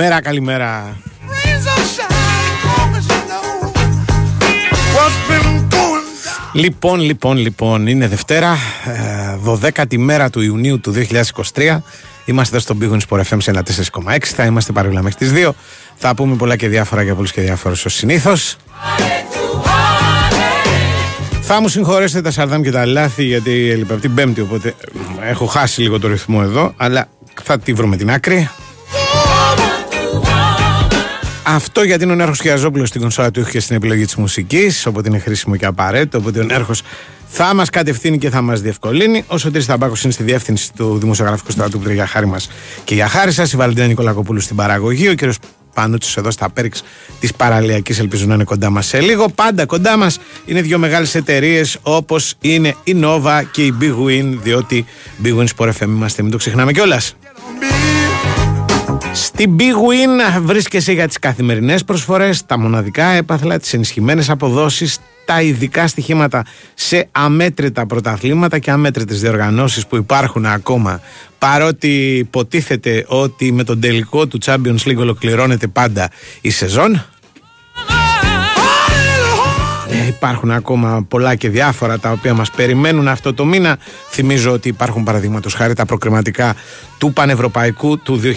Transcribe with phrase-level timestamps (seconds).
[0.00, 0.96] Καλημέρα, καλημέρα.
[6.52, 8.56] Λοιπόν, λοιπόν, λοιπόν, είναι Δευτέρα,
[9.44, 10.94] 12η ε, μέρα του Ιουνίου του
[11.54, 11.78] 2023.
[12.24, 13.62] Είμαστε εδώ στον Big Sport FM σε ένα
[14.02, 14.18] 4,6.
[14.22, 15.50] Θα είμαστε παρόλα μέχρι τις 2.
[15.96, 18.56] Θα πούμε πολλά και διάφορα για πολλούς και διάφορους ως συνήθως.
[21.40, 24.40] Θα μου συγχωρέσετε τα σαρδάμ και τα λάθη γιατί έλειπα από την Πέμπτη.
[24.40, 24.74] Οπότε
[25.28, 26.72] έχω χάσει λίγο το ρυθμό εδώ.
[26.76, 27.08] Αλλά
[27.42, 28.50] θα τη βρούμε την άκρη.
[31.54, 34.86] Αυτό γιατί είναι ο Νέρχο Κιαζόπουλο στην κονσόλα του και στην επιλογή της μουσικής.
[34.86, 36.18] Οπότε είναι χρήσιμο και απαραίτητο.
[36.18, 36.72] Οπότε ο Νέρχο
[37.26, 39.24] θα μας κατευθύνει και θα μας διευκολύνει.
[39.26, 42.50] Ο Σωτήρης Ταμπάκο είναι στη διεύθυνση του Δημοσιογραφικού Στρατού που για χάρη μας
[42.84, 43.52] και για χάρη σας.
[43.52, 45.08] Η Βαλεντίνα Νικολακοπούλου στην παραγωγή.
[45.08, 45.38] Ο κύριος
[45.74, 46.82] Πανούτσος εδώ στα πέριξ
[47.20, 47.98] της παραλιακής.
[47.98, 49.28] Ελπίζω να είναι κοντά μας σε λίγο.
[49.28, 54.38] Πάντα κοντά μας είναι δύο μεγάλες εταιρείες όπως είναι η Nova και η Big Win.
[54.42, 54.84] Διότι
[55.22, 57.14] Big Win Sport FM είμαστε, μην το ξεχνάμε κιόλας.
[59.22, 65.42] Στην Big Win βρίσκεσαι για τις καθημερινές προσφορές, τα μοναδικά έπαθλα, τις ενισχυμένες αποδόσεις, τα
[65.42, 66.44] ειδικά στοιχήματα
[66.74, 71.00] σε αμέτρητα πρωταθλήματα και αμέτρητες διοργανώσεις που υπάρχουν ακόμα.
[71.38, 77.04] Παρότι υποτίθεται ότι με τον τελικό του Champions League ολοκληρώνεται πάντα η σεζόν
[79.90, 83.78] ε, υπάρχουν ακόμα πολλά και διάφορα τα οποία μας περιμένουν αυτό το μήνα.
[84.10, 86.54] Θυμίζω ότι υπάρχουν παραδείγματος χάρη τα προκριματικά
[86.98, 88.32] του Πανευρωπαϊκού του 2024.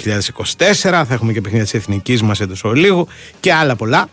[0.82, 3.08] Θα έχουμε και παιχνίδια της Εθνικής μας εντός ολίγου
[3.40, 4.10] και άλλα πολλά.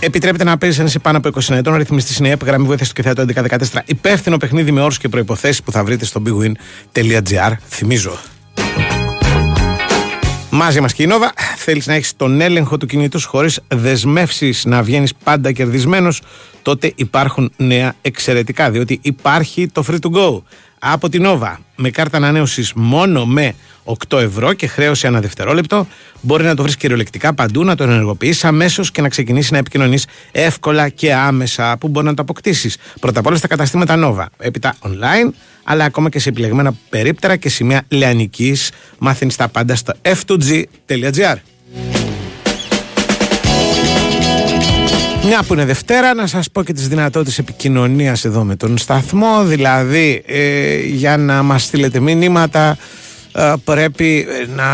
[0.00, 1.72] Επιτρέπεται να παίζεις ένας σε πάνω από 20 ετών.
[1.72, 3.82] Ο ρυθμιστής είναι η γραμμή βοήθειας του και 1114.
[3.84, 7.52] Υπεύθυνο παιχνίδι με όρους και προποθέσει που θα βρείτε στο bigwin.gr.
[7.68, 8.18] Θυμίζω.
[10.52, 11.32] Μαζί μας και η Νόβα.
[11.56, 16.22] Θέλεις να έχεις τον έλεγχο του κινητού σου χωρίς δεσμεύσεις να βγαίνεις πάντα κερδισμένος.
[16.62, 18.70] Τότε υπάρχουν νέα εξαιρετικά.
[18.70, 20.42] Διότι υπάρχει το free to go
[20.78, 23.54] από την Nova με κάρτα ανανέωσης μόνο με
[24.08, 25.86] 8 ευρώ και χρέωση ένα δευτερόλεπτο.
[26.20, 30.06] Μπορεί να το βρεις κυριολεκτικά παντού, να το ενεργοποιήσει αμέσως και να ξεκινήσει να επικοινωνείς
[30.32, 31.76] εύκολα και άμεσα.
[31.76, 34.26] Πού μπορεί να το αποκτήσεις; Πρώτα απ' όλα στα καταστήματα Nova.
[34.38, 35.30] Έπειτα online,
[35.64, 38.56] αλλά ακόμα και σε επιλεγμένα περίπτερα και σημεία λεανική.
[38.98, 41.36] Μάθαινε τα πάντα στο f2g.gr.
[45.24, 49.44] Μια που είναι Δευτέρα, να σας πω και τις δυνατότητες επικοινωνίας εδώ με τον σταθμό.
[49.44, 52.76] Δηλαδή, ε, για να μας στείλετε μηνύματα, ε,
[53.64, 54.26] πρέπει
[54.56, 54.64] να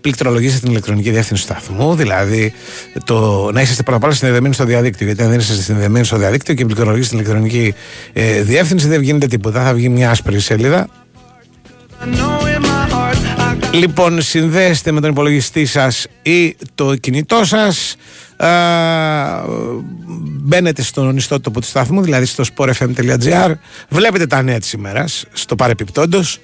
[0.00, 1.94] πληκτρολογήσετε την ηλεκτρονική διεύθυνση του σταθμού.
[1.94, 2.52] Δηλαδή,
[3.04, 5.06] το, να είσαστε πρώτα απ' όλα συνδεδεμένοι στο διαδίκτυο.
[5.06, 7.74] Γιατί αν δεν είστε συνδεδεμένοι στο διαδίκτυο και πληκτρολογήσετε την ηλεκτρονική
[8.12, 9.64] ε, διεύθυνση, δεν γίνεται τίποτα.
[9.64, 10.88] Θα βγει μια άσπρη σελίδα.
[13.72, 17.96] Λοιπόν, συνδέστε με τον υπολογιστή σας ή το κινητό σας
[20.42, 23.52] μπαίνετε στον ιστότοπο του σταθμού, δηλαδή στο sportfm.gr,
[23.88, 26.40] βλέπετε τα νέα της ημέρας, στο παρεπιπτόντος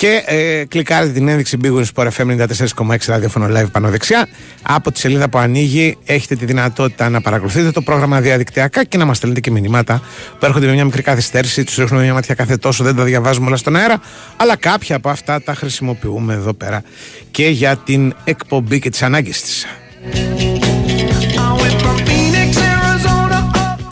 [0.00, 4.28] και ε, κλικάρετε την ένδειξη Big Sport FM 94,6 ραδιόφωνο live πάνω δεξιά.
[4.62, 9.04] Από τη σελίδα που ανοίγει έχετε τη δυνατότητα να παρακολουθείτε το πρόγραμμα διαδικτυακά και να
[9.04, 10.02] μας στέλνετε και μηνύματα
[10.38, 11.64] που έρχονται με μια μικρή καθυστέρηση.
[11.64, 14.00] Τους ρίχνουμε μια ματιά κάθε τόσο, δεν τα διαβάζουμε όλα στον αέρα.
[14.36, 16.82] Αλλά κάποια από αυτά τα χρησιμοποιούμε εδώ πέρα
[17.30, 19.66] και για την εκπομπή και τις ανάγκες της.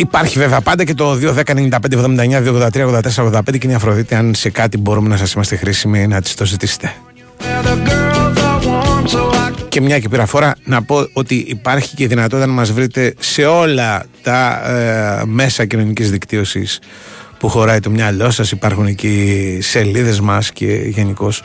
[0.00, 4.14] Υπάρχει βέβαια πάντα και το 2.10.95.79.283.84.85 και είναι η Αφροδίτη.
[4.14, 6.92] Αν σε κάτι μπορούμε να σας είμαστε χρήσιμοι, να τη το ζητήσετε.
[9.68, 13.14] Και μια και πήρα φορά να πω ότι υπάρχει και η δυνατότητα να μας βρείτε
[13.18, 16.80] σε όλα τα ε, μέσα κοινωνικής δικτύωσης
[17.38, 21.42] που χωράει το μυαλό σας υπάρχουν εκεί σελίδες μας και γενικώς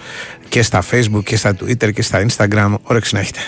[0.50, 3.40] και στα facebook και στα twitter και στα instagram όρεξη να έχετε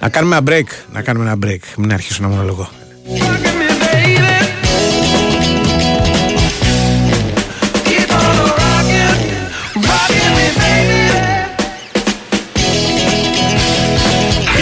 [0.00, 0.66] να κάνουμε ένα break.
[0.92, 1.60] Να κάνουμε ένα break.
[1.76, 2.68] Μην αρχίσω να μονολογώ.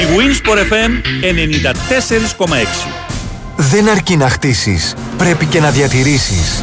[0.00, 0.90] Η Winsport FM
[2.38, 2.88] 94,6
[3.56, 6.62] Δεν αρκεί να χτίσεις, πρέπει και να διατηρήσεις.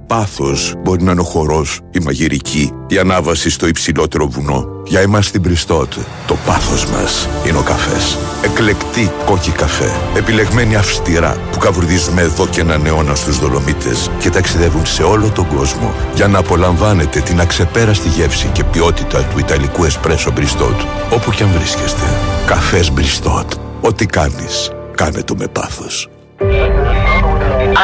[0.11, 4.67] πάθος μπορεί να είναι ο χορός, η μαγειρική, η ανάβαση στο υψηλότερο βουνό.
[4.85, 5.93] Για εμάς στην Πριστότ,
[6.27, 8.17] το πάθος μας είναι ο καφές.
[8.43, 14.85] Εκλεκτή κόκκι καφέ, επιλεγμένοι αυστηρά, που καβουρδίζουμε εδώ και έναν αιώνα στους Δολομίτες και ταξιδεύουν
[14.85, 20.31] σε όλο τον κόσμο για να απολαμβάνετε την αξεπέραστη γεύση και ποιότητα του Ιταλικού εσπρέσο
[20.31, 20.81] Μπριστότ,
[21.13, 22.05] όπου και αν βρίσκεστε.
[22.45, 23.51] Καφές Μπριστότ.
[23.81, 26.09] Ό,τι κάνεις, κάνε το με πάθος.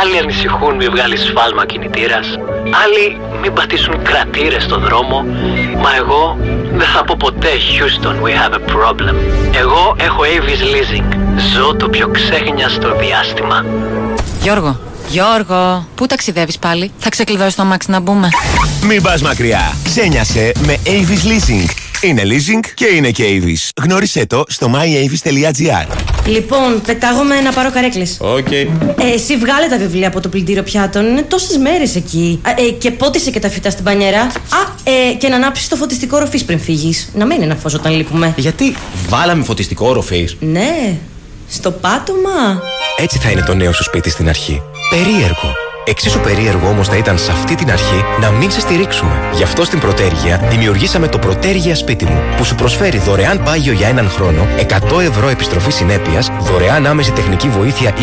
[0.02, 2.28] Άλλοι ανησυχούν μη βγάλεις σφάλμα κινητήρας.
[2.84, 5.22] Άλλοι μην πατήσουν κρατήρες στο δρόμο.
[5.82, 6.38] Μα εγώ
[6.74, 9.16] δεν θα πω ποτέ Houston we have a problem.
[9.56, 11.18] Εγώ έχω Avis Leasing.
[11.54, 13.66] Ζω το πιο ξέχνιαστο διάστημα.
[14.42, 18.30] Γιώργο, Γιώργο, πού ταξιδεύεις πάλι; Θα ξεκλειδώσει το αμάξι να μπούμε.
[18.82, 19.74] Μην πας μακριά.
[19.84, 21.70] Ξένιασε με Avis Leasing.
[22.02, 23.84] Είναι leasing και είναι και Avis.
[23.84, 26.17] Γνώρισέ το στο myavis.gr.
[26.27, 28.18] Λοιπόν, πετάγομαι να πάρω καρέκλες.
[28.19, 28.51] Οκ.
[28.51, 28.68] Ε,
[29.13, 31.06] εσύ βγάλε τα βιβλία από το πλυντήριο πιάτων.
[31.06, 32.39] Είναι τόσες μέρες εκεί.
[32.44, 34.22] Α, ε, και πότισε και τα φυτά στην μπανιέρα.
[34.21, 34.31] Α,
[34.83, 37.09] ε, και να ανάψεις το φωτιστικό οροφής πριν φύγεις.
[37.13, 38.33] Να μένει ένα φως όταν λείπουμε.
[38.38, 38.75] Γιατί
[39.09, 40.30] βάλαμε φωτιστικό οροφής.
[40.39, 40.97] Ναι,
[41.50, 42.62] στο πάτωμα.
[42.97, 44.62] Έτσι θα είναι το νέο σου σπίτι στην αρχή.
[44.89, 45.67] Περίεργο.
[45.89, 49.30] Εξίσου περίεργο όμως θα ήταν σε αυτή την αρχή να μην σε στηρίξουμε.
[49.36, 53.88] Γι' αυτό στην Protergia δημιουργήσαμε το Protergia Σπίτι μου, που σου προσφέρει δωρεάν πάγιο για
[53.88, 57.94] έναν χρόνο, 100 ευρώ επιστροφή συνέπειας, δωρεάν άμεση τεχνική βοήθεια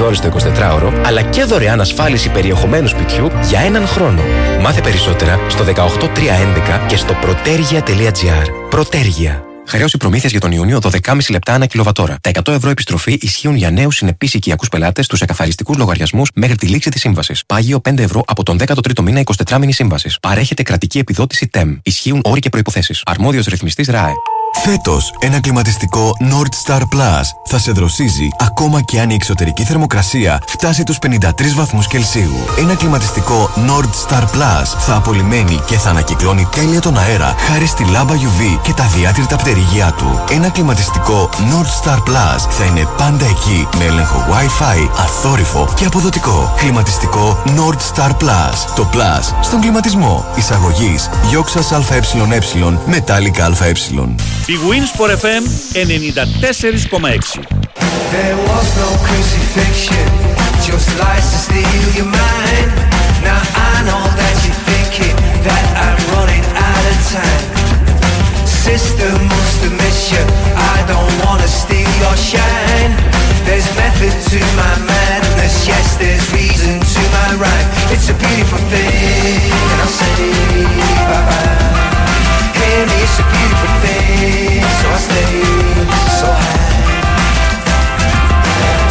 [0.00, 4.22] 24 ώρες το 24ωρο, αλλά και δωρεάν ασφάλιση περιεχομένου σπιτιού για έναν χρόνο.
[4.60, 8.46] Μάθε περισσότερα στο 18311 και στο πρωτέργεια.gr.
[8.68, 9.45] Πρωτέργεια.
[9.68, 12.16] Χρέωση προμήθειας για τον Ιούνιο 12,5 λεπτά ανά κιλοβατόρα.
[12.20, 16.66] Τα 100 ευρώ επιστροφή ισχύουν για νέους συνεπείς οικιακούς πελάτες στους εκαθαριστικούς λογαριασμούς μέχρι τη
[16.66, 17.42] λήξη της σύμβασης.
[17.46, 20.18] Πάγιο 5 ευρώ από τον 13ο μήνα 24 μήνη σύμβασης.
[20.20, 21.78] Παρέχεται κρατική επιδότηση TEM.
[21.82, 22.94] Ισχύουν όροι και προποθέσει.
[23.04, 24.12] Αρμόδιος ρυθμιστής ΡΑΕ.
[24.62, 30.42] Φέτος, ένα κλιματιστικό Nord Star Plus θα σε δροσίζει ακόμα και αν η εξωτερική θερμοκρασία
[30.46, 32.34] φτάσει τους 53 βαθμούς Κελσίου.
[32.58, 37.84] Ένα κλιματιστικό Nord Star Plus θα απολυμμένει και θα ανακυκλώνει τέλεια τον αέρα χάρη στη
[37.84, 40.24] λάμπα UV και τα διάτρητα πτερυγιά του.
[40.30, 46.54] Ένα κλιματιστικό Nord Star Plus θα είναι πάντα εκεί με έλεγχο Wi-Fi, αθόρυφο και αποδοτικό.
[46.56, 48.74] Κλιματιστικό Nord Star Plus.
[48.76, 50.24] Το Plus στον κλιματισμό.
[50.36, 52.00] Εισαγωγής Γιώξας ΑΕ
[52.86, 53.72] Μετάλλικα ΑΕ.
[54.48, 55.42] Η Winsport FM
[55.74, 57.42] 94,6.
[58.14, 60.06] There was no crucifixion,
[60.68, 62.70] just lies to steal your mind.
[63.26, 65.16] Now I know that you're thinking
[65.46, 67.44] that I'm running out of time.
[68.66, 69.56] Sister must
[70.12, 70.22] you.
[70.74, 72.92] I don't wanna steal your shine.
[73.46, 77.68] There's method to my madness, yes, there's reason to my rhyme.
[77.94, 80.18] It's a beautiful thing, and I'll say
[81.10, 81.65] bye
[82.76, 85.32] Me, it's a beautiful thing, so I stay
[86.20, 86.76] so high.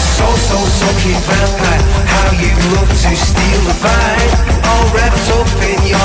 [0.01, 4.33] So, so, so keen vampire How you love to steal the vibe?
[4.65, 6.04] All wrapped up in your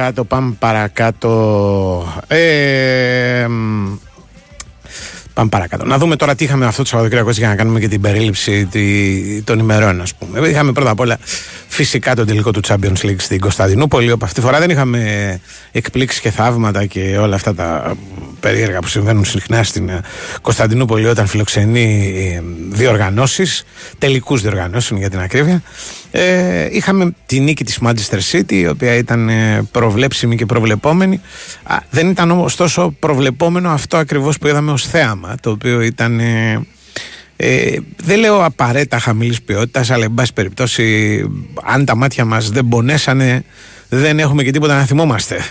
[0.00, 2.22] παρακάτω, πάμε παρακάτω.
[2.26, 3.86] Ε, μ,
[5.34, 5.84] πάμε παρακάτω.
[5.84, 9.42] Να δούμε τώρα τι είχαμε αυτό το Σαββατοκύριακο για να κάνουμε και την περίληψη τη-
[9.42, 10.48] των ημερών, ας πούμε.
[10.48, 11.18] Είχαμε πρώτα απ' όλα
[11.84, 14.10] φυσικά τον τελικό του Champions League στην Κωνσταντινούπολη.
[14.10, 15.40] Όπου αυτή τη φορά δεν είχαμε
[15.72, 17.96] εκπλήξει και θαύματα και όλα αυτά τα
[18.40, 20.00] περίεργα που συμβαίνουν συχνά στην ε,
[20.42, 23.64] Κωνσταντινούπολη όταν φιλοξενεί ε, διοργανώσεις,
[23.98, 25.62] τελικούς διοργανώσεις για την ακρίβεια.
[26.10, 31.20] Ε, είχαμε τη νίκη της Manchester City η οποία ήταν ε, προβλέψιμη και προβλεπόμενη.
[31.62, 36.20] Α, δεν ήταν όμως τόσο προβλεπόμενο αυτό ακριβώς που είδαμε ως θέαμα το οποίο ήταν...
[37.42, 41.24] Ε, ε, δεν λέω απαραίτητα χαμηλής ποιότητας, αλλά εν πάση περιπτώσει,
[41.62, 43.44] αν τα μάτια μας δεν πονέσανε,
[43.88, 45.44] δεν έχουμε και τίποτα να θυμόμαστε.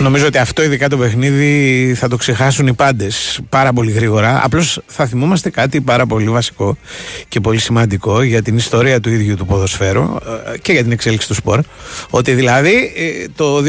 [0.00, 4.40] Νομίζω ότι αυτό ειδικά το παιχνίδι θα το ξεχάσουν οι πάντες πάρα πολύ γρήγορα.
[4.44, 6.76] Απλώς θα θυμόμαστε κάτι πάρα πολύ βασικό
[7.28, 11.28] και πολύ σημαντικό για την ιστορία του ίδιου του ποδοσφαίρου ε, και για την εξέλιξη
[11.28, 11.60] του σπορ.
[12.10, 13.62] Ότι δηλαδή ε, το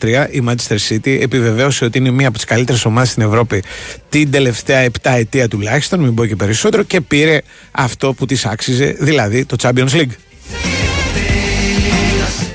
[0.00, 3.62] 2023 η Manchester City επιβεβαίωσε ότι είναι μία από τις καλύτερες ομάδες στην Ευρώπη
[4.08, 8.96] την τελευταία 7 ετία τουλάχιστον, μην πω και περισσότερο, και πήρε αυτό που της άξιζε,
[8.98, 10.14] δηλαδή το Champions League.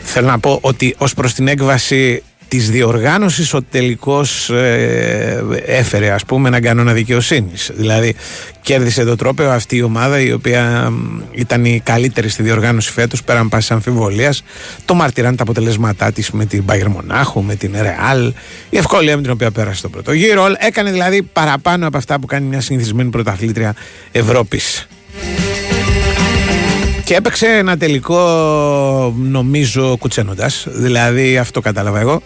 [0.04, 6.26] Θέλω να πω ότι ως προς την έκβαση της διοργάνωσης ο τελικός ε, έφερε ας
[6.26, 7.72] πούμε έναν κανόνα δικαιοσύνης.
[7.74, 8.16] Δηλαδή
[8.62, 10.94] κέρδισε το τρόπαιο αυτή η ομάδα η οποία
[11.32, 14.44] ήταν η καλύτερη στη διοργάνωση φέτος πέραν πάσης αμφιβολίας.
[14.86, 18.32] Το μαρτυράνε τα αποτελέσματά της με την Bayern Μονάχου, με την Real,
[18.70, 20.46] η ευκολία με την οποία πέρασε το πρώτο γύρο.
[20.58, 23.76] Έκανε δηλαδή παραπάνω από αυτά που κάνει μια συνηθισμένη πρωταθλήτρια
[24.12, 24.88] Ευρώπης.
[27.04, 28.20] Και έπαιξε ένα τελικό
[29.18, 30.66] νομίζω κουτσένοντας.
[30.70, 32.22] Δηλαδή αυτό κατάλαβα εγώ.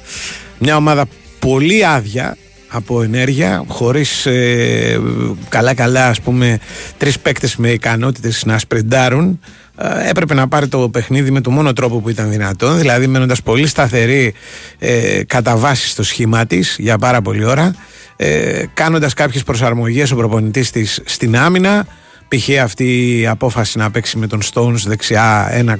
[0.60, 1.05] Μια ομάδα
[1.39, 5.01] πολύ άδεια από ενέργεια χωρίς ε,
[5.50, 6.60] καλά καλά ας πούμε
[6.98, 9.39] τρεις παίκτες με ικανότητες να σπριντάρουν
[9.77, 12.77] ε, έπρεπε να πάρει το παιχνίδι με το μόνο τρόπο που ήταν δυνατόν.
[12.77, 14.34] Δηλαδή μένοντας πολύ σταθερή
[14.79, 17.75] ε, κατά βάση στο σχήμα της για πάρα πολλή ώρα
[18.15, 21.88] ε, κάνοντας κάποιες προσαρμογές ο προπονητής της στην άμυνα
[22.27, 22.50] π.χ.
[22.62, 25.79] αυτή η απόφαση να παίξει με τον Stones δεξιά ένα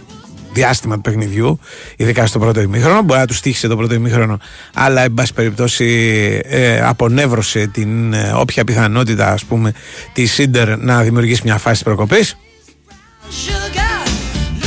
[0.56, 1.60] διάστημα του παιχνιδιού,
[1.96, 3.02] ειδικά στο πρώτο ημίχρονο.
[3.02, 4.40] Μπορεί να τους τύχησε το πρώτο ημίχρονο,
[4.74, 5.86] αλλά εν πάση περιπτώσει
[6.44, 9.74] ε, απονεύρωσε την ε, όποια πιθανότητα ας πούμε
[10.14, 12.38] τη Σίντερ να δημιουργήσει μια φάση προκοπής.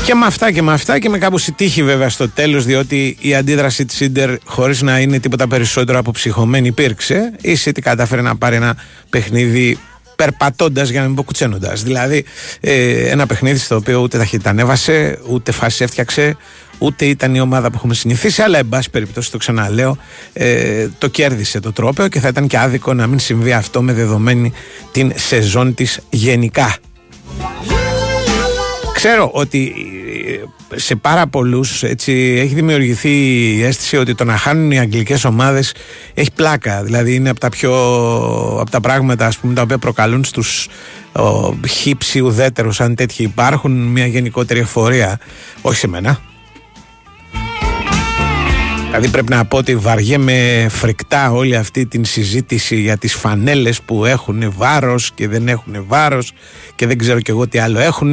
[0.04, 3.34] Και με αυτά και με αυτά και με κάπου τύχη βέβαια στο τέλος διότι η
[3.34, 8.36] αντίδραση της Σίντερ χωρίς να είναι τίποτα περισσότερο από ψυχωμένη υπήρξε η City κατάφερε να
[8.36, 8.76] πάρει ένα
[9.10, 9.78] παιχνίδι
[10.18, 11.82] περπατώντας για να μην πω κουτσένοντας.
[11.82, 12.24] Δηλαδή,
[12.60, 16.36] ε, ένα παιχνίδι στο οποίο ούτε ταχύτητα ανέβασε, ούτε φάση έφτιαξε,
[16.78, 18.42] ούτε ήταν η ομάδα που έχουμε συνηθίσει.
[18.42, 19.98] Αλλά, εν πάση περιπτώσει, το ξαναλέω,
[20.32, 23.92] ε, το κέρδισε το τρόπαιο και θα ήταν και άδικο να μην συμβεί αυτό με
[23.92, 24.52] δεδομένη
[24.92, 26.76] την σεζόν της γενικά.
[28.98, 29.74] Ξέρω ότι
[30.72, 33.10] ε, σε πάρα πολλούς έχει δημιουργηθεί
[33.56, 35.74] η αίσθηση ότι το να χάνουν οι αγγλικές ομάδες
[36.14, 36.82] έχει πλάκα.
[36.82, 37.72] Δηλαδή είναι από τα πιο
[38.60, 40.68] από τα πράγματα ας πούμε, τα οποία προκαλούν στους
[41.68, 45.20] χύψη ουδέτερου, αν τέτοιοι υπάρχουν, μια γενικότερη εφορία.
[45.62, 46.27] Όχι σε μένα.
[48.88, 54.04] Δηλαδή πρέπει να πω ότι βαριέμαι φρικτά όλη αυτή την συζήτηση για τις φανέλες που
[54.04, 56.32] έχουν βάρος και δεν έχουν βάρος
[56.74, 58.12] και δεν ξέρω και εγώ τι άλλο έχουν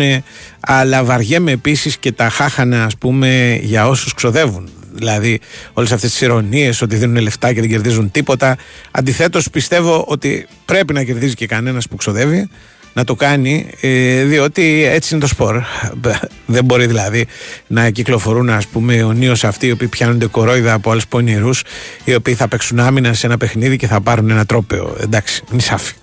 [0.60, 4.70] αλλά βαριέμαι επίσης και τα χάχανα ας πούμε για όσους ξοδεύουν.
[4.94, 5.40] Δηλαδή
[5.74, 8.58] όλες αυτές τις ηρωνίες ότι δίνουν λεφτά και δεν κερδίζουν τίποτα.
[8.92, 12.50] Αντιθέτως πιστεύω ότι πρέπει να κερδίζει και κανένας που ξοδεύει
[12.96, 15.62] να το κάνει ε, διότι έτσι είναι το σπορ.
[16.46, 17.28] Δεν μπορεί δηλαδή
[17.68, 21.64] να κυκλοφορούν ας πούμε ονείως αυτοί οι οποίοι πιάνονται κορόιδα από άλλους πονηρούς
[22.04, 25.94] οι οποίοι θα παίξουν άμυνα σε ένα παιχνίδι και θα πάρουν ένα τρόπαιο εντάξει νησάφι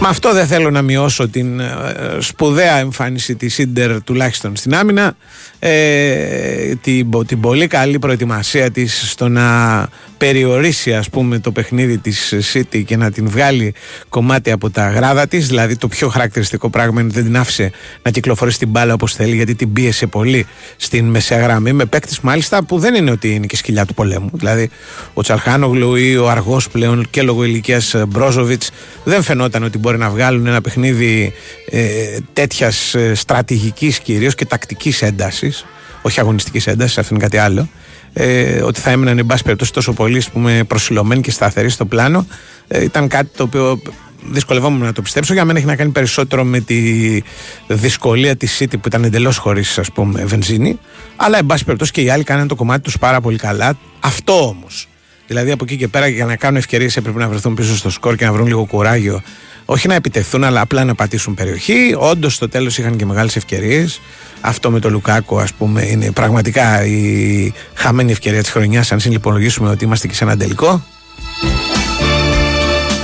[0.00, 1.72] με αυτό δεν θέλω να μειώσω την ε,
[2.18, 5.16] σπουδαία εμφάνιση της Ίντερ τουλάχιστον στην άμυνα.
[5.58, 12.34] Ε, την, την πολύ καλή προετοιμασία της στο να περιορίσει ας πούμε το παιχνίδι της
[12.52, 13.74] City και να την βγάλει
[14.08, 15.46] κομμάτι από τα γράδα της.
[15.46, 17.70] Δηλαδή το πιο χαρακτηριστικό πράγμα είναι ότι δεν την άφησε
[18.02, 22.16] να κυκλοφορήσει την μπάλα όπως θέλει γιατί την πίεσε πολύ στην μεσαία γραμμή με παίκτη
[22.22, 24.30] μάλιστα που δεν είναι ότι είναι και σκυλιά του πολέμου.
[24.32, 24.70] Δηλαδή
[25.14, 28.70] ο Τσαλχάνογλου ή ο Αργός πλέον και λόγω ηλικίας Μπρόζοβιτς
[29.04, 31.32] δεν φαινόταν ότι μπορεί να βγάλουν ένα παιχνίδι
[31.70, 35.64] ε, τέτοιας ε, στρατηγικής κυρίως και τακτικής έντασης
[36.02, 37.68] όχι αγωνιστικής έντασης, αυτό είναι κάτι άλλο
[38.12, 42.26] ε, ότι θα έμειναν εν πάση περιπτώσει τόσο πολύ πούμε, προσιλωμένοι και σταθεροί στο πλάνο
[42.68, 43.82] ε, ήταν κάτι το οποίο
[44.30, 45.32] δυσκολευόμουν να το πιστέψω.
[45.32, 47.22] Για μένα έχει να κάνει περισσότερο με τη
[47.68, 50.78] δυσκολία της City που ήταν εντελώς χωρίς ας πούμε βενζίνη.
[51.16, 53.78] Αλλά εν πάση περιπτώσει και οι άλλοι κάνανε το κομμάτι τους πάρα πολύ καλά.
[54.00, 54.88] Αυτό όμως
[55.26, 58.14] δηλαδή από εκεί και πέρα για να κάνουν ευκαιρίες έπρεπε να βρεθούν πίσω στο σκορ
[58.14, 59.22] και να βρουν λίγο κουράγιο
[59.72, 61.94] όχι να επιτεθούν, αλλά απλά να πατήσουν περιοχή.
[61.98, 64.00] Όντως στο τέλος είχαν και μεγάλες ευκαιρίες.
[64.40, 69.70] Αυτό με το Λουκάκο, ας πούμε, είναι πραγματικά η χαμένη ευκαιρία της χρονιάς, αν συνυπολογίσουμε
[69.70, 70.82] ότι είμαστε και σε ένα τελικό.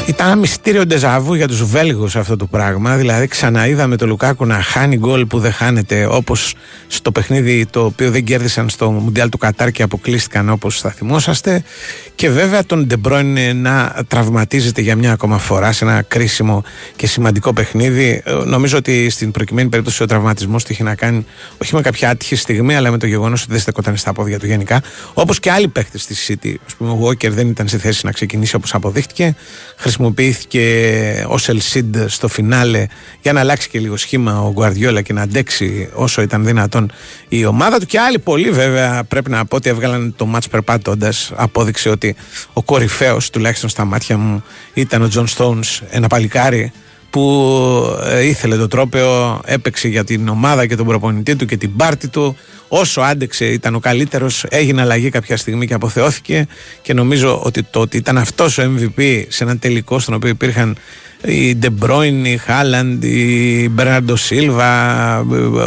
[0.06, 2.96] Ήταν ένα μυστήριο ντεζαβού για τους Βέλγους αυτό το πράγμα.
[2.96, 6.54] Δηλαδή ξαναείδαμε το Λουκάκου να χάνει γκολ που δεν χάνεται Όπως
[6.86, 11.62] στο παιχνίδι το οποίο δεν κέρδισαν στο Μουντιάλ του Κατάρ και αποκλείστηκαν όπως θα θυμόσαστε.
[12.14, 16.62] Και βέβαια τον Ντεμπρόιν να τραυματίζεται για μια ακόμα φορά σε ένα κρίσιμο
[16.96, 18.22] και σημαντικό παιχνίδι.
[18.24, 21.24] Ε, Νομίζω ότι στην προκειμένη περίπτωση ο τραυματισμός του είχε να κάνει
[21.62, 24.46] όχι με κάποια άτυχη στιγμή Αλλά με το γεγονός ότι δεν στεκόταν στα πόδια του
[24.46, 24.82] γενικά.
[25.14, 26.54] Όπως και άλλοι παίχτες της City.
[26.66, 29.34] Ας πούμε ο Walker δεν ήταν σε θέση να ξεκινήσει όπως αποδείχτηκε
[29.96, 32.86] χρησιμοποιήθηκε ως Ελ Σιντ στο φινάλε
[33.22, 36.92] για να αλλάξει και λίγο σχήμα ο Γκουαρδιόλα και να αντέξει όσο ήταν δυνατόν
[37.28, 37.86] η ομάδα του.
[37.86, 42.16] Και άλλοι πολλοί βέβαια πρέπει να πω ότι έβγαλαν το ματς περπάτοντας απόδειξε ότι
[42.52, 46.72] ο κορυφαίος τουλάχιστον στα μάτια μου ήταν ο Τζον Stones ένα παλικάρι
[47.10, 51.76] που ε, ήθελε το τρόπαιο, έπαιξε για την ομάδα και τον προπονητή του και την
[51.76, 52.36] πάρτη του.
[52.68, 56.46] Όσο άντεξε ήταν ο καλύτερος, έγινε αλλαγή κάποια στιγμή και αποθεώθηκε.
[56.82, 60.76] Και νομίζω ότι το ότι ήταν αυτός ο MVP σε ένα τελικό στον οποίο υπήρχαν
[61.24, 65.18] οι De Bruyne, οι Χάλαντ, οι Μπερνάρντο Σίλβα,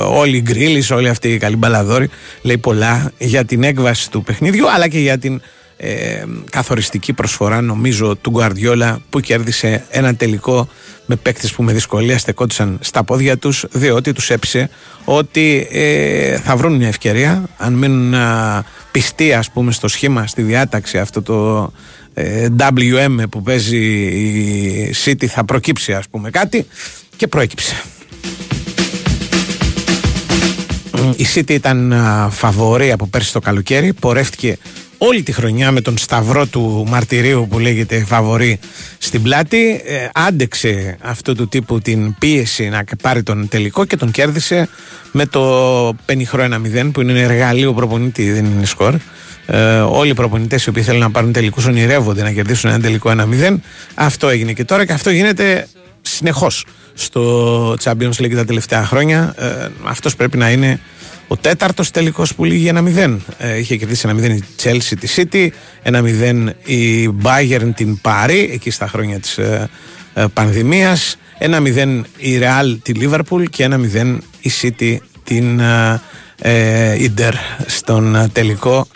[0.10, 2.10] όλοι οι Γκρίλι, όλοι αυτοί οι καλοί μπαλαδόροι,
[2.42, 5.42] λέει πολλά για την έκβαση του παιχνίδιου αλλά και για την
[5.82, 10.70] ε, καθοριστική προσφορά νομίζω του Γκουαρδιόλα που κέρδισε ένα τελικό
[11.06, 14.70] με παίκτες που με δυσκολία στεκόντουσαν στα πόδια τους διότι τους έψησε
[15.06, 20.42] ότι ε, θα βρουν μια ευκαιρία αν μείνουν α, πιστοί ας πούμε στο σχήμα, στη
[20.42, 21.72] διάταξη αυτό το
[22.14, 26.68] ε, WM που παίζει η City θα προκύψει ας πούμε κάτι
[27.16, 27.76] και προέκυψε.
[31.16, 34.58] Η City ήταν α, φαβορή από πέρσι το καλοκαίρι, πορεύτηκε
[35.02, 38.60] όλη τη χρονιά με τον σταυρό του μαρτυρίου που λέγεται φαβορή
[38.98, 44.12] στην πλάτη ε, άντεξε αυτού του τύπου την πίεση να πάρει τον τελικό και τον
[44.12, 44.70] κέρδισε
[45.12, 45.42] με το
[46.06, 46.48] πενιχρό
[46.84, 48.96] 1-0 που είναι εργαλείο προπονητή δεν είναι σκορ.
[49.46, 53.12] Ε, όλοι οι προπονητές οι οποίοι θέλουν να πάρουν τελικούς ονειρεύονται να κερδίσουν ένα τελικό
[53.42, 53.56] 1-0
[53.94, 55.68] αυτό έγινε και τώρα και αυτό γίνεται
[56.02, 59.34] συνεχώς στο Champions League τα τελευταία χρόνια.
[59.38, 60.80] Ε, αυτός πρέπει να είναι
[61.32, 63.18] ο τέταρτος τελικός που λύγει ένα 0.
[63.38, 65.48] Ε, είχε κερδίσει ένα 0 η Chelsea τη City,
[65.82, 69.70] ένα 0 η Bayern την Πάρη, εκεί στα χρόνια της ε,
[70.14, 76.02] ε, πανδημίας, ένα 0 η Real τη Liverpool και ένα 0 η City την ε,
[76.42, 77.34] ε, Inter
[77.66, 78.88] στον ε, τελικό.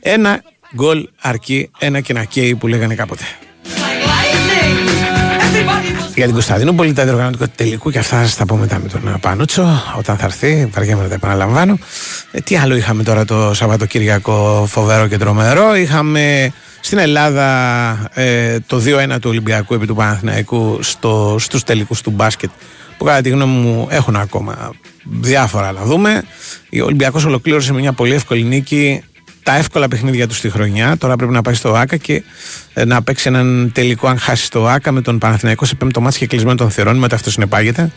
[0.00, 0.42] Ένα
[0.74, 3.24] γκολ αρκεί, ένα και ένα κέι που λέγανε κάποτε.
[6.14, 8.88] Για την Κωνσταντινούπολη, τα διοργανωτικά του τελικού και αυτά θα σας τα πω μετά με
[8.88, 10.68] τον Πανούτσο όταν θα έρθει.
[10.72, 11.78] Βαριέμαι να τα επαναλαμβάνω.
[12.30, 15.74] Ε, τι άλλο είχαμε τώρα το Σαββατοκύριακο φοβερό και τρομερό.
[15.74, 17.48] Είχαμε στην Ελλάδα
[18.14, 22.50] ε, το 2-1 του Ολυμπιακού επί του Παναθηναϊκού στο, στους τελικούς του μπάσκετ
[22.98, 24.70] που κατά τη γνώμη μου έχουν ακόμα
[25.04, 26.22] διάφορα να δούμε.
[26.82, 29.02] Ο Ολυμπιακός ολοκλήρωσε με μια πολύ εύκολη νίκη
[29.42, 30.96] τα εύκολα παιχνίδια τους στη χρονιά.
[30.96, 32.22] Τώρα πρέπει να πάει στο ΆΚΑ και
[32.72, 36.18] ε, να παίξει έναν τελικό αν χάσει το ΆΚΑ με τον Παναθηναϊκό σε πέμπτο μάτι
[36.18, 36.96] και κλεισμένο των θερών.
[36.96, 37.90] Μετά αυτό συνεπάγεται.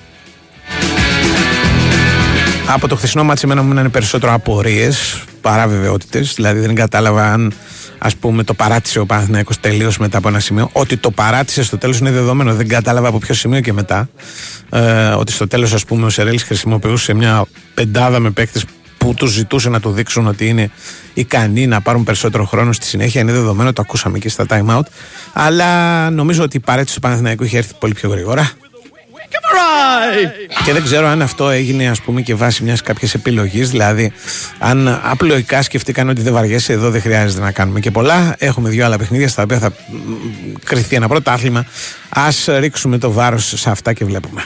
[2.68, 6.34] Από το χθεσινό μάτι εμένα μου είναι περισσότερο απορίες παρά βεβαιότητες.
[6.36, 7.54] Δηλαδή δεν κατάλαβα αν
[7.98, 10.70] ας πούμε το παράτησε ο Παναθηναϊκός τελείως μετά από ένα σημείο.
[10.72, 12.54] Ότι το παράτησε στο τέλος είναι δεδομένο.
[12.54, 14.10] Δεν κατάλαβα από ποιο σημείο και μετά.
[14.70, 18.66] Ε, ότι στο τέλος, ας πούμε, ο Σερέλης χρησιμοποιούσε μια πεντάδα με παίκτες
[19.06, 20.70] που τους ζητούσε να του δείξουν ότι είναι
[21.14, 23.22] ικανοί να πάρουν περισσότερο χρόνο στη συνέχεια.
[23.22, 24.86] Είναι δεδομένο, το ακούσαμε και στα time out.
[25.34, 28.52] Αλλά νομίζω ότι η παρέτηση του Παναθηναϊκού είχε έρθει πολύ πιο γρήγορα.
[30.66, 34.12] Και δεν ξέρω αν αυτό έγινε ας πούμε και βάσει μιας κάποιες επιλογής Δηλαδή
[34.60, 38.86] αν απλοϊκά σκεφτήκαν ότι δεν βαριέσαι εδώ δεν χρειάζεται να κάνουμε και πολλά Έχουμε δύο
[38.86, 39.96] άλλα παιχνίδια στα οποία θα μ,
[40.64, 41.66] κρυθεί ένα πρωτάθλημα
[42.10, 44.44] Ας ρίξουμε το βάρος σε αυτά και βλέπουμε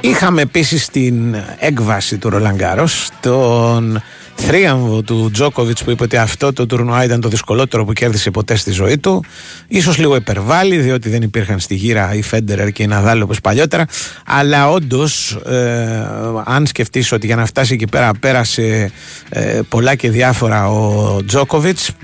[0.00, 4.02] Είχαμε επίσης την έκβαση του Ρολαγκάρος τον
[4.36, 8.56] θρίαμβο του Τζόκοβιτς που είπε ότι αυτό το τουρνουά ήταν το δυσκολότερο που κέρδισε ποτέ
[8.56, 9.24] στη ζωή του.
[9.68, 13.86] Ίσως λίγο υπερβάλλει διότι δεν υπήρχαν στη γύρα οι Φέντερερ και οι Ναδάλ όπως παλιότερα.
[14.26, 16.06] Αλλά όντως, ε,
[16.44, 18.90] αν σκεφτείς ότι για να φτάσει εκεί πέρα πέρασε
[19.28, 21.94] ε, πολλά και διάφορα ο Τζόκοβιτς, ε,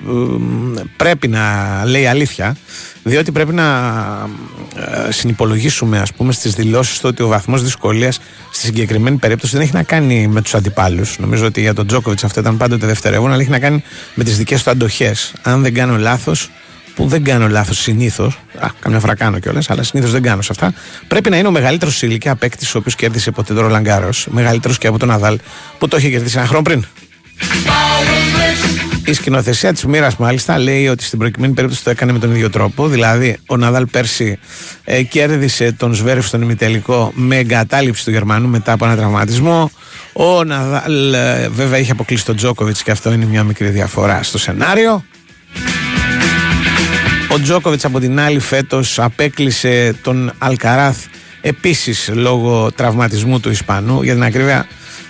[0.96, 1.42] πρέπει να
[1.86, 2.56] λέει αλήθεια
[3.02, 3.66] διότι πρέπει να
[4.76, 9.62] ε, συνυπολογίσουμε ας πούμε στις δηλώσεις του ότι ο βαθμός δυσκολίας στη συγκεκριμένη περίπτωση δεν
[9.62, 13.32] έχει να κάνει με τους αντιπάλους νομίζω ότι για τον Τζόκοβιτς αυτό ήταν πάντοτε δευτερεύον
[13.32, 13.82] αλλά έχει να κάνει
[14.14, 16.50] με τις δικές του αντοχές αν δεν κάνω λάθος
[16.94, 18.38] που δεν κάνω λάθος συνήθως.
[18.58, 20.74] Α, καμιά φορά κάνω κιόλας, αλλά συνήθως δεν κάνω σε αυτά.
[21.08, 24.08] Πρέπει να είναι ο μεγαλύτερος σε ηλικία παίκτης, ο οποίος κέρδισε ποτέ τον Ρολαγκάρο.
[24.26, 25.38] Μεγαλύτερος και από τον Αδάλ,
[25.78, 26.84] που το είχε κερδίσει ένα χρόνο πριν.
[29.04, 32.50] Η σκηνοθεσία της μοίρας, μάλιστα, λέει ότι στην προκειμένη περίπτωση το έκανε με τον ίδιο
[32.50, 32.88] τρόπο.
[32.88, 34.38] Δηλαδή, ο Ναδάλ πέρσι
[34.84, 39.70] ε, κέρδισε τον Σβέρεφ στον ημιτελικό με εγκατάλειψη του Γερμανού μετά από ένα τραυματισμό.
[40.12, 44.38] Ο Ναδάλ, ε, βέβαια, είχε αποκλείσει τον Τζόκοβιτς και αυτό είναι μια μικρή διαφορά στο
[44.38, 45.04] σενάριο.
[47.28, 50.96] Ο Τζόκοβιτς από την άλλη φέτος απέκλεισε τον Αλκαράθ
[51.42, 54.66] επίσης λόγω τραυματισμού του Ισπανού για την ακρίβεια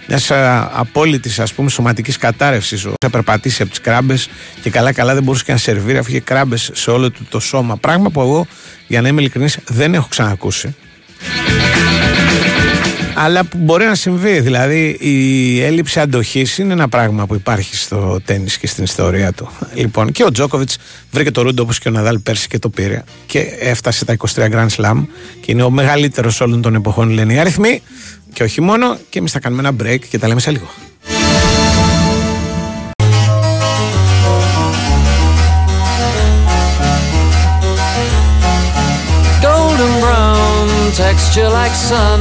[0.09, 0.31] μιας
[0.73, 4.29] απόλυτης ας πούμε σωματικής κατάρρευσης όσο περπατήσει από τις κράμπες
[4.63, 7.41] και καλά καλά δεν μπορούσε και να σερβίρει αφού είχε κράμπες σε όλο του το
[7.41, 7.77] σώμα.
[7.77, 8.47] Πράγμα που εγώ
[8.87, 10.75] για να είμαι ειλικρινής δεν έχω ξανακούσει
[13.15, 14.41] αλλά που μπορεί να συμβεί.
[14.41, 19.49] Δηλαδή, η έλλειψη αντοχής είναι ένα πράγμα που υπάρχει στο τέννη και στην ιστορία του.
[19.75, 20.77] Λοιπόν, και ο Τζόκοβιτς
[21.11, 23.03] βρήκε το ρούντο όπως και ο Ναδάλ πέρσι και το πήρε.
[23.27, 25.07] Και έφτασε τα 23 Grand Slam
[25.41, 27.83] και είναι ο μεγαλύτερος όλων των εποχών, λένε οι αριθμοί.
[28.33, 28.97] Και όχι μόνο.
[29.09, 30.71] Και εμείς θα κάνουμε ένα break και τα λέμε σε λίγο.
[39.43, 40.69] Golden brown
[41.03, 42.21] texture like sun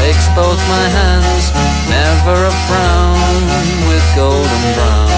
[0.00, 1.44] takes both my hands
[1.90, 3.42] never a frown
[3.86, 5.08] with golden brown.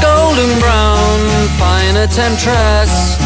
[0.00, 3.23] Golden brown fine temptress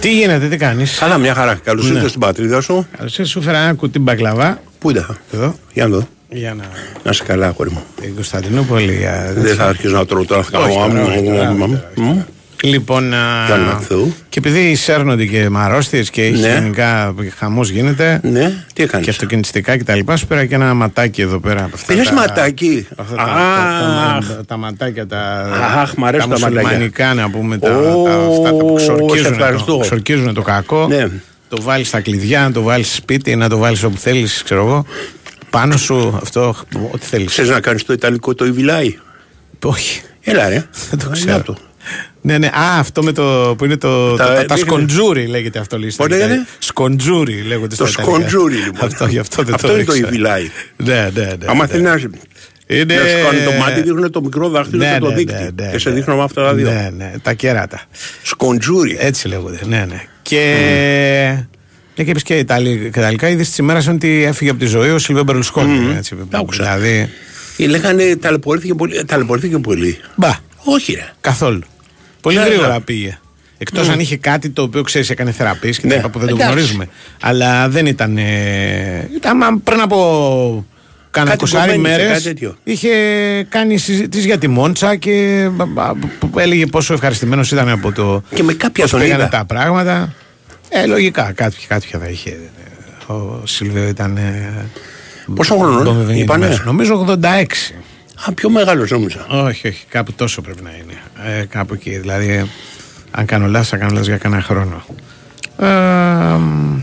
[0.00, 1.54] Τι γίνεται, τι κάνεις; Καλά, μια χαρά.
[1.64, 1.88] Καλώς Ναι.
[1.90, 2.86] ήρθατε στην πατρίδα σου.
[2.96, 4.60] Καλώς ήρθατε, σου φέρα ένα κουτί μπακλαβά.
[4.78, 5.54] Πού ήταν, Εδώ.
[5.72, 6.08] για να δω.
[6.28, 6.64] Για να.
[7.04, 7.82] Να είσαι καλά, αγόρι μου.
[8.00, 8.96] Την Κωνσταντινούπολη.
[8.96, 10.44] για- Δεν θα αρχίσω να τρώω τώρα.
[12.62, 13.12] Θα κάνω Όχι, άμμο, τώρα, όχι, άμμο, τώρα, άμμο.
[13.12, 13.12] τώρα, Μμ.
[13.12, 14.14] Λοιπόν, α, Κι άλλο Θεού.
[14.28, 16.48] και επειδή σέρνονται και με αρρώστιες και έχει Ναι.
[16.48, 19.04] γενικά χαμός γίνεται Ναι, τι έκανες.
[19.04, 21.64] και αυτοκινηστικά και τα λοιπά, σου πήρα και ένα ματάκι εδώ πέρα.
[21.64, 24.26] από αυτά Πήρες τα- ματάκι; αυτά τα, Αχ.
[24.28, 25.20] τα, τα, τα ματάκια, τα,
[25.82, 26.60] Αχ, μ' αρέσουν τα ματάκια.
[26.62, 29.72] μουσουλμανικά, να πούμε, τα, Ω, τα, αυτά που σε ξορκίζουν, ευχαριστώ.
[29.72, 30.86] το, ξορκίζουν το κακό.
[30.88, 31.08] Ναι.
[31.48, 34.86] Το βάλεις στα κλειδιά, να το βάλεις σπίτι, να το βάλεις όπου θέλεις, ξέρω εγώ.
[35.50, 36.54] Πάνω σου αυτό,
[36.92, 37.26] ό,τι θέλεις.
[37.30, 38.98] Ξέρεις να κάνεις το ιταλικό το Ιβιλάι;
[39.64, 40.00] Όχι.
[40.20, 40.66] Έλα ρε.
[40.90, 41.56] Δεν το Να ξέρω.
[41.82, 42.08] Το.
[42.20, 42.46] Ναι, ναι.
[42.46, 43.54] Α, αυτό με το.
[43.58, 44.16] που είναι το.
[44.16, 44.70] Τα- Τα, τα, τα δείχνει.
[44.70, 45.90] σκοντζούρι λέγεται αυτό λέει.
[45.90, 46.28] στα Πώς Ιταλικά.
[46.34, 48.28] λέγεται; Σκοντζούρι λέγονται Το στα Ιταλικά.
[48.28, 48.86] σκοντζούρι λοιπόν.
[48.88, 50.08] Αυτό, γι' αυτό δεν Αυτό το είναι το ήξερα.
[50.12, 50.50] Ιβιλάι.
[50.76, 51.36] Ναι, ναι, ναι.
[51.46, 51.70] Άμα ναι.
[51.70, 51.90] θέλει να
[52.66, 55.34] Είναι- να σου κάνει το μάτι, δείχνουν το μικρό δάχτυλο Ναι, και το ναι, δείχνει.
[55.34, 55.94] ναι, ναι, Και σε ναι.
[55.94, 56.70] δείχνω με αυτά τα δύο.
[56.70, 57.82] Ναι, ναι, τα κέρατα.
[58.22, 58.96] Σκοντζούρι.
[59.00, 59.58] Έτσι λέγονται.
[59.66, 60.02] Ναι, ναι.
[60.22, 60.42] Και.
[61.96, 64.98] Ναι, και είπες και Ιταλικά, Ιταλικά είδες τη ημέρα ότι έφυγε από τη ζωή ο
[64.98, 65.94] Σιλβέ Μπερλουσκόνη.
[65.96, 66.62] έτσι, Τα άκουσα.
[66.62, 67.10] Δηλαδή.
[67.58, 69.04] Ε, Λέγανε ταλαιπωρήθηκε πολύ.
[69.04, 69.98] Ταλαιπωρήθηκε πολύ.
[70.14, 70.30] Μπα,
[70.64, 71.12] Όχι ρε.
[71.20, 71.60] καθόλου.
[72.22, 72.80] Πολύ Ναι, γρήγορα ναι.
[72.80, 73.18] πήγε.
[73.58, 75.88] Εκτός αν είχε κάτι το οποίο ξέρεις, έκανε θεραπεία και Ναι.
[75.88, 76.52] τα λοιπά που δεν το Εντάξει.
[76.52, 76.88] γνωρίζουμε.
[77.20, 78.16] Αλλά δεν ήταν.
[78.18, 80.66] Ε, ήταν μα, πριν από
[81.10, 82.08] κάνα Κάτι 20 κομμένησε, μέρες.
[82.12, 82.56] κάτι τέτοιο.
[82.64, 82.90] Είχε
[83.48, 88.22] κάνει συζητήσεις για τη Μόντσα και μπα, μπα, που έλεγε πόσο ευχαριστημένος ήταν από το.
[88.34, 89.30] Και με κάποια πώς τον πήγανε είδα.
[89.38, 90.14] τα πράγματα.
[90.68, 92.38] Ε, λογικά κάτι, κάποια θα είχε.
[93.06, 94.16] Ο Σιλβέο ήταν.
[94.16, 94.64] Ε,
[95.34, 96.22] Πόσο χρόνο μπομβεβενημένος.
[96.22, 97.74] είπανε; Νομίζω 86.
[98.28, 99.26] Α, πιο μεγάλος νόμιζα.
[99.28, 101.00] Όχι, όχι, κάπου τόσο πρέπει να είναι.
[101.40, 101.98] Ε, κάπου εκεί.
[101.98, 102.50] Δηλαδή,
[103.10, 104.84] αν κάνω λάθος, θα κάνω λάθος για κανένα χρόνο.
[105.58, 105.66] Ε,
[106.38, 106.80] μ,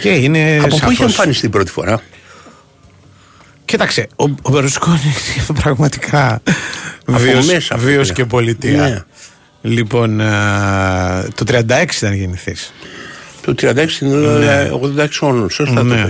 [0.00, 0.56] και είναι.
[0.56, 2.00] Από πού είχε σαφώς- εμφανιστεί πρώτη φορά;
[3.64, 5.00] Κοίταξε, ο, ο Μπερλουσκόνη
[5.48, 6.42] είναι πραγματικά
[7.06, 8.16] Από βίος, μέσα αυτό βίος είναι.
[8.16, 8.82] και πολιτεία.
[8.88, 9.02] Ναι.
[9.70, 10.24] Λοιπόν, ε,
[11.34, 12.72] το 36 ήταν γεννηθής.
[13.42, 15.50] Το 36 είναι 86 όνων.
[15.50, 16.06] Σωστά το Ναι.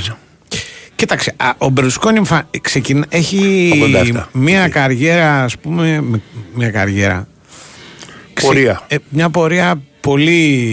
[0.97, 1.07] Πες.
[1.07, 3.71] Κοίταξε, α, ο Μπερλουσκόνη εμφα- ξεκινά, έχει
[4.15, 4.29] 87.
[4.33, 6.21] μια καριέρα, ας πούμε, με-
[6.55, 7.29] μια καριέρα.
[8.33, 8.81] Ξε- Πορεία.
[8.89, 10.65] ε, μια πορεία πολύ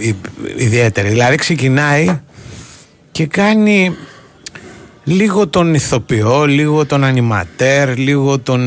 [0.00, 0.14] ε, ε,
[0.56, 1.08] ιδιαίτερη.
[1.08, 2.20] Δηλαδή ξεκινάει
[3.12, 3.96] και κάνει
[5.04, 8.60] λίγο τον ηθοποιό, λίγο τον ανιματέρ, λίγο τον,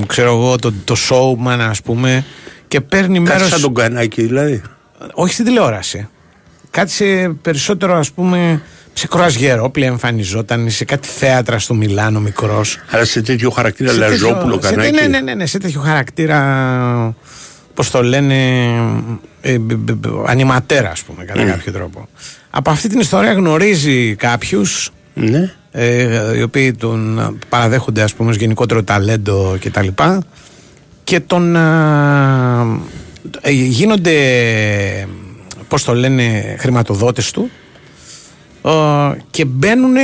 [0.00, 2.24] ε, ξέρω εγώ, τον, το showman ας πούμε
[2.68, 3.48] και παίρνει Κάτι μέρος...
[3.48, 4.62] σαν τον κανάκι δηλαδή.
[5.14, 6.08] Όχι στην τηλεόραση.
[6.70, 7.04] Κάτι σε
[7.42, 8.62] περισσότερο ας πούμε
[8.96, 12.78] σε κρουαζιερόπλια εμφανιζόταν, σε κάτι θέατρα στο Μιλάνο μικρός.
[12.90, 14.90] Αλλά σε τέτοιο χαρακτήρα Σε τέτοιο- Λαζόπουλο σε- κανάκι.
[14.94, 17.14] Ναι, ναι, ναι, ναι, σε τέτοιο χαρακτήρα,
[17.74, 18.68] πώς το λένε,
[19.40, 22.08] ε, μπ- μπ- μπ- ανιματέρα ας πούμε κατά κάποιο τρόπο.
[22.50, 25.52] Από αυτή την ιστορία γνωρίζει κάποιους Ναι.
[25.70, 30.22] ε, οι οποίοι τον παραδέχονται ας πούμε ως γενικότερο ταλέντο και τα λοιπά
[31.04, 32.80] και τον α,
[33.40, 34.16] ε, γίνονται
[35.68, 37.63] πώς το λένε χρηματοδότες του ε,
[39.30, 39.96] και μπαίνουν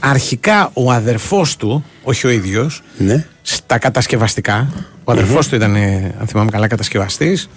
[0.00, 3.26] αρχικά ο αδερφός του όχι ο ίδιος Ναι.
[3.42, 4.72] στα τα κατασκευαστικά.
[5.04, 7.48] Ο αδερφός του ήταν, ε, αν θυμάμαι καλά, κατασκευαστής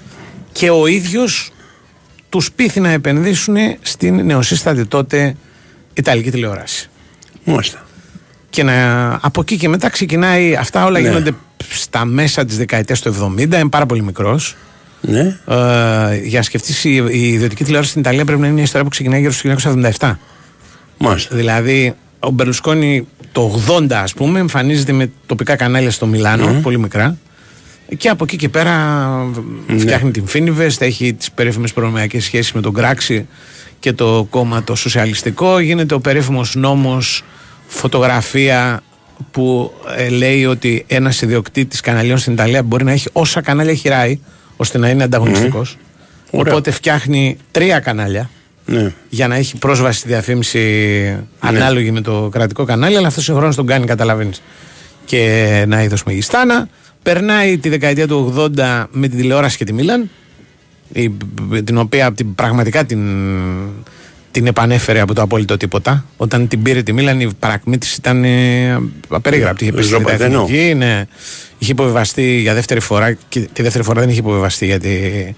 [0.51, 1.51] και ο ίδιος
[2.29, 5.35] τους πείθει να επενδύσουν στην νεοσύστατη τότε
[5.93, 6.89] Ιταλική τηλεόραση.
[7.43, 7.85] Μάλιστα.
[8.49, 11.07] Και να, από εκεί και μετά ξεκινάει, αυτά όλα Ναι.
[11.07, 11.31] γίνονται
[11.69, 14.55] στα μέσα της δεκαετίας του 70, είναι πάρα πολύ μικρός.
[15.07, 15.37] Ναι.
[15.47, 18.83] Ε, για να σκεφτείς η, η ιδιωτική τηλεόραση στην Ιταλία πρέπει να είναι μια ιστορία
[18.83, 19.55] που ξεκινάει γύρω στο
[19.99, 20.15] 1977.
[20.97, 21.35] Μάλιστα.
[21.35, 27.17] Δηλαδή, ο Μπερλουσκόνη το 80, ας πούμε, εμφανίζεται με τοπικά κανάλια στο Μιλάνο, πολύ μικρά.
[27.97, 29.07] Και από εκεί και πέρα
[29.77, 33.27] φτιάχνει την Φίνιβεστ, έχει τις περίφημες προνομιακές σχέσεις με τον Κράξη
[33.79, 35.59] και το κόμμα το σοσιαλιστικό.
[35.59, 37.23] Γίνεται ο περίφημος νόμος
[37.67, 38.81] φωτογραφία
[39.31, 43.89] που ε, λέει ότι ένας ιδιοκτήτης καναλιών στην Ιταλία μπορεί να έχει όσα κανάλια έχει
[43.89, 44.19] ράει
[44.57, 45.77] ώστε να είναι ανταγωνιστικός.
[46.31, 46.51] Ωραία.
[46.53, 48.29] Οπότε φτιάχνει τρία κανάλια
[48.65, 48.93] Ναι.
[49.09, 53.65] για να έχει πρόσβαση στη διαφήμιση ανάλογη με το κρατικό κανάλι, αλλά αυτός συγχρόνω τον
[53.65, 54.41] κάνει, καταλαβαίνεις.
[55.05, 56.67] Και ένα είδος μεγιστάνα.
[57.03, 60.09] Περνάει τη δεκαετία του 80 με την τηλεόραση και τη Μίλαν,
[60.93, 61.11] η-
[61.63, 62.99] την οποία την, πραγματικά την,
[64.33, 66.05] την επανέφερε από το απόλυτο τίποτα.
[66.17, 69.63] Όταν την πήρε τη Μίλαν, η παρακμή της ήταν ε, απερίγραπτη.
[69.63, 70.41] Είχε πέσει στη Ζωπαδενό.
[70.41, 71.05] Εθνική, ναι.
[71.57, 75.35] Είχε υποβιβαστεί για δεύτερη φορά και τη δεύτερη φορά δεν είχε υποβιβαστεί γιατί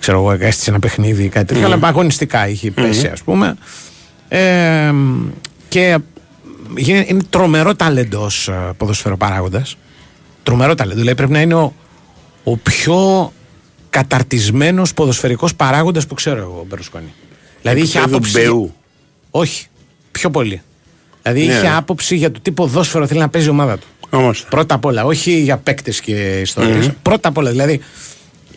[0.00, 3.56] ξέρω εγώ, έστησε ένα παιχνίδι ή κάτι τέτοιο, αλλά αγωνιστικά είχε πέσει, ας πούμε.
[4.28, 4.92] Ε,
[5.68, 5.98] και
[6.74, 9.76] είναι, είναι τρομερό ταλέντος ως ε, ποδοσφαιροπαράγοντας.
[10.42, 10.98] Τρομερό ταλέντο.
[10.98, 11.74] Δηλαδή πρέπει να είναι ο,
[12.44, 13.32] ο πιο
[13.90, 17.12] καταρτισμένος ποδοσφαιρικός παράγοντας που ξέρω εγώ, ο Μπερουσκόνη.
[17.62, 18.40] Δηλαδή είχε Επίπεδο άποψη.
[18.40, 18.74] Μπεού.
[19.30, 19.66] Όχι.
[20.10, 20.62] Πιο πολύ.
[21.22, 21.52] Δηλαδή Ναι.
[21.52, 23.86] είχε άποψη για το τι ποδόσφαιρο θέλει να παίζει η ομάδα του.
[24.10, 24.48] Μάλιστα.
[24.48, 27.80] Πρώτα απ' όλα, όχι για παίκτες και ιστοριε Πρώτα απ' όλα, δηλαδή,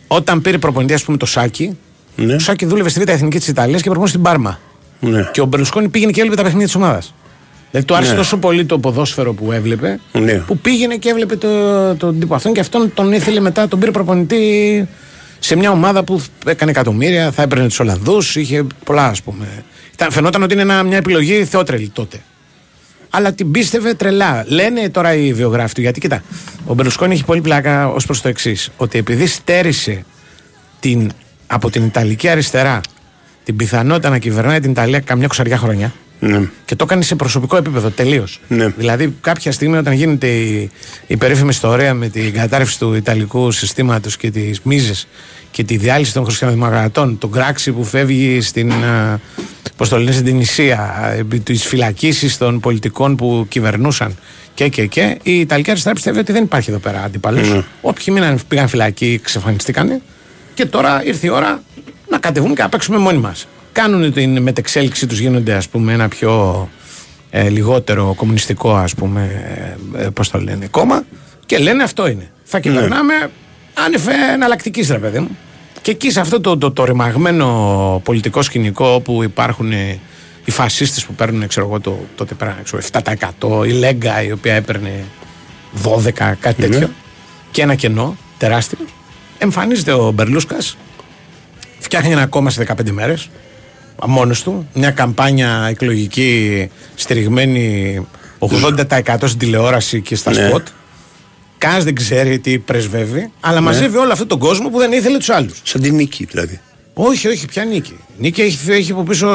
[0.08, 1.78] όταν πήρε προπονητή, ας πούμε, το Σάκη,
[2.16, 2.34] Ναι.
[2.34, 4.60] ο Σάκη δούλευε στη Β' Εθνική της Ιταλίας και προπονούσε στην Πάρμα.
[5.00, 5.30] Ναι.
[5.34, 7.14] Και ο Μπερλουσκόνη πήγαινε και έβλεπε τα παιχνίδια της ομάδας.
[7.72, 8.18] Δηλαδή του άρεσε Ναι.
[8.18, 10.34] τόσο πολύ το ποδόσφαιρο που έβλεπε, Ναι.
[10.34, 13.92] που πήγαινε και έβλεπε το- τον τύπο αυτόν και αυτόν τον ήθελε μετά, τον πήρε
[13.92, 14.88] προπονητή
[15.46, 19.64] σε μια ομάδα που έκανε εκατομμύρια, θα έπαιρνε τους Ολλανδούς, είχε πολλά ας πούμε.
[19.94, 22.22] Ήταν, φαινόταν ότι είναι ένα- μια επιλογή θεότρελη τότε.
[23.10, 24.46] Αλλά την πίστευε τρελά.
[24.48, 26.24] Λένε τώρα οι βιογράφοι του, γιατί κοίτα,
[26.66, 28.70] ο Μπερλουσκόνη έχει πολύ πλάκα ως προς το εξής.
[28.78, 30.06] Ότι επειδή στέρισε
[30.80, 31.12] την,
[31.48, 32.82] από την Ιταλική αριστερά
[33.44, 35.94] την πιθανότητα να κυβερνάει την Ιταλία καμιά κουσαριά χρόνια
[36.26, 36.50] Ναι.
[36.66, 38.40] και το έκανε σε προσωπικό επίπεδο τελείως.
[38.48, 38.68] Ναι.
[38.68, 40.70] Δηλαδή, κάποια στιγμή όταν γίνεται η,
[41.08, 45.08] η περίφημη ιστορία με την κατάρρευση του Ιταλικού συστήματος και τις μίζες
[45.52, 48.72] και τη διάλυση των χριστιανοδημοκρατών, τον κράξι που φεύγει στην.
[48.72, 49.20] α,
[49.78, 50.94] Πώς το λένε στην Τινησία,
[51.44, 54.18] τι φυλακίσεις των πολιτικών που κυβερνούσαν
[54.54, 55.18] και και και.
[55.24, 57.50] Η Ιταλική αριστερά πιστεύει ότι δεν υπάρχει εδώ πέρα αντίπαλος.
[57.50, 57.64] Ναι.
[57.82, 60.02] Όποιοι μείναν, πήγαν φυλακή, εξαφανιστήκανε.
[60.54, 61.64] Και τώρα ήρθε η ώρα
[62.10, 63.48] να κατεβούν και να παίξουμε μόνοι μας.
[63.74, 66.70] Κάνουν την μετεξέλιξη τους, γίνονται ας πούμε ένα πιο
[67.30, 69.44] ε, λιγότερο κομμουνιστικό ας πούμε,
[69.96, 71.04] ε, ε, πώς το λένε, κόμμα
[71.46, 72.32] και λένε αυτό είναι.
[72.44, 73.14] Θα κυβερνάμε
[73.74, 75.38] άνευ εναλλακτικής ρε παιδί μου.
[75.82, 80.00] Και εκεί σε αυτό το, το, το ρημαγμένο πολιτικό σκηνικό όπου υπάρχουν ε,
[80.46, 82.82] οι φασίστες που παίρνουν ξέρω εγώ το, τότε πέραν ξέρω,
[83.42, 85.06] 7% η Λέγκα η οποία έπαιρνε
[85.84, 86.90] 12 κάτι τέτοιο
[87.52, 88.78] και ένα κενό τεράστιο
[89.38, 90.78] εμφανίζεται ο Μπερλούσκας
[91.80, 93.30] φτιάχνει ένα κόμμα σε 15 μέρες
[94.06, 98.08] μόνος του μια καμπάνια εκλογική στηριγμένη
[98.40, 100.48] 80% στην τηλεόραση και στα Ναι.
[100.48, 100.68] σποτ
[101.58, 105.30] Κανένας δεν ξέρει τι πρεσβεύει, αλλά μαζεύει όλο αυτόν τον κόσμο που δεν ήθελε τους
[105.30, 105.62] άλλους.
[105.64, 106.60] Σαν την νίκη δηλαδή.
[106.94, 107.96] Όχι, όχι, ποια νίκη.
[108.18, 109.28] Νίκη έχει, έχει από πίσω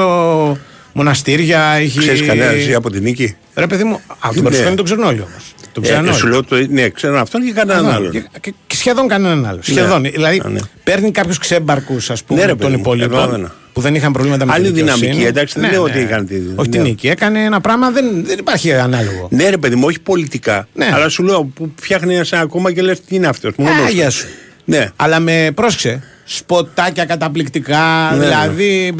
[0.93, 1.63] μοναστήρια.
[1.63, 1.99] Έχει...
[1.99, 4.41] Ξέρεις κανένα εσύ από την νίκη; Ρε παιδί μου, από τον Ναι.
[4.43, 5.43] Μπερλουσκόνη τον ξέρουν όλοι όμως.
[5.73, 6.19] Τον ξέρουν Ε, όλοι.
[6.19, 8.11] σου λέω το, ναι, ξέρω αυτόν και κανέναν Εδώ, άλλον.
[8.11, 9.59] Και, και- και σχεδόν κανέναν άλλο.
[9.63, 10.03] Σχεδόν.
[10.03, 10.59] Δηλαδή, Α, ναι.
[10.85, 13.51] παίρνει κάποιους ξέμπαρκους, ας πούμε, Ναι, ρε, των παιδί μου, υπόλοιπων καταλαβαίνω.
[13.73, 15.01] που δεν είχαν προβλήματα με Άλλη τη δικαιοσύνη.
[15.07, 16.89] δυναμική, εντάξει, δεν λέω ότι είχαν τη- Όχι την ναι.
[16.89, 17.09] νίκη.
[17.09, 19.29] Έκανε ένα πράγμα, δεν, δεν υπάρχει ανάλογο.
[19.31, 20.69] Ναι, ρε παιδί μου, όχι πολιτικά.
[20.75, 20.91] Ναι.
[20.93, 23.53] Αλλά σου λέω που φτιάχνει ένα ακόμα και λες τι είναι αυτός.
[23.59, 24.27] Α, γεια σου.
[24.65, 24.89] Ναι.
[24.97, 26.03] Αλλά με πρόσεξε.
[26.25, 28.13] Σποτάκια καταπληκτικά.
[28.17, 28.95] Ναι, δηλαδή.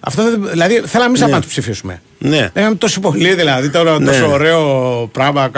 [0.00, 2.02] Δεν- αυτό δεν, δηλαδή θέλαμε εμείς να τους ψηφίσουμε.
[2.18, 2.50] Ναι.
[2.56, 4.06] Είχαμε τόσο πολύ δηλαδή τώρα Ναι.
[4.06, 5.50] τόσο ωραίο πράγμα.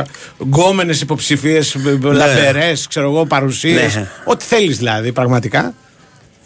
[0.43, 3.95] Γκόμενες υποψηφίες, λαμπερές, ξέρω εγώ, παρουσίες.
[3.97, 4.09] Ναι.
[4.25, 5.75] Ό,τι θέλεις δηλαδή πραγματικά.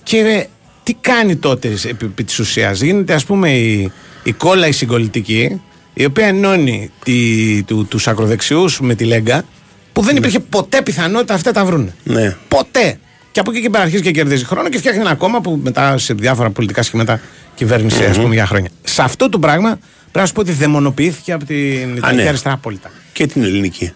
[0.02, 0.44] Και ε,
[0.82, 5.60] τι κάνει τότε επί, επί της ουσίας; Γίνεται ας πούμε η, η κόλλα η συγκολητική,
[5.94, 9.44] η οποία ενώνει τη, του, τους ακροδεξιούς με τη Λέγκα,
[9.92, 11.92] που δεν υπήρχε ποτέ πιθανότητα αυτά τα βρουν.
[12.02, 12.36] Ναι.
[12.48, 12.98] Ποτέ.
[13.36, 15.98] Και από εκεί και πέρα αρχίζει και κερδίζει χρόνο και φτιάχνει ένα κόμμα που μετά
[15.98, 17.20] σε διάφορα πολιτικά σχήματα
[17.54, 18.70] κυβέρνησε ας πούμε, για χρόνια.
[18.82, 22.28] Σε αυτό το πράγμα πρέπει να σου πω ότι δαιμονοποιήθηκε από την Ιταλική ναι.
[22.28, 22.90] αριστερά απόλυτα.
[23.12, 23.92] Και την ελληνική.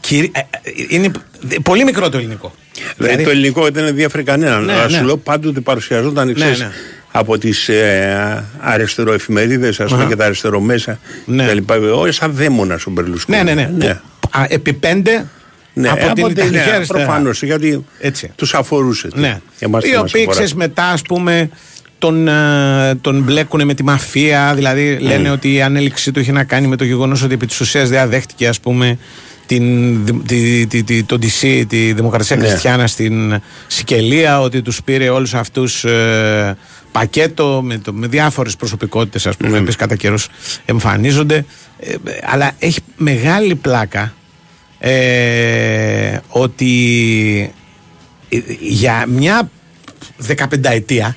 [0.00, 1.10] Κύριε, ε, ε, είναι
[1.62, 2.54] πολύ μικρό το ελληνικό.
[2.96, 4.64] Δηλαδή, το ελληνικό δεν ενδιαφέρει κανέναν.
[4.64, 4.96] Ναι, αλλά ναι.
[4.96, 6.70] σου λέω πάντοτε παρουσιαζόταν Ναι, ξέρεις, ναι.
[7.12, 10.10] από τις ε, αριστεροεφημερίδες, ας πούμε, Αχα.
[10.10, 11.46] και τα αριστερομέσα Ναι.
[11.46, 11.76] και λοιπά.
[11.76, 13.42] Όχι, σαν δαίμονα ο Μπερλουσκόνη.
[13.42, 14.00] Ναι, ναι, ναι.
[14.20, 15.26] Που, α, επί πέντε
[15.74, 17.04] Ναι, από, την Ιταλική αριστερά.
[17.04, 18.32] Προφανώς, γιατί Έτσι.
[18.36, 19.08] τους αφορούσε.
[19.14, 19.40] Ναι.
[19.58, 20.30] Εμάς Οι τι μας οποίοι αφορά.
[20.30, 21.48] ξέρεις, μετά, ας πούμε,
[21.98, 24.52] τον, ε, τον μπλέκουν με τη μαφία.
[24.54, 27.60] Δηλαδή, λένε ότι η ανέλυξή του έχει να κάνει με το γεγονός ότι επί της
[27.60, 28.98] ουσίας δεν αδέχτηκε, ας πούμε,
[29.46, 29.64] την,
[30.06, 32.46] δη- τη, τη, τη, τον DC, τη Δημοκρατία Ναι.
[32.48, 36.56] Χριστιανά στην Σικελία, ότι τους πήρε όλους αυτούς ε,
[36.92, 40.28] πακέτο με, το, με διάφορες προσωπικότητες, ας πούμε, οι οποίες κατά καιρούς
[40.64, 41.44] εμφανίζονται.
[41.78, 44.14] Ε, ε, αλλά έχει μεγάλη πλάκα
[44.86, 47.52] ε, ότι
[48.28, 49.50] ε, για μια
[50.28, 51.16] 15 ετία,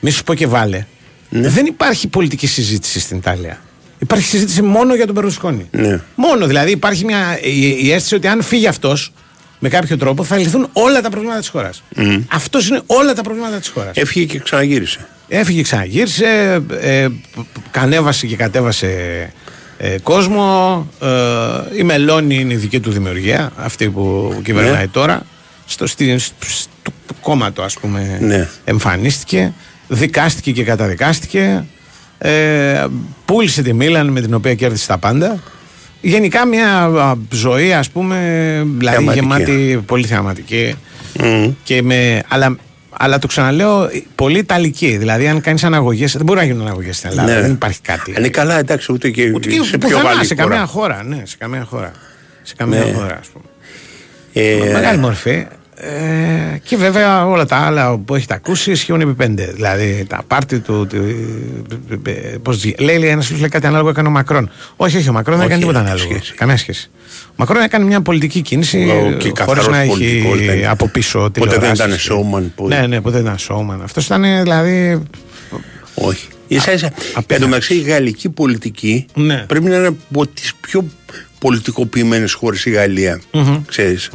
[0.00, 0.86] μη σου πω και βάλε,
[1.30, 3.60] δεν υπάρχει πολιτική συζήτηση στην Ιταλία.
[3.98, 5.68] Υπάρχει συζήτηση μόνο για τον Μπερλουσκόνη.
[5.70, 6.00] Ναι.
[6.14, 9.12] Μόνο δηλαδή υπάρχει μια, η, η αίσθηση ότι αν φύγει αυτός
[9.58, 11.82] με κάποιο τρόπο θα λυθούν όλα τα προβλήματα της χώρας.
[11.96, 12.16] Μμ.
[12.32, 13.96] Αυτός είναι όλα τα προβλήματα της χώρας.
[13.96, 15.08] Έφυγε και ξαναγύρισε.
[15.28, 18.88] Έφυγε, ξαναγύρισε, ε, π- π- κανέβασε και κατέβασε
[19.80, 20.86] ε, κόσμο.
[21.02, 24.88] Ε, η Μελώνη είναι η δική του δημιουργία, αυτή που κυβερνάει Ναι.
[24.88, 25.22] τώρα.
[25.66, 28.48] Στο, στη, στο κόμμα του, ας πούμε, Ναι.
[28.64, 29.52] εμφανίστηκε.
[29.88, 31.64] Δικάστηκε και καταδικάστηκε.
[32.18, 32.86] Ε,
[33.24, 35.42] πούλησε τη Μίλαν με την οποία κέρδισε τα πάντα.
[36.00, 38.16] Γενικά μια α, ζωή, ας πούμε,
[38.78, 39.20] δηλαδή Θεαματική.
[39.20, 40.74] γεμάτη, πολύ θεαματική.
[41.20, 41.50] Μμ.
[41.62, 42.56] Και με, αλλά,
[43.00, 44.96] αλλά το ξαναλέω, πολύ ιταλική.
[44.96, 47.34] Δηλαδή, αν κάνεις αναγωγές, δεν μπορεί να γίνουν αναγωγές στην Ελλάδα.
[47.34, 47.40] Ναι.
[47.40, 48.14] Δεν υπάρχει κάτι.
[48.18, 50.48] Είναι καλά, εντάξει, ούτε και, Ούτε και σε πιο πουθενά, βαλή σε χώρα.
[50.48, 51.02] καμία χώρα.
[51.04, 51.92] Ναι, σε καμία χώρα.
[52.42, 52.92] Σε καμία Ναι.
[52.92, 53.44] χώρα, ας πούμε.
[54.32, 55.46] Ε, Μεγάλη μορφή.
[55.80, 59.50] Ε, και βέβαια όλα τα άλλα που έχετε ακούσει ισχύουν επί πέντε.
[59.54, 60.86] Δηλαδή τα πάρτι του.
[60.86, 60.96] του
[62.06, 62.10] ε,
[62.42, 64.50] πώς, γι- λέει ένας φίλος λέει κάτι ανάλογο έκανε ο Μακρόν.
[64.76, 66.14] Όχι, όχι, ο Μακρόν δεν Όχι, έκανε τίποτα έχει ανάλογο.
[66.20, 66.34] σχέση.
[66.34, 66.90] Καμία σχέση.
[67.40, 70.66] Ο Μακρόν έκανε μια πολιτική κίνηση Ο- και χωρίς καθαρός να έχει πολιτικός δεν είναι.
[70.68, 73.80] από πίσω Ποτέ δεν τηλεοράσεις ήταν και- showman, που- Ναι, ναι, ποτέ δεν ήταν showman.
[73.82, 75.02] Αυτός ήταν δηλαδή.
[75.94, 76.26] Όχι.
[76.48, 76.86] Ίσα ίσα.
[76.86, 77.44] Εν απέναντι.
[77.44, 79.36] τω μεταξύ, η γαλλική πολιτική Ναι.
[79.48, 80.84] πρέπει να είναι από τις πιο
[81.38, 83.20] πολιτικοποιημένες χώρες η γαλλια
[83.66, 84.10] Ξέρεις.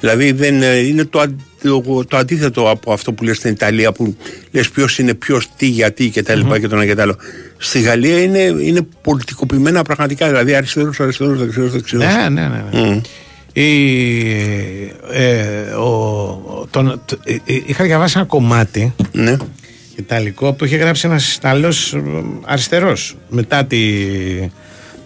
[0.00, 3.92] Δηλαδή δεν, ε, είναι το, αν- το, το αντίθετο από αυτό που λες στην Ιταλία
[3.92, 4.16] που
[4.50, 7.16] λες ποιος είναι ποιος, τι, γιατί και τα λοιπά και το ένα και το άλλο.
[7.58, 12.04] Στη Γαλλία είναι, είναι πολιτικοποιημένα πραγματικά, δηλαδή αριστερός, αριστερός, δεξιός, δεξιός.
[12.04, 12.64] Ναι, ναι, ναι.
[12.72, 12.80] ναι.
[12.86, 13.00] Μμ.
[13.52, 19.36] Η, ε, ο, ο- τον, τ- ε, ε, είχα διαβάσει ένα κομμάτι Ναι.
[19.96, 22.02] Ιταλικό που είχε γράψει ένας Ιταλός ε,
[22.44, 23.78] αριστερός μετά τη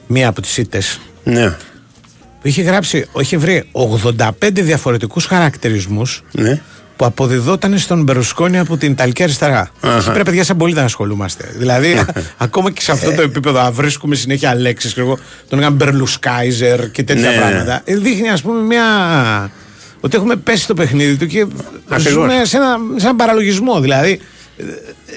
[0.06, 1.48] μία από τις ήττες Ναι.
[2.40, 6.60] που είχε γράψει, είχε βρει 85 διαφορετικούς χαρακτηρισμούς Ναι.
[7.02, 9.70] Που αποδιδόταν στον Μπερουσκόνη από την Ιταλική αριστερά.
[9.80, 9.96] Αχα.
[9.96, 11.54] Εκεί πρέπει παιδιά σαν πολύ να ασχολούμαστε.
[11.56, 12.04] Δηλαδή,
[12.36, 15.18] ακόμα και σε αυτό το επίπεδο, να βρίσκουμε συνέχεια λέξεις, τον
[15.50, 17.40] έκαναν Μπερλουσκάιζερ και τέτοια Ναι, ναι.
[17.40, 17.80] πράγματα.
[17.84, 18.84] Ε, Δείχνει, ας πούμε, μια.
[20.00, 21.46] ότι έχουμε πέσει στο παιχνίδι του και
[21.88, 22.12] Ακριβώς.
[22.12, 23.80] ζούμε σε ένα, σε έναν παραλογισμό.
[23.80, 24.18] Δηλαδή, ε,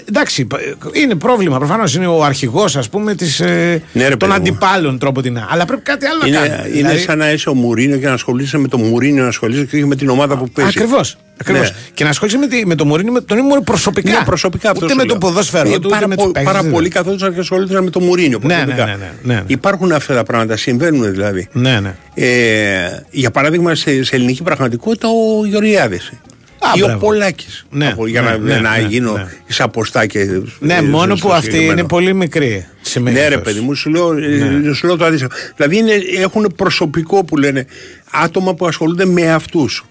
[0.09, 0.59] εντάξει, πα-
[0.93, 1.57] είναι πρόβλημα.
[1.57, 4.35] Προφανώς είναι ο αρχηγός, ας πούμε, της, ε, Ναι, ρε, των παιδί μου.
[4.37, 5.39] αντιπάλων τρόπο την.
[5.49, 6.67] Αλλά πρέπει κάτι άλλο να Είναι, κάνουμε.
[6.67, 9.65] είναι Δηλαδή, σαν να είσαι ο Μουρίνιο και να ασχολείσαι με το Μουρίνιο να ασχολείσαι
[9.65, 10.71] και όχι με την ομάδα που παίζει.
[10.79, 11.17] Ακριβώς.
[11.41, 11.69] Ακριβώς.
[11.71, 11.75] Ναι.
[11.93, 14.11] Και να ασχολείσαι με, τη, με το Μωρίνιο, με τον Μωρίνιο προσωπικά.
[14.11, 15.13] Ναι, προσωπικά αυτό Ούτε σου με λέω.
[15.17, 16.95] το ποδόσφαιρο Ε, του, ούτε πάρα, με πο- του παίκτες, πάρα δεν πολλοί είναι.
[16.95, 18.39] καθόντουσαν και ασχολούνταν με το Μουρίνιο.
[18.43, 18.85] Ναι, προσωπικά.
[18.85, 19.43] ναι, ναι, ναι, ναι, ναι.
[19.47, 21.47] Υπάρχουν αυτά τα πράγματα, συμβαίνουν δηλαδή.
[21.51, 21.95] Ναι, ναι.
[22.13, 26.11] Ε, για παράδειγμα, σε, σε ελληνική πραγματικότητα ο Γεωργιάδης.
[26.59, 27.05] Α, Ή ο μπράβο.
[27.05, 27.65] Πολάκης.
[27.69, 29.27] Ναι, για ναι, να, ναι, να ναι, γίνω ναι.
[29.47, 30.41] εις αποστά και.
[30.59, 31.79] Ναι, ε, μόνο στο που αυτή συγκεκριμένο.
[31.79, 32.65] είναι πολύ μικρή.
[32.81, 33.29] σε Ναι, μέγεθος.
[33.29, 35.31] ρε παιδί μου, σου λέω, ε, σου λέω το αντίστοιχο.
[35.55, 35.91] Δηλαδή είναι,
[36.21, 37.65] έχουν προσωπικό που λένε
[38.11, 39.85] άτομα που ασχολούνται με αυτούς.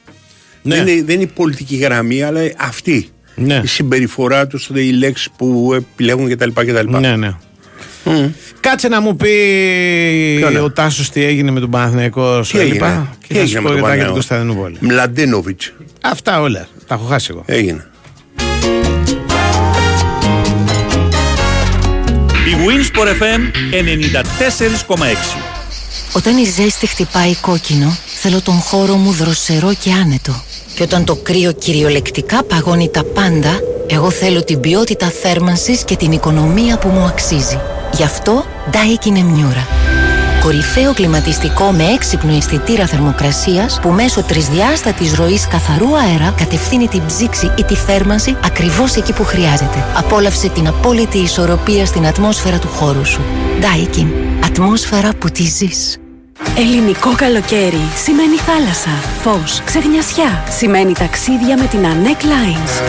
[0.63, 0.75] Ναι.
[0.77, 3.09] Δεν, είναι, δεν είναι η πολιτική γραμμή, αλλά αυτή.
[3.35, 3.61] Ναι.
[3.65, 6.49] Η συμπεριφορά τους, οι λέξεις που επιλέγουν κτλ.
[6.55, 6.99] κτλ.
[6.99, 7.35] Ναι, ναι.
[8.61, 9.29] Κάτσε να μου πει
[10.39, 13.17] Ποιο ναι; ο Τάσος τι έγινε με τον Παναθηναϊκός Τι στο έγινε, λοιπά.
[13.21, 14.77] τι Και θα έγινε σου με πω τον για τα για την Παναθηναϊκό; Κωνσταντινούπολη.
[14.81, 15.61] Μλαντένοβιτ.
[16.03, 16.69] Αυτά όλα.
[16.87, 17.43] Τα έχω χάσει εγώ.
[17.47, 17.87] Έγινε.
[22.47, 23.41] Η Winsport FM
[24.89, 25.39] 94,6.
[26.13, 30.43] Όταν η ζέστη χτυπάει κόκκινο, θέλω τον χώρο μου δροσερό και άνετο.
[30.75, 36.13] Και όταν το κρύο κυριολεκτικά παγώνει τα πάντα, εγώ θέλω την ποιότητα θέρμανσης και την
[36.13, 37.61] οικονομία που μου αξίζει.
[37.93, 39.67] Γι' αυτό Daikin Emmiura.
[40.43, 47.53] Κορυφαίο κλιματιστικό με έξυπνο αισθητήρα θερμοκρασίας που μέσω τρισδιάστατης ροής καθαρού αέρα κατευθύνει την ψήξη
[47.59, 49.85] ή τη θέρμανση ακριβώς εκεί που χρειάζεται.
[49.97, 53.21] Απόλαυσε την απόλυτη ισορροπία στην ατμόσφαιρα του χώρου σου.
[53.61, 54.07] Daikin.
[54.45, 55.99] Ατμόσφαιρα που τη ζεις.
[56.57, 58.91] Ελληνικό καλοκαίρι σημαίνει θάλασσα,
[59.23, 60.45] φως, ξεγνιασιά.
[60.51, 62.83] Σημαίνει ταξίδια με την ANEC Lines.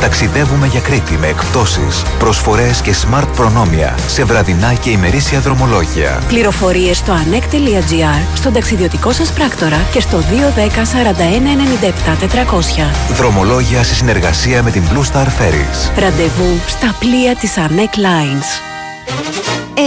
[0.00, 6.22] Ταξιδεύουμε για Κρήτη με εκπτώσεις, προσφορές και smart προνόμια σε βραδινά και ημερήσια δρομολόγια.
[6.28, 13.14] Πληροφορίες στο anec.gr, στον ταξιδιωτικό σας πράκτορα και στο 210 41 97 400.
[13.14, 15.98] Δρομολόγια σε συνεργασία με την Blue Star Ferries.
[15.98, 18.70] Ραντεβού στα πλοία της ANEC Lines.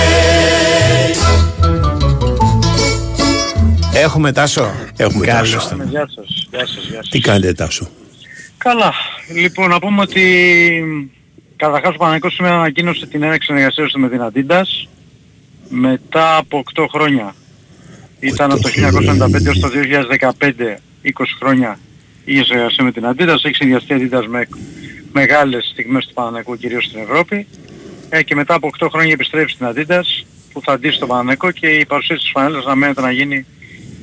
[3.93, 5.67] Έχουμε τάσο; Έχουμε Καλώς τάσο.
[5.69, 5.87] τον.
[5.89, 7.09] Γεια σας, γεια σας, γεια σας.
[7.09, 7.87] Τι κάνετε Τάσο;
[8.57, 8.93] Καλά.
[9.35, 10.21] Λοιπόν, να πούμε ότι
[11.57, 14.87] καταρχάς ο Παναγικός σήμερα ανακοίνωσε την έναξη συνεργασίας του με την Adidas
[15.69, 17.35] μετά από 8 χρόνια.
[18.19, 19.69] Ήταν από το 1995 έως το
[20.39, 21.79] 2015, 20 χρόνια
[22.25, 24.47] είχε συνεργασία με την Adidas, έχει συνδυαστεί η Adidas με
[25.11, 27.47] μεγάλες στιγμές του Παναγικού κυρίως στην Ευρώπη
[28.09, 31.67] ε, και μετά από 8 χρόνια επιστρέφει στην Adidas που θα αντίσει τον Παναγικό και
[31.67, 33.45] η παρουσίαση της φανέλας αναμένεται να γίνει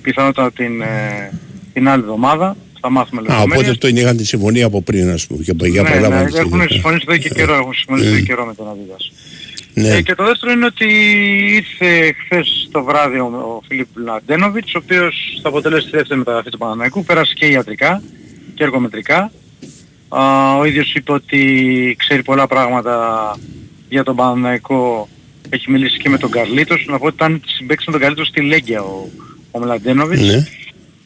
[0.03, 1.33] πιθανότατα την, ε,
[1.73, 2.57] την άλλη εβδομάδα.
[2.87, 3.69] Θα μάθουμε Α, λεπτομέρειες.
[3.69, 6.41] οπότε το είχαν τη συμφωνία από πριν, ας πούμε, και για Ναι, πολλά ναι, μάλιστα.
[6.41, 8.27] έχουν συμφωνήσει εδώ και καιρό, έχουν συμφωνήσει εδώ και Mm.
[8.27, 9.05] καιρό με τον Adidas.
[9.75, 9.89] Ναι.
[9.89, 10.87] Ε, και το δεύτερο είναι ότι
[11.55, 16.51] ήρθε χθες το βράδυ ο, ο Φίλιπ Λαντένοβιτς, ο οποίος θα αποτελέσει τη δεύτερη μεταγραφή
[16.51, 18.03] του Παναναϊκού, πέρασε και ιατρικά
[18.55, 19.31] και εργομετρικά.
[20.09, 21.41] Α, ο ίδιος είπε ότι
[21.99, 22.95] ξέρει πολλά πράγματα
[23.89, 25.09] για τον Παναναϊκό,
[25.49, 28.41] έχει μιλήσει και με τον Καρλίτος, να πω ότι ήταν συμπαίκτης με τον Καρλίτος στη
[28.41, 29.09] Λέγκια ο,
[29.51, 30.23] ο Μλαντένοβιτς.
[30.23, 30.47] Ναι.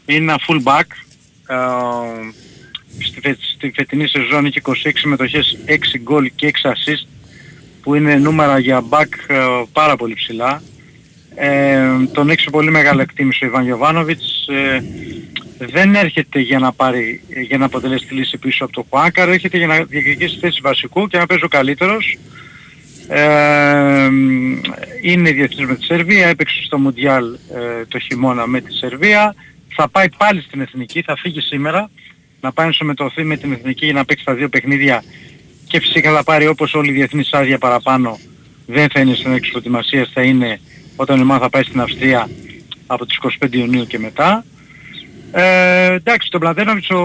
[0.07, 0.87] Είναι ένα full back.
[1.49, 1.55] Ε,
[3.05, 7.07] στη, φε- στη φετινή σεζόν είχε 26 συμμετοχές, 6 γκολ και 6 assist
[7.83, 9.37] που είναι νούμερα για back ε,
[9.73, 10.63] πάρα πολύ ψηλά.
[11.35, 14.49] Ε, τον έχει σε πολύ μεγάλη εκτίμηση ο Ιβάν Γιωβάνοβιτς.
[14.49, 14.83] Ε,
[15.59, 19.59] δεν έρχεται για να, πάρει, για να αποτελέσει τη λύση πίσω από το Χουάνκαρ, έρχεται
[19.59, 22.19] για να διεκδικήσει θέση βασικού και να παίζει ο καλύτερος.
[23.09, 24.09] Ε,
[25.03, 29.35] είναι διεθνής με τη Σερβία, έπαιξε στο Μουντιάλ ε, το χειμώνα με τη Σερβία.
[29.81, 31.91] Θα πάει πάλι στην Εθνική, θα φύγει σήμερα
[32.41, 35.05] να πάει να συμμετωθεί με την Εθνική για να παίξει τα δύο παιχνίδια
[35.67, 38.19] και φυσικά θα πάρει όπως όλοι οι διεθνείς άδεια παραπάνω.
[38.67, 40.61] Δεν θα είναι στην έξω προετοιμασίας, θα είναι
[40.97, 42.29] όταν η ομάδα θα πάει στην Αυστρία
[42.87, 44.45] από τις 25 Ιουνίου και μετά.
[45.33, 46.99] Ε, εντάξει, τον Πλαντένοβιτς ο,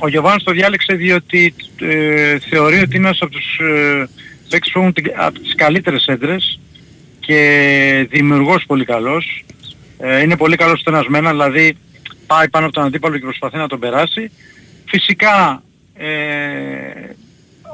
[0.00, 4.08] ο Γιωβάνος το διάλεξε διότι ε, θεωρεί ότι είναι ένας από τους ε,
[4.48, 6.60] παίκτες που έχουν την- από τις καλύτερες έντρες
[7.20, 9.44] και δημιουργός πολύ καλός.
[10.02, 11.76] Ε, είναι πολύ καλός στο ένας με ένα, δηλαδή
[12.26, 14.30] πάει πάνω από τον αντίπαλο και προσπαθεί να τον περάσει.
[14.86, 15.62] Φυσικά
[15.94, 16.08] ε,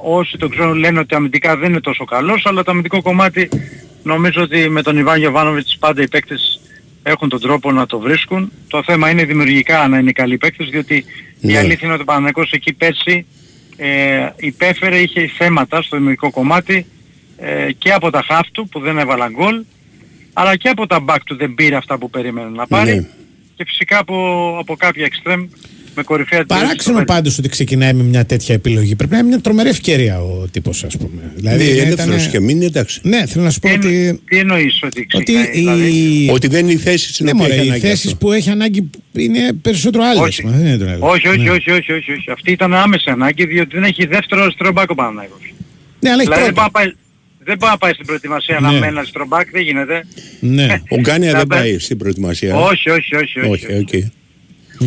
[0.02, 3.48] όσοι τον ξέρουν λένε ότι αμυντικά δεν είναι τόσο καλός, αλλά το αμυντικό κομμάτι
[4.02, 6.60] νομίζω ότι με τον Ιβάν Γιωβάνοβιτς πάντα οι παίκτες
[7.02, 8.52] έχουν τον τρόπο να το βρίσκουν.
[8.68, 10.94] Το θέμα είναι δημιουργικά να είναι καλοί παίκτες, διότι
[11.40, 11.58] η Ναι.
[11.58, 13.26] αλήθεια είναι ότι ο Παναγικός εκεί πέρσι
[13.76, 16.86] ε, υπέφερε, είχε θέματα στο δημιουργικό κομμάτι
[17.38, 19.62] ε, και από τα χαφ του που δεν έβαλαν γκολ,
[20.38, 23.06] αλλά και από τα back του δεν πήρε αυτά που περίμενε να πάρει Ναι.
[23.56, 24.16] και φυσικά από,
[24.60, 25.46] από κάποια εξτρέμ
[25.98, 28.96] με κορυφαία τη Παράξενο πάντως ότι ξεκινάει με μια τέτοια επιλογή.
[28.96, 31.32] Πρέπει να είναι μια τρομερή ευκαιρία ο τύπος, ας πούμε.
[31.36, 33.00] Δηλαδή, να ελεύθερος ήταν- και μείνει, εντάξει.
[33.02, 34.20] Ναι, θέλω να σου πω ότι.
[34.24, 35.88] Τι εννοείς ότι Ότι, ξεκινάει, δηλαδή;
[36.24, 36.30] οι...
[36.32, 38.16] Ότι δεν είναι η θέση στην ναι, οποία μωρέ, έχει οι ανάγκη θέσεις αυτό.
[38.26, 40.20] που έχει ανάγκη είναι περισσότερο άλλε.
[40.20, 40.42] Όχι.
[40.46, 41.06] Δεν είναι το άλλο.
[41.08, 41.50] Όχι, όχι, Ναι.
[41.50, 42.30] όχι, όχι, όχι, όχι.
[42.30, 45.54] Αυτή ήταν άμεση ανάγκη διότι δεν έχει δεύτερο αριστερό μπακ ο Παναθηναϊκός.
[46.00, 46.92] Ναι, αλλά έχει Δηλαδή δεν πρώτο.
[47.46, 48.78] Πάει, να πάει- δεν πάει να πάει στην προετοιμασία να Ναι.
[48.78, 50.06] μένει αριστερό μπακ, δεν γίνεται.
[50.40, 50.82] Ναι.
[50.88, 52.56] Ο Γκάνια Να δεν πάει- πάει στην προετοιμασία.
[52.56, 53.38] Όχι, όχι, όχι.
[53.38, 53.48] όχι.
[53.48, 53.94] Όχι, οκ.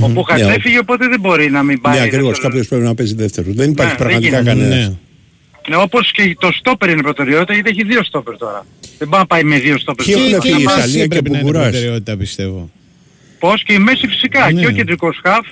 [0.03, 1.97] Ο Μπούχας Ναι, έφυγε οπότε δεν μπορεί να μην πάει.
[1.97, 2.28] Ναι, ακριβώς.
[2.30, 2.47] δεύτερο.
[2.49, 3.47] Κάποιος πρέπει να παίζει δεύτερο.
[3.51, 4.68] Δεν υπάρχει Ναι, πραγματικά δεν γίνεται.
[4.70, 4.88] κανένας.
[4.89, 4.95] Ναι.
[5.70, 8.66] Ναι, όπως και το στόπερ είναι προτεραιότητα γιατί έχει δύο στόπερ τώρα.
[8.97, 10.05] Δεν πάει να πάει με δύο στόπερ.
[10.05, 10.82] Ποιοι έχουν στην φύγει, ομάδα.
[10.82, 11.70] Σαλία και πρέπει να είναι Μπουκουράς.
[11.70, 12.70] προτεραιότητα, πιστεύω.
[13.39, 14.62] Πώς και η μέση φυσικά Ναι.
[14.62, 15.45] και ο κεντρικός χαφ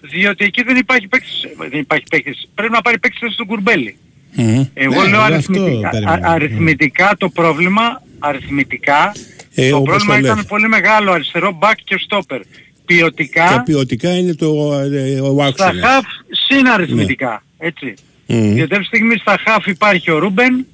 [0.00, 2.48] διότι εκεί δεν υπάρχει παίκτης, δεν υπάρχει παίκτης.
[2.54, 3.96] Πρέπει να πάρει παίκτης θέση στον Κουρμπέλη.
[4.34, 4.64] Μμμ.
[4.74, 6.28] Εγώ Ναι, λέω εγώ αριθμητικά, αυτό α- περίμενα.
[6.28, 9.12] αριθμητικά το πρόβλημα, αριθμητικά,
[9.54, 10.48] Ε, το όπως πρόβλημα το ήταν λέτε.
[10.48, 12.40] πολύ μεγάλο αριστερό μπακ και στόπερ.
[12.40, 14.46] Και Ποιοτικά, ποιοτικά είναι το
[14.92, 15.84] ε, ο στα άξονας.
[15.86, 16.04] χαφ
[16.48, 17.94] συν αριθμητικά, έτσι.
[18.26, 18.52] Μμ.
[18.54, 20.66] Γιατί αυτή τη στιγμή στα χαφ υπάρχει ο Ρούμπεν,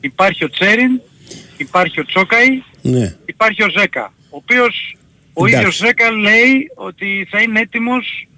[0.00, 1.00] υπάρχει ο Τσέριν,
[1.56, 3.14] υπάρχει ο Τσόκαη, Ναι.
[3.26, 4.96] υπάρχει ο Ζέκα, ο οποίος
[5.32, 5.56] ο Εντάξει.
[5.56, 8.28] ίδιος Ζέκα λέει ότι θα είναι έτοιμος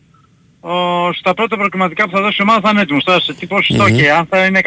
[0.70, 3.04] ο, στα πρώτα προκριματικά που θα δώσει η ομάδα θα είναι έτοιμος.
[3.04, 3.96] Τώρα σε τι ποσοστό Μμμ.
[3.96, 4.60] και αν θα είναι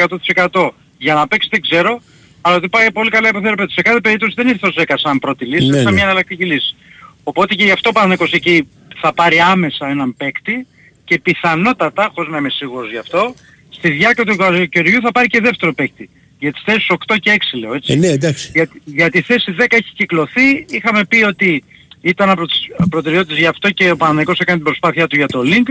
[0.52, 2.00] 100% για να παίξει δεν ξέρω,
[2.40, 3.64] αλλά ότι πάει πολύ καλά υποθέτω.
[3.68, 5.90] Σε κάθε περίπτωση δεν ήρθε ο Ζέκα σαν πρώτη λύση, Ναι, σαν ναι.
[5.90, 6.76] μια εναλλακτική λύση.
[7.22, 8.68] Οπότε και γι' αυτό πάνω εκεί
[9.00, 10.66] θα πάρει άμεσα έναν παίκτη
[11.04, 13.34] και πιθανότατα, χωρίς να είμαι σίγουρος γι' αυτό,
[13.68, 16.10] στη διάρκεια του καλοκαιριού θα πάρει και δεύτερο παίκτη.
[16.38, 17.92] Για τις θέσεις 8 και 6 λέω έτσι.
[17.92, 18.50] Ε, ναι, εντάξει.
[18.54, 20.64] Για, για τη θέση 10 έχει κυκλωθεί.
[20.68, 21.64] Είχαμε πει ότι
[22.00, 22.58] ήταν από τις
[22.90, 25.70] προτεραιότητες γι' αυτό και ο Παναγικός έκανε την προσπάθειά του για το link.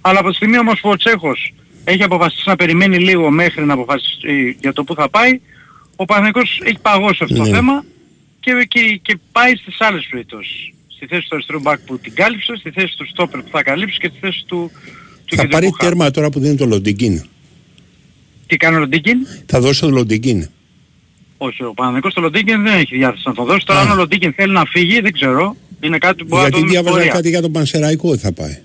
[0.00, 1.52] Αλλά από τη στιγμή όμως που ο Τσέχος
[1.84, 5.40] έχει αποφασίσει να περιμένει λίγο μέχρι να αποφασίσει για το που θα πάει,
[5.96, 7.48] ο Παναγικός έχει παγώσει αυτό το Ναι.
[7.50, 7.84] θέμα
[8.40, 10.70] και, και, και πάει στις άλλες περιπτώσεις.
[10.88, 13.98] Στη θέση του αριστερού μπακ που την κάλυψε, στη θέση του στόπερ που θα καλύψει
[13.98, 14.70] και στη θέση του,
[15.24, 15.86] του Θα πάρει κεντρικού χαφ.
[15.88, 17.22] τέρμα τώρα που δίνει το Λοντιγκίν.
[18.46, 19.18] Τι κάνει ο Λοντίκιν.
[19.46, 20.48] Θα δώσει το Λοντιγκίν.
[21.38, 23.66] Όχι, ο Παναγικός στο Λοντίκιν δεν έχει διάθεση να το δώσει.
[23.66, 25.56] Τώρα αν ο Λοντίκιν θέλει να φύγει δεν ξέρω.
[25.80, 27.12] Είναι κάτι που μπορεί να το Γιατί δούμε στην διάβαζα πορεία.
[27.12, 28.58] κάτι για τον Πανσεραϊκό ότι θα πάει.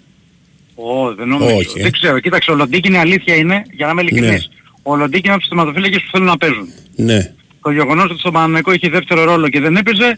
[0.76, 1.56] Ω, δεν νομίζω.
[1.56, 1.82] Όχι, ε.
[1.82, 2.20] Δεν ξέρω.
[2.20, 4.70] Κοίταξε, ο Λοντίκιν η αλήθεια είναι, για να είμαι ειλικρινής, Ναι.
[4.84, 6.68] ο Λοντίκιν είναι από τους θεματοφύλακες που θέλουν να παίζουν.
[6.96, 7.34] Ναι.
[7.62, 10.18] Το γεγονός ότι στον Παναγικό είχε δεύτερο ρόλο και δεν έπαιζε,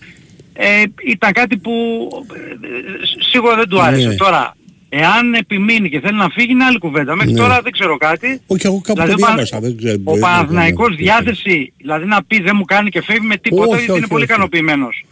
[0.53, 1.71] ε, ήταν κάτι που
[2.33, 4.07] ε, σ- σίγουρα δεν του άρεσε.
[4.07, 4.15] Ναι.
[4.15, 4.55] Τώρα,
[4.89, 7.15] εάν επιμείνει και θέλει να φύγει είναι άλλη κουβέντα.
[7.15, 7.39] Μέχρι Ναι.
[7.39, 8.41] τώρα δεν ξέρω κάτι.
[8.47, 9.59] Όχι, εγώ κάπου Δηλαδή, το ο Πα- διάβασα.
[9.59, 9.93] Δεν ξέρω.
[10.03, 10.31] Ο δεν ξέρω.
[10.31, 13.97] Παναθηναϊκός διάθεση, δηλαδή να πει δεν μου κάνει και φεύγει με τίποτα, Όχι, γιατί όχι,
[13.99, 14.31] είναι πολύ όχι.
[14.31, 15.05] ικανοποιημένος.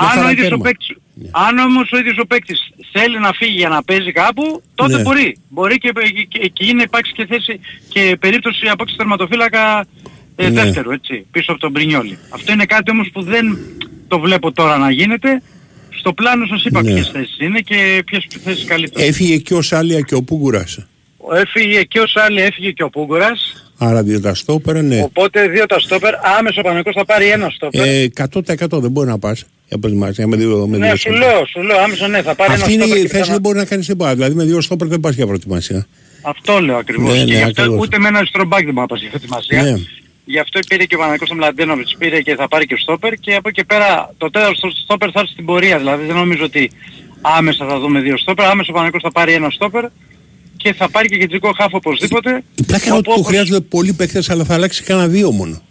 [0.00, 0.64] Μια Αν χαρά ο, ίδιος ο τέρμα.
[0.64, 0.88] παίκτης,
[1.30, 2.60] αν όμως ο ίδιος ο παίκτης
[2.92, 5.02] θέλει να φύγει για να παίζει κάπου, τότε Ναι.
[5.02, 5.36] μπορεί.
[5.48, 9.86] Μπορεί και, και, και εκεί να υπάρξει και θέση και περίπτωση απόκτηση τερματοφύλακα
[10.36, 10.62] ε, Ναι.
[10.62, 12.18] δεύτερου, έτσι, πίσω από τον Μπρινιόλι.
[12.30, 13.58] Αυτό είναι κάτι όμως που δεν
[14.08, 15.42] το βλέπω τώρα να γίνεται.
[15.98, 16.92] Στο πλάνο σας είπα Ναι.
[16.92, 19.04] ποιες θέσεις είναι και ποιες θέσεις καλύτερα.
[19.06, 20.86] Έφυγε και ο Σάλια και ο Πούγκουρας.
[21.34, 23.64] Έφυγε και ο Σάλι, έφυγε και ο Πούγκορας.
[23.78, 25.02] Άρα δύο τα στόπερα, ναι.
[25.02, 27.86] Οπότε δύο τα στόπερ, άμεσο ο Παναγικός θα πάρει ένα στόπερ.
[27.86, 29.44] Ε, 100% δεν μπορεί να πας.
[29.70, 31.18] Για προετοιμασία με δύο, με ναι, δύο σου στόπερ.
[31.18, 33.32] λέω, σου λέω, άμεσα ναι, θα πάρει Αυτή ένα είναι στόπερ η και θέση πιθανό-
[33.32, 34.14] δεν μπορεί να κάνεις τίποτα.
[34.14, 35.86] Δηλαδή με δύο στόπερ δεν πας για προετοιμασία.
[36.22, 37.12] Αυτό λέω ακριβώς.
[37.12, 37.80] Ναι, και ναι, γι' αυτό ακριβώς.
[37.86, 39.62] ούτε με ένα αριστερό μπακ δεν μπορεί να πας για προετοιμασία.
[39.62, 39.74] Ναι.
[40.24, 43.34] Γι' αυτό πήρε και ο Παναγικός τον Μλαντένοβιτς, πήρε και θα πάρει και στόπερ και
[43.34, 45.78] από εκεί και πέρα το τέταρτο στόπερ θα έρθει στην πορεία.
[45.78, 46.70] Δηλαδή δεν νομίζω ότι
[47.20, 49.84] άμεσα θα δούμε δύο στόπερ, άμεσα ο Παναγικός θα πάρει ένα στόπερ
[50.56, 52.42] και θα πάρει και κεντρικό χάφ οπωσδήποτε.
[52.54, 55.30] Η πλάκα είναι ότι Όπου του όπως- χρειάζονται πολλοί παίκτες αλλά θα αλλάξει κανένα δύο
[55.30, 55.62] μόνο.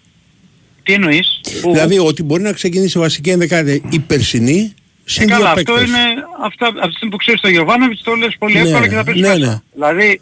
[0.90, 5.40] Τι εννοείς; Που- Δηλαδή ότι μπορεί να ξεκινήσει βασική ενδεκάτη η περσινή Ε, συν καλά,
[5.40, 5.88] δύο αυτό παίκτες.
[5.90, 6.00] είναι,
[6.46, 9.04] αυτά, από τη στιγμή που ξέρεις τον Γιωβάνοβιτς το λες πολύ Ναι, εύκολα και θα
[9.04, 9.40] παίζει ναι, μέσα.
[9.40, 9.58] ναι.
[9.74, 10.22] Δηλαδή,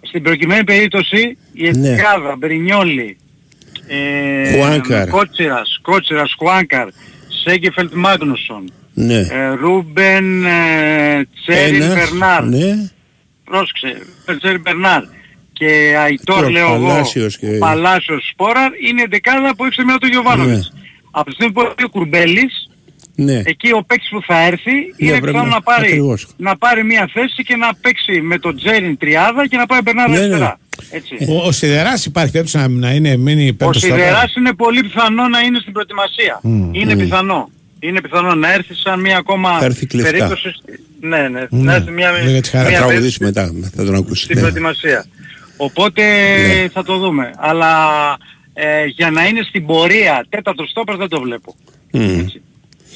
[0.00, 1.88] στην προκειμένη περίπτωση, η Ναι.
[1.88, 3.16] Εσκάδα, Μπρινιόλι,
[3.86, 5.08] ε, Χουάνκαρ.
[5.08, 6.88] Κότσιρας, Κότσιρας, Χουάνκαρ,
[7.44, 9.18] Σέγκεφελτ Μάγνουσον, Ναι.
[9.18, 12.90] ε, Ρούμπεν, ε, Τσέριν Ένας, Μπερνάρ, Ναι.
[13.44, 14.02] πρόσεξε,
[14.38, 15.02] Τσέριν Μπερνάρ
[15.58, 19.64] και Αϊτόρ Και ο λέω εγώ, Παλάσιος και- ο Παλάσιος Σπόραρ, είναι η δεκάδα που
[19.64, 20.72] έχει στη μέρα του Γιωβάνοβιτς.
[21.10, 22.68] Από τη στιγμή που έχει ο Κουρμπέλης,
[23.14, 23.42] Ναι.
[23.44, 26.26] εκεί ο παίκτης που θα έρθει είναι πρέπει πιθανό να- να, πάρει, ακριβώς.
[26.36, 30.08] να πάρει μια θέση και να παίξει με τον Τζέριν τριάδα και να πάει Μπερνάρ
[30.08, 30.22] Ναι, ναι.
[30.24, 30.58] αριστερά.
[30.90, 31.16] Έτσι.
[31.28, 33.98] Ο, ο Σιδεράς υπάρχει περίπτωση να, να είναι μείνει Ο πέμπτος στόπερ.
[33.98, 36.40] Σιδεράς είναι πολύ πιθανό να είναι στην προετοιμασία.
[36.42, 36.98] Μμ, είναι μμ.
[36.98, 37.50] πιθανό.
[37.80, 40.10] Είναι πιθανό να έρθει σαν μια ακόμα Θα έρθει κλεφτά.
[40.10, 40.54] περίπτωση.
[41.00, 41.28] Ναι, ναι.
[41.28, 41.62] Ναι.
[41.62, 42.68] Να έρθει μια, Λέγα τη χαρά.
[42.68, 43.82] μια Θα περίπτωση τραγουδήσει μετά, θα
[45.56, 45.90] τον ακούσει.
[45.90, 46.02] στην Ναι.
[46.02, 46.02] προετοιμασία.
[46.02, 46.02] Οπότε
[46.62, 46.68] Ναι.
[46.68, 47.30] θα το δούμε.
[47.36, 47.72] Αλλά
[48.54, 51.54] ε, για να είναι στην πορεία τέταρτος στόπερ δεν το βλέπω.
[51.92, 52.26] Μμ.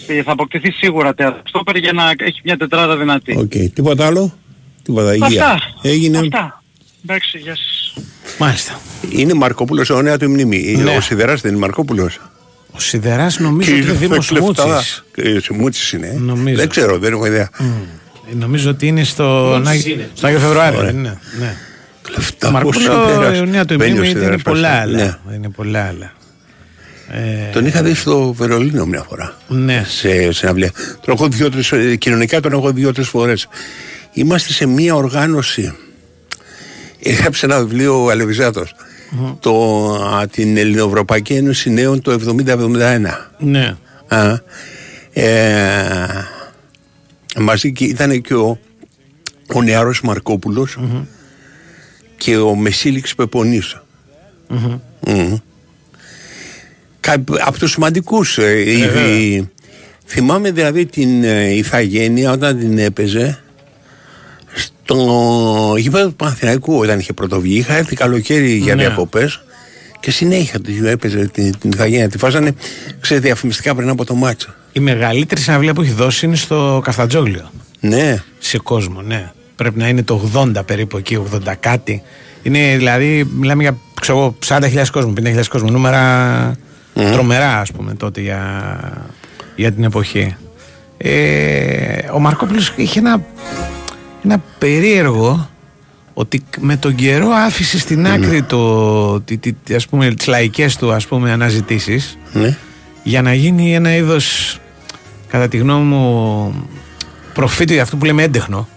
[0.06, 3.36] Ε, Θα αποκτηθεί σίγουρα τέταρτος στόπερ για να έχει μια τετράδα δυνατή.
[3.38, 3.52] Οκ.
[3.74, 4.34] Τίποτα άλλο;
[4.82, 5.14] Τίποτα.
[5.14, 5.24] Υγεία.
[5.46, 5.58] Αυτά.
[5.82, 6.18] Έγινε.
[6.18, 6.62] Αυτά.
[7.04, 7.94] Εντάξει, γεια σας.
[8.38, 8.80] Μάλιστα.
[9.10, 10.76] Είναι Μαρκόπουλος αιώνια του μνήμη.
[10.82, 10.96] Ναι.
[10.96, 12.20] Ο Σιδεράς δεν είναι Μαρκόπουλος.
[12.72, 15.04] Ο Σιδεράς νομίζω ότι είναι Δήμος Μούτσης.
[15.50, 16.06] Μούτσης είναι.
[16.06, 16.18] ε.
[16.18, 16.56] Νομίζω.
[16.56, 17.48] Δεν ξέρω, δεν έχω ιδέα.
[18.30, 20.10] Ε, Νομίζω ότι είναι στο, Μούτσης Άγιο- είναι.
[20.14, 20.78] στο Άγιο Φεβρουάριο.
[20.78, 20.90] Ωραία.
[20.92, 21.18] δεν είναι.
[21.38, 21.56] Ναι.
[22.12, 22.48] Κλεφτά.
[22.48, 23.36] Ο Μαρκόπουλο Πόσο η Σιδεράς.
[23.36, 24.80] αιωνία του Μπαίνει ο μνήμη είναι Σιδεράς πολλά μέσα.
[24.82, 25.20] άλλα.
[25.28, 25.34] Ναι.
[25.36, 26.12] Είναι πολλά άλλα.
[27.12, 29.34] Ε, Τον είχα δει στο Βερολίνο μια φορά.
[29.48, 29.84] Ναι.
[29.86, 30.70] Σε συναυλία.
[31.04, 33.48] Τον έχω δύο-τρεις, ε, κοινωνικά τον έχω δύο-τρει φορές.
[34.12, 35.72] Είμαστε σε μια οργάνωση.
[37.02, 38.74] Έγραψε ένα βιβλίο ο αλεβιζατος
[39.40, 43.30] Το, α, την Ελληνοευρωπαϊκή Ένωση Νέων το 70-71.
[43.38, 43.76] Ναι.
[44.08, 44.36] Α,
[45.12, 46.24] ε,
[47.38, 48.58] μαζί και ήταν και ο,
[49.54, 50.78] ο νεαρός Μαρκόπουλος
[52.18, 53.80] και ο Μεσίλιξ Πεπονής.
[54.48, 55.36] Μμμ.
[57.00, 59.06] Κα- Από τους σημαντικούς ε, Ε, οι- βέβαια.
[59.18, 59.48] οι-
[60.06, 63.38] Θυμάμαι δηλαδή την ε, Ιθαγένεια όταν την έπαιζε
[64.54, 67.56] στο γήπεδο του Παναθηναϊκού όταν είχε πρωτοβγεί.
[67.58, 68.82] Είχα έρθει καλοκαίρι για Ναι.
[68.82, 69.40] διακοπές
[70.00, 72.08] και συνέχεια τους έπαιζε την, την Ιθαγένεια.
[72.08, 72.52] Τη φάζανε
[73.00, 74.54] ξέρετε, διαφημιστικά πριν από το μάτσο.
[74.72, 77.50] Η μεγαλύτερη συναυλία που έχει δώσει είναι στο Καφτατζόγλιο.
[77.80, 78.22] Ναι.
[78.38, 79.32] Σε κόσμο, ναι.
[79.58, 82.02] Πρέπει να είναι το 80 περίπου εκεί, 80 κάτι.
[82.42, 85.70] Είναι δηλαδή, μιλάμε για ξέρω, εγώ, 40.000 κόσμο, 50.000 κόσμο.
[85.70, 86.56] Νούμερα
[87.12, 88.78] τρομερά, ας πούμε, τότε για,
[89.56, 90.36] για την εποχή.
[90.96, 93.22] Ε, ο Μαρκόπουλος είχε ένα,
[94.24, 95.48] ένα περίεργο
[96.14, 100.76] ότι με τον καιρό άφησε στην άκρη το, τι, τι, τι, ας πούμε, τις λαϊκές
[100.76, 102.56] του ας πούμε, αναζητήσεις Ναι.
[103.02, 104.58] για να γίνει ένα είδος
[105.28, 106.54] κατά τη γνώμη μου
[107.34, 108.68] προφήτη αυτού που λέμε έντεχνο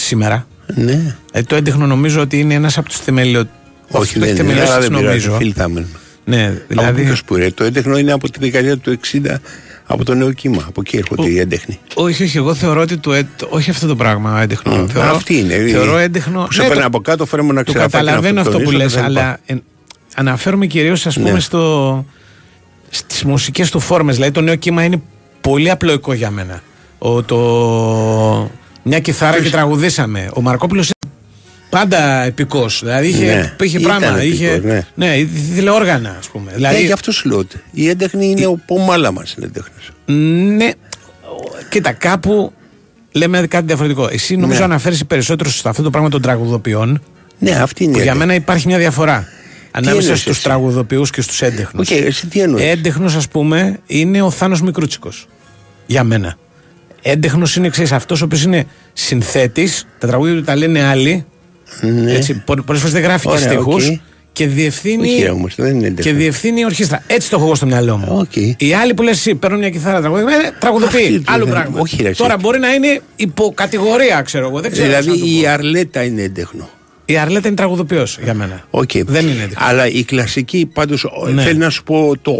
[0.00, 1.16] σήμερα Ναι.
[1.32, 3.48] ε, το έντεχνο νομίζω ότι είναι ένας από τους θεμελιο...
[3.90, 4.38] Όχι, αυτό δεν έχει είναι.
[4.40, 5.04] θεμελιώσει, Αλλά δεν πειράζει.
[5.06, 5.32] νομίζω.
[5.36, 5.86] Φίλοι θα μείνουν.
[6.24, 7.02] Ναι, Από δηλαδή.
[7.02, 7.50] ποιος που είναι.
[7.50, 9.34] Το έντεχνο είναι από τη δεκαετία του 60
[9.86, 10.64] από το νέο κύμα.
[10.68, 11.78] Από εκεί έρχονται οι έντεχνοι.
[11.94, 13.12] Όχι, όχι, εγώ θεωρώ ότι το.
[13.14, 14.84] έ- το- όχι αυτό το πράγμα έντεχνο.
[14.84, 15.54] Mm, Θεωρώ, αυτή είναι.
[15.70, 16.44] Θεωρώ Η- έντεχνο.
[16.44, 18.52] που σε ναι, παίρνει το- από κάτω, φέρε μου να Το ξεραφάκι, να καταλαβαίνω αυτό
[18.52, 19.18] που αυτοκτονήσω λες, κτλ.
[19.18, 19.54] αλλά ε,
[20.14, 21.40] αναφέρομαι κυρίως ας πούμε Ναι.
[21.40, 22.04] στο,
[22.90, 24.14] στις μουσικές του φόρμες.
[24.14, 25.02] Δηλαδή το νέο κύμα είναι
[25.40, 26.62] πολύ απλοϊκό για μένα.
[26.98, 27.36] Ο, το,
[28.88, 30.30] μια κιθάρα και τραγουδήσαμε.
[30.34, 31.12] Ο Μαρκόπουλος είναι
[31.70, 32.80] πάντα επικός.
[32.84, 34.18] Δηλαδή είχε, Ναι, είχε ήταν πράγμα.
[34.18, 34.86] επικός, είχε, ναι.
[34.94, 36.52] ναι, ήθελε όργανα ας πούμε.
[36.54, 37.38] Δηλαδή, Ε, γι' αυτό σου λέω.
[37.38, 39.34] ότι Η έντεχνη είναι ο πομάλα μας.
[39.34, 39.90] Είναι έντεχνος.
[40.56, 40.70] ναι,
[41.68, 42.52] κοίτα, κάπου
[43.12, 44.08] λέμε κάτι διαφορετικό.
[44.12, 44.64] Εσύ νομίζω Ναι.
[44.64, 47.02] αναφέρει περισσότερο σε αυτό το πράγμα των τραγουδοποιών.
[47.38, 48.26] Ναι, αυτή είναι Που η για έντεχνη.
[48.32, 49.28] μένα υπάρχει μια διαφορά.
[49.70, 51.90] Ανάμεσα εννοείς στους εσύ; τραγουδοποιούς και στους έντεχνους.
[51.90, 55.26] Οκ, εσύ τι εννοείς; Έντεχνος, ας πούμε, είναι ο Θάνος Μικρούτσικος.
[55.86, 56.36] Για μένα.
[57.02, 61.24] Έντεχνος είναι, ξέρεις, αυτός ο οποίος είναι συνθέτης, τα τραγούδια του τα λένε άλλοι.
[61.80, 62.12] Ναι.
[62.12, 63.88] Έτσι, πολλές φορές δεν γράφει και Ωραία, στίχους.
[63.88, 63.96] οκ.
[64.32, 65.08] Και διευθύνει.
[65.08, 66.04] Όχι, ρε, όμως, δεν είναι έντεχνος.
[66.06, 67.02] και διευθύνει η ορχήστρα.
[67.06, 68.26] Έτσι το έχω εγώ στο μυαλό μου.
[68.58, 71.00] Οι άλλοι που λες εσύ παίρνουν μια κιθάρα τραγουδί, ε, τραγουδοποιεί.
[71.04, 71.80] Αυτή, Άλλο δεν- πράγμα.
[71.80, 72.18] όχι, ρε, εσύ.
[72.22, 74.60] Τώρα μπορεί να είναι υποκατηγορία, ξέρω εγώ.
[74.60, 74.86] Δεν ξέρω.
[74.86, 75.40] πώς να το Δηλαδή πω.
[75.40, 76.68] η Αρλέτα είναι έντεχνο.
[77.10, 78.62] Η Αρλέτα είναι τραγουδοποιός για μένα.
[79.06, 79.64] Δεν είναι έντεχνο.
[79.68, 81.42] Αλλά η κλασική πάντως Ναι.
[81.42, 82.32] θέλει να σου πω το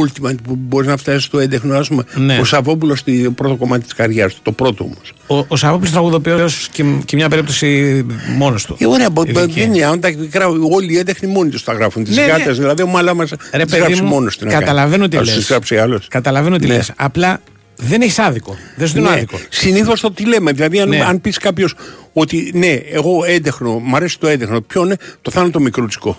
[0.00, 1.76] ultimate που μπορείς να φτάσεις στο έντεχνο.
[1.76, 2.38] Ας πούμε, Ναι.
[2.38, 4.40] Ο Σαββόπουλος στο πρώτο κομμάτι της καριέρας του.
[4.42, 5.12] Το πρώτο όμως.
[5.26, 8.04] Ο, ο Σαββόπουλος τραγουδοποιός και, και μια περίπτωση
[8.36, 8.76] μόνος του.
[8.78, 9.60] Ε, ωραία, μπο- μπο- Ειδική.
[9.60, 9.84] δεν είναι.
[9.84, 12.04] Αν τα γράφουν, όλοι οι έντεχνοι μόνοι τους τα γράφουν.
[12.04, 12.28] Τις Ναι, ναι.
[12.32, 14.46] γάτες, δηλαδή ο μαλά μας Ρε τις παιδί γράψει μου, μόνος του.
[14.46, 15.34] καταλαβαίνω τι Να λες.
[15.34, 16.08] τις γράψει άλλος.
[16.08, 16.74] Καταλαβαίνω τι Ναι.
[16.74, 16.92] λες.
[16.96, 17.40] Απλά
[17.76, 18.56] δεν έχεις άδικο.
[18.76, 19.14] Δεν σου δίνω Ναι.
[19.16, 19.38] άδικο.
[19.48, 20.52] Συνήθως το τι λέμε.
[20.52, 21.04] Δηλαδή, αν, Ναι.
[21.04, 21.74] αν πεις κάποιος
[22.12, 26.16] ότι ναι, εγώ έντεχνο, μου αρέσει το έντεχνο, ποιο είναι, το θα είναι το μικρούτσικο.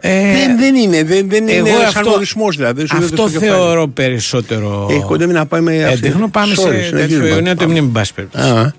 [0.00, 2.76] Ε, δεν, δεν είναι, δεν, δεν εγώ είναι σαν αυτό- ορισμό δηλαδή.
[2.78, 3.58] δεν σου δίνεται Αυτό στο κεφάλι.
[3.60, 4.88] θεωρώ περισσότερο.
[4.90, 6.06] Ε, κοντεύει να πάει με αυτή.
[6.06, 7.00] Έντεχνο πάμε Sorry, σε συνεχίζουμε.
[7.06, 8.72] τέτοιο Ιωνία του μνήμη, μπας περιπτώσει.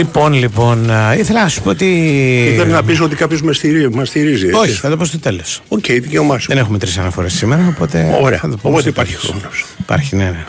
[0.00, 1.84] Λοιπόν, λοιπόν, α, ήθελα να σου πω ότι.
[2.52, 3.88] Ήθελα να πεις ότι κάποιος μας στηρίζει.
[3.88, 4.58] Μας στηρίζει έτσι.
[4.60, 5.62] Όχι, θα το πω στο τέλος.
[5.68, 6.46] Οκ, δικαίωμά σου.
[6.48, 8.18] Δεν έχουμε τρεις αναφορές σήμερα, οπότε.
[8.22, 8.38] Ωραία.
[8.38, 9.28] θα το πούμε Οπότε στο υπάρχει τέλος.
[9.28, 9.64] χρόνος.
[9.78, 10.44] Υπάρχει, ναι, ναι.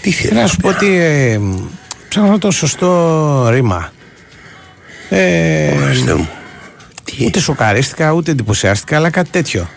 [0.00, 0.96] Τι Θέλω να σου πω ότι.
[0.96, 1.40] Ε,
[2.08, 3.92] ψάχνω το σωστό ρήμα.
[5.08, 5.72] Ε,
[7.26, 9.68] ούτε σοκαρίστηκα, ούτε εντυπωσιάστηκα, αλλά κάτι τέτοιο.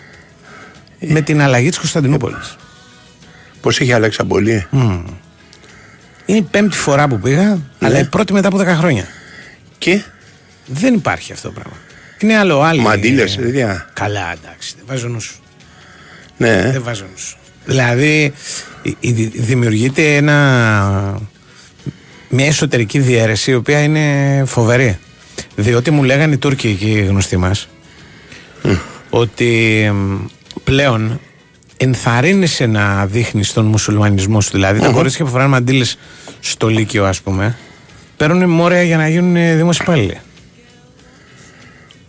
[1.00, 2.56] Με την αλλαγή της Κωνσταντινούπολης.
[3.60, 4.66] Πώς έχει αλλάξει πολύ;
[6.26, 9.02] Είναι η πέμπτη φορά που πήγα, αλλά η πρώτη μετά από 10 χρόνια.
[9.02, 9.08] Ναι.
[9.78, 10.02] Και;
[10.66, 11.76] Δεν υπάρχει αυτό το πράγμα.
[12.18, 12.82] Είναι άλλο άλλο.
[12.82, 13.90] Μαντήλες, παιδιά.
[13.92, 15.40] Καλά, εντάξει, δεν βάζω νους σου.
[16.36, 16.70] Ναι.
[16.72, 17.36] Δεν βάζω νους σου.
[17.64, 18.32] Δηλαδή,
[18.82, 21.20] η- η- δημιουργείται ένα,
[22.28, 24.98] μια εσωτερική διαίρεση η οποία είναι φοβερή.
[25.56, 27.68] Διότι μου λέγανε οι Τούρκοι εκεί οι γνωστοί μας
[29.10, 30.16] ότι μ,
[30.64, 31.20] πλέον
[31.76, 34.50] ενθαρρύνεσαι να δείχνεις τον μουσουλμανισμό σου.
[34.52, 34.94] Δηλαδή τα Μμμ.
[34.94, 35.98] κορίτσια που φοράνε μαντήλες
[36.40, 37.56] στο Λύκειο ας πούμε
[38.16, 40.20] παίρνουν μόρια για να γίνουν ε, δημόσιοι υπάλληλοι.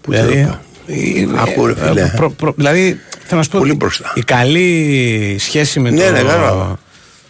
[0.01, 2.11] Πού το είπα; ε, Άκου, ρε, ε, φίλε.
[2.15, 4.11] προ- προ- δηλαδή θέλω να σου πω Πολύ μπροστά.
[4.15, 6.79] η καλή σχέση με, Ναι, το, ναι, κατάλαβα.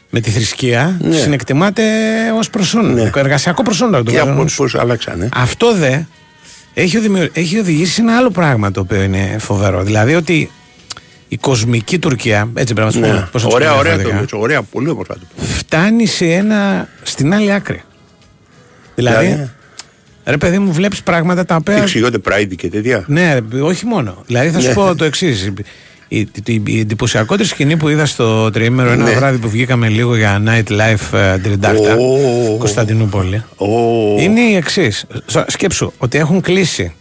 [0.09, 1.15] με τη θρησκεία Ναι.
[1.15, 1.83] συνεκτιμάται
[2.37, 3.89] ως προσόν, εργασιακό προσόν.
[3.89, 4.31] να το Και βάζω.
[4.31, 5.29] από πώς άλλαξαν.
[5.35, 5.99] Αυτό δε
[6.73, 9.83] έχει, οδημιω- έχει οδηγήσει σε ένα άλλο πράγμα το οποίο είναι φοβερό.
[9.83, 10.51] Δηλαδή ότι
[11.27, 13.07] η κοσμική Τουρκία, έτσι πρέπει να σου Ναι.
[13.07, 13.29] πούμε.
[13.31, 15.47] πώς να τους Ωραία, πούμε ωραία το διαφορετικά, πες, Ωραία, πολύ όμορφα το πες.
[15.57, 17.81] Φτάνει σε ένα, στην άλλη άκρη.
[18.95, 19.49] Δηλαδή, Δηλαδή;
[20.25, 21.75] ρε παιδί μου, βλέπεις πράγματα τα οποία.
[21.75, 24.23] Εξηγούνται Pride και τέτοια; Ναι, ρε, όχι μόνο.
[24.27, 24.73] Δηλαδή θα σου Ναι.
[24.73, 25.51] πω το εξής.
[26.09, 29.11] Η, η, η εντυπωσιακότερη σκηνή που είδα στο τριήμερο ένα Ναι.
[29.15, 32.57] βράδυ που βγήκαμε λίγο για nightlife ε, Τριντάρτα, Ω.
[32.57, 33.43] Κωνσταντινούπολη.
[33.57, 33.67] Ω.
[34.19, 35.05] Είναι η εξής.
[35.47, 36.93] Σκέψου ότι έχουν κλείσει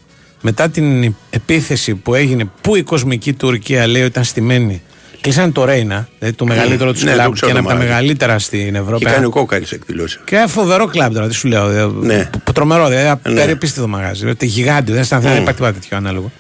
[0.48, 4.82] μετά την επίθεση που έγινε, που η κοσμική Τουρκία λέει ότι ήταν στημένη.
[5.20, 7.74] Κλείσανε το Ρέινα, δηλαδή το μεγαλύτερο τους Ναι, το κλαμπ ξέρω και ένα από το
[7.74, 7.88] τα μαγαζί.
[8.04, 9.04] μεγαλύτερα στην Ευρώπη.
[9.04, 10.20] Και κάνεις ο κόκαλης εκδηλώσεις.
[10.24, 11.88] Και ένα φοβερό κλαμπ τώρα, τι σου λέω.
[11.88, 12.14] Ναι.
[12.14, 12.30] Ναι.
[12.44, 13.34] Που, τρομερό, δηλαδή Ναι.
[13.34, 14.20] περίπιστο μαγάζι.
[14.20, 15.20] Δηλαδή, γιγάντιο, δεν στα Mm.
[15.20, 16.30] δεν υπάρχει τίποτα τέτοιο ανάλογο.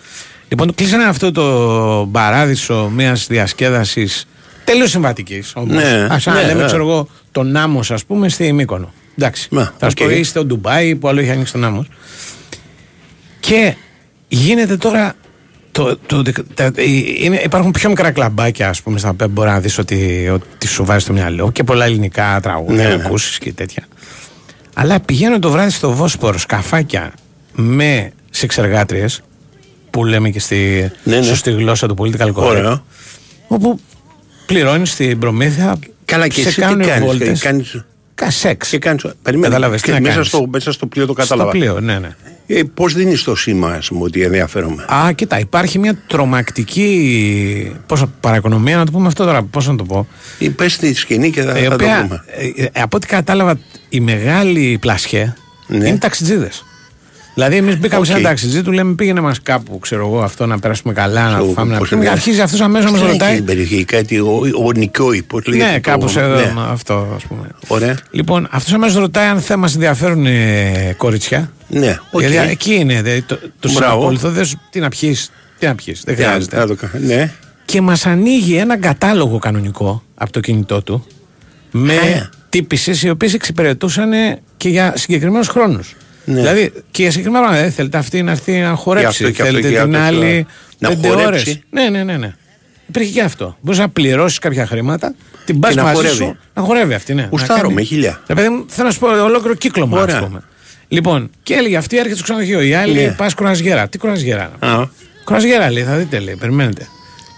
[0.48, 4.26] Λοιπόν, κλείσανε αυτό το παράδεισο μιας διασκέδασης
[4.64, 5.72] τελείως συμβατικής όμω.
[5.74, 6.64] Ναι, Α ναι, λέμε, ναι.
[6.66, 8.92] ξέρω εγώ, τον Νάμο, ας πούμε, στη Μύκονο.
[9.18, 9.48] Εντάξει.
[9.50, 10.08] Μα, θα σου οκ.
[10.08, 11.86] πω, ή στο Ντουμπάι που άλλο έχει ανοίξει τον Νάμμο.
[13.40, 13.74] Και
[14.28, 15.12] γίνεται τώρα.
[15.72, 16.22] Το, το,
[16.54, 16.72] τα-
[17.20, 20.84] είναι, υπάρχουν πιο μικρά κλαμπάκια, ας πούμε, στα οποία μπορεί να δεις ότι, ότι σου
[20.84, 23.04] βάζει στο μυαλό και πολλά ελληνικά τραγούδια Ναι, να ναι.
[23.04, 23.84] ακούσεις και τέτοια.
[24.74, 27.12] Αλλά πηγαίνω το βράδυ στο Βόσπορο σκαφάκια
[27.54, 29.20] με σεξεργάτριες
[29.90, 31.22] που λέμε και στη Ναι, ναι.
[31.22, 32.34] σωστή γλώσσα του political correct.
[32.34, 32.82] Ωραία.
[33.48, 33.80] Όπου
[34.46, 37.06] πληρώνεις την προμήθεια Καλά και σε εσύ τι κάνουν κάνεις.
[37.06, 37.40] βόλτες.
[37.40, 37.84] και κάνεις
[38.16, 38.68] Κα σεξ.
[38.68, 40.28] και κάνεις, περιμένε, Κατάλαβες, τι και να μέσα, κάνεις.
[40.28, 41.50] στο, μέσα στο πλοίο το κατάλαβα.
[41.50, 42.08] Στο πλοίο, ναι, ναι.
[42.46, 48.10] Ε, πώς δίνεις το σήμα, ας πούμε, ότι ενδιαφέρομαι; Α, κοίτα, υπάρχει μια τρομακτική πόσο,
[48.20, 50.06] παρακονομία, να το πούμε αυτό τώρα, πώς να το πω.
[50.38, 52.24] Ή πες τη σκηνή και θα, η θα το οποία, πούμε.
[52.56, 53.58] ε, ε, από ό,τι κατάλαβα,
[53.88, 55.34] η μεγάλη πλασιέ
[55.66, 55.88] Ναι.
[55.88, 56.64] είναι ταξιτζίδες.
[57.36, 58.18] Δηλαδή, εμείς μπήκαμε σε Οκ.
[58.18, 61.52] ένα ταξιτζί, του λέμε πήγαινε μας κάπου, ξέρω εγώ, αυτό να περάσουμε καλά, να Ξέρω,
[61.52, 62.00] φάμε να πώς πούμε.
[62.00, 62.16] Και είναι.
[62.16, 63.36] αρχίζει αυτός αμέσως να Πώς μας λέγεται ρωτάει.
[63.36, 65.68] την περιοχή, κάτι, ο, ο Νικόη, πώς λέγεται.
[65.70, 66.52] Ναι, το- κάπως εδώ, ναι.
[66.54, 67.48] μα, αυτό ας πούμε.
[67.66, 67.96] Ωραία.
[68.10, 71.52] Λοιπόν, αυτός αμέσως ρωτάει αν θα μα ενδιαφέρουν ε, κοριτσιά.
[71.68, 72.20] Ναι, οκ.
[72.20, 73.02] Γιατί εκεί είναι.
[73.02, 73.78] δε, το το Μπράβο.
[73.94, 75.16] συνακολουθώ, δεν σου- τι να πιει,
[75.58, 75.96] τι να πιει.
[76.04, 76.56] Δεν Ναι, χρειάζεται.
[76.56, 76.92] θα το κάνω.
[77.06, 77.32] Ναι.
[77.64, 81.06] Και μας ανοίγει ένα κατάλογο κανονικό από το κινητό του
[81.70, 82.28] με Α.
[82.48, 84.10] τύπησε οι οποίες εξυπηρετούσαν
[84.56, 85.94] και για συγκεκριμένους χρόνους.
[86.28, 86.34] Ναι.
[86.40, 87.64] Δηλαδή και για συγκεκριμένα πράγματα.
[87.66, 89.06] Δεν θέλετε αυτή να έρθει να χορέψει.
[89.06, 90.46] αυτό και αυτό θέλετε και την αυτό, άλλη
[90.78, 91.26] να πέντε χορέψει.
[91.26, 91.60] ώρες.
[91.70, 92.34] Ναι, ναι, ναι, ναι.
[92.88, 93.56] Υπήρχε και αυτό.
[93.60, 95.14] Μπορείς να πληρώσεις κάποια χρήματα,
[95.44, 96.16] την πας Και να μαζί χορεύει.
[96.16, 97.14] σου να χορεύει αυτή.
[97.14, 97.28] Ναι.
[97.30, 98.20] Γουστάρω Να κάνει- με χιλιά.
[98.26, 100.18] Ρε παιδί μου, θέλω να σου πω ολόκληρο κύκλωμα, Ωραία.
[100.18, 100.42] α πούμε.
[100.88, 102.60] Λοιπόν, και έλεγε αυτή έρχεται στο ξενοδοχείο.
[102.62, 103.14] Η άλλη Ναι.
[103.16, 103.88] πας κουραζιέρα.
[103.88, 104.50] Τι κουραζιέρα.
[104.58, 104.84] Α,
[105.24, 106.86] Κουραζιέρα λέει, θα δείτε λέει, περιμένετε.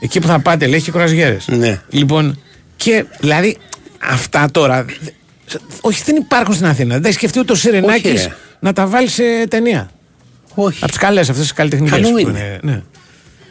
[0.01, 1.36] Εκεί που θα πάτε λέει έχει κουραζιέρε.
[1.47, 1.80] Ναι.
[1.89, 2.41] Λοιπόν,
[2.76, 3.57] και δηλαδή
[4.11, 4.84] αυτά τώρα.
[4.84, 5.11] δε-
[5.80, 6.95] Όχι, δεν υπάρχουν στην Αθήνα.
[6.95, 8.34] Δεν έχει σκεφτεί ούτε ο Σιρενάκης ρε.
[8.61, 9.90] Να τα βάλεις σε ταινία.
[10.54, 10.78] όχι.
[10.82, 12.00] Από τις καλές αυτές τις καλλιτεχνικές.
[12.00, 12.59] Καλό είναι.
[12.62, 12.82] Ναι.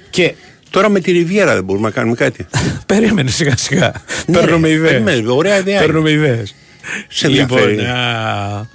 [0.09, 0.33] Και
[0.69, 2.45] Τώρα με τη Ριβιέρα δεν μπορούμε να κάνουμε κάτι.
[2.85, 3.91] περίμενε σιγά σιγά.
[4.25, 4.91] Ναι, Παίρνουμε ρε, ιδέες.
[4.91, 5.85] περιμένουμε, ωραία ιδέα είναι.
[5.85, 6.55] Παίρνουμε ιδέες.
[7.07, 7.71] Σε ενδιαφέρει.
[7.75, 8.69] Λοιπόν, α,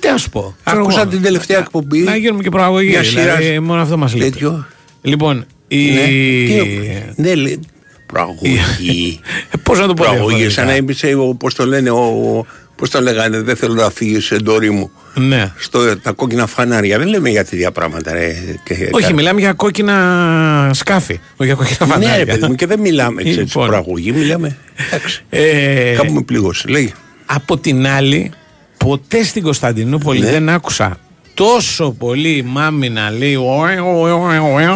[0.00, 0.54] τι να σου πω.
[0.64, 1.10] Ξέρω Άκουσα εγώ.
[1.10, 1.98] την τελευταία εκπομπή.
[2.00, 2.88] Να γίνουμε και προαγωγή.
[2.88, 4.30] Μια Δηλαδή, σειρά μόνο αυτό μας λέει.
[4.30, 4.66] τέτοιο.
[5.02, 5.90] Λοιπόν, η.
[5.90, 6.04] Ναι.
[6.04, 7.60] Τι- Ναι, λέει.
[8.06, 9.20] Προαγωγή.
[9.62, 10.02] Πώς να το πω.
[10.02, 10.20] Προαγωγή.
[10.26, 10.50] διαφορετικά.
[10.50, 12.46] Σαν να έμπησε, πώς το λένε, ο,
[12.80, 14.90] πώς το λέγανε, δεν θέλω να φύγεις σε ντόρι μου.
[15.14, 15.52] Ναι.
[15.56, 16.98] Στο, τα κόκκινα φανάρια.
[16.98, 18.34] Δεν λέμε για τέτοια πράγματα, ρε.
[18.64, 21.12] Και- Όχι, κα- μιλάμε για κόκκινα σκάφη.
[21.12, 22.16] Όχι για κόκκινα Ναι, φανάρια.
[22.16, 23.66] ρε παιδί μου, και δεν μιλάμε έτσι, Λοιπόν.
[23.66, 24.56] προαγωγή, μιλάμε.
[24.92, 25.24] Εντάξει.
[25.30, 26.68] Ε, Κάπου με πλήγωσε.
[26.68, 26.92] Λέει.
[27.26, 28.30] από την άλλη,
[28.76, 30.30] ποτέ στην Κωνσταντινούπολη Ναι.
[30.30, 30.96] δεν άκουσα
[31.34, 34.66] τόσο πολύ μάμη να λέει «Ωε, ωε, ωε, ωε»,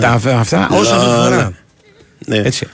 [0.00, 1.52] τα αυ- αυτά όσο αυτή τη φορά.
[2.26, 2.36] Ναι.
[2.36, 2.66] Έτσι.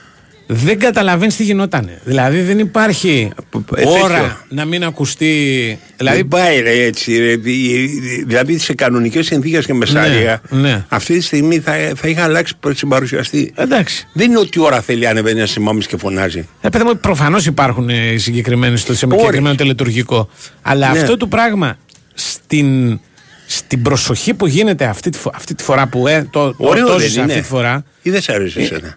[0.51, 2.01] Δεν καταλαβαίνεις τι γινότανε.
[2.05, 3.30] Δηλαδή δεν υπάρχει
[3.76, 4.36] ε, ώρα τέτοιο.
[4.49, 5.78] να μην ακουστεί.
[5.96, 7.16] Δηλαδή Δεν πάει ρε, έτσι.
[7.18, 7.36] Ρε.
[7.36, 10.84] Δη- Δηλαδή σε κανονικές συνθήκες και μεσάρια, Ναι, ναι.
[10.88, 13.53] αυτή τη στιγμή θα, θα είχα αλλάξει συμπαρουσιαστή.
[13.57, 14.07] εντάξει.
[14.12, 16.49] Δεν είναι ότι ώρα θέλει ανεβαίνει ένα σημάμι και φωνάζει.
[16.61, 19.18] Ε, παιδί μου, προφανώς υπάρχουν ε, οι συγκεκριμένες στο σε Ώρες.
[19.18, 20.28] συγκεκριμένο τελετουργικό.
[20.62, 20.99] Αλλά Ναι.
[20.99, 21.78] αυτό το πράγμα
[22.14, 23.01] στην,
[23.46, 26.86] στην προσοχή που γίνεται αυτή τη, φο- αυτή τη φορά που ε, το, το, Ωραίο
[26.86, 27.30] το δεν ζήσα είναι.
[27.32, 27.84] αυτή τη φορά.
[28.03, 28.96] Ή δεν σε αρέσει Ε, εσένα;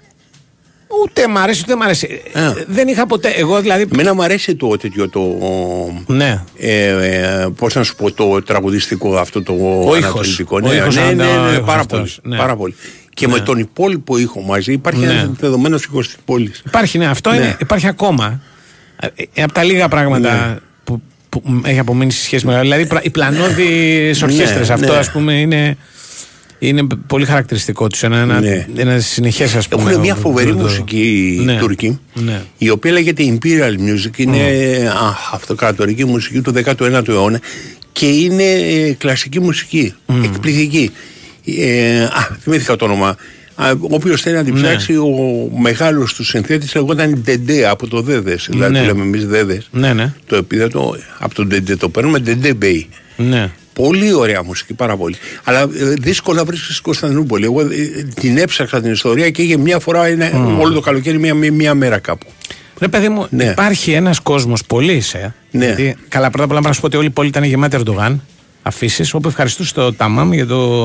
[1.03, 2.21] Ούτε μ' αρέσει, ούτε μ' αρέσει.
[2.33, 2.53] Ε, Α.
[2.67, 3.29] δεν είχα ποτέ.
[3.29, 3.87] Εγώ δηλαδή.
[3.93, 5.21] Εμένα μου αρέσει το τέτοιο το.
[6.07, 6.43] Ναι.
[6.57, 9.97] Ε, ε, Πώς να σου πω, το τραγουδιστικό αυτό το ήχος.
[9.97, 10.55] ανατολικό.
[10.63, 12.19] Ο Ναι, ήχος ναι, ανά- ναι, ο ναι, ήχος πάρα, αυτός.
[12.21, 12.39] πολύ, Ναι.
[12.41, 12.75] πάρα πολύ.
[13.13, 13.33] Και Ναι.
[13.33, 15.11] με τον υπόλοιπο ήχο μαζί υπάρχει Ναι.
[15.11, 16.61] ένας δεδομένος ήχος της πόλης.
[16.65, 17.35] Υπάρχει, ναι, αυτό Ναι.
[17.35, 18.41] είναι, υπάρχει ακόμα.
[18.99, 20.55] Ε, ε, από τα λίγα πράγματα Ναι.
[20.83, 22.59] που, που μ, έχει απομείνει στη σχέση με.
[22.61, 24.59] Δηλαδή πρα- οι πλανώδει ορχήστρε.
[24.65, 24.97] Ναι, αυτό ναι.
[24.99, 25.77] ας πούμε είναι.
[26.63, 28.03] Είναι πολύ χαρακτηριστικό τους.
[28.03, 28.65] Ένα, ένα, Ναι.
[28.75, 29.89] ένα συνεχές, ας πούμε.
[29.89, 31.57] Έχουν μια το- φοβερή το- το- μουσική οι Ναι.
[31.57, 32.41] Τούρκοι, Ναι.
[32.57, 34.37] η οποία λέγεται Imperial Music, είναι
[34.87, 37.39] α, αυτοκρατορική μουσική του 19ου αιώνα
[37.91, 39.93] και είναι ε, κλασική μουσική,
[40.23, 40.91] εκπληκτική.
[41.45, 43.15] Ε, α, θυμήθηκα το όνομα.
[43.79, 44.61] Όποιο θέλει να την Ναι.
[44.61, 48.47] ψάξει, ο μεγάλος του συνθέτης λεγόταν Ντεντέ από το Δέδες.
[48.51, 48.79] Δηλαδή, Ναι.
[48.79, 49.67] το λέμε εμείς Δέδες.
[49.71, 50.13] Ναι, ναι.
[50.25, 52.87] Το επίθετο από τον Ντεντέ το παίρνουμε Ντεντέ Μπέι.
[53.17, 53.51] ναι.
[53.73, 55.15] Πολύ ωραία μουσική, πάρα πολύ.
[55.43, 55.67] Αλλά ε,
[55.99, 57.45] δύσκολα βρίσκεις στην Κωνσταντινούπολη.
[57.45, 57.65] Εγώ ε,
[58.19, 61.73] την έψαξα την ιστορία και είχε μια φορά ένα, όλο το καλοκαίρι μία, μία, μία
[61.75, 62.25] μέρα κάπου.
[62.79, 63.43] Ρε παιδί μου, Ναι.
[63.43, 65.27] υπάρχει ένας κόσμος πολύ, ε.
[65.51, 65.65] Ναι.
[65.65, 68.21] Γιατί, καλά, πρώτα απ' όλα να σου πω ότι όλη η πόλη ήταν γεμάτη Ερντογάν.
[68.63, 70.77] αφήσεις όπου ευχαριστούσε το Ταμάμ για το,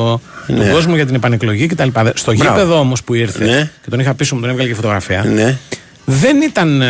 [0.46, 0.70] τον Ναι.
[0.70, 1.88] κόσμο για την επανεκλογή κτλ.
[2.14, 2.52] Στο Μπράβο.
[2.54, 3.70] γήπεδο όμως που ήρθε Ναι.
[3.82, 5.24] και τον είχα πίσω μου, τον έβγαλε και φωτογραφία.
[5.24, 5.58] Ναι.
[6.04, 6.80] Δεν ήταν.
[6.82, 6.86] ε,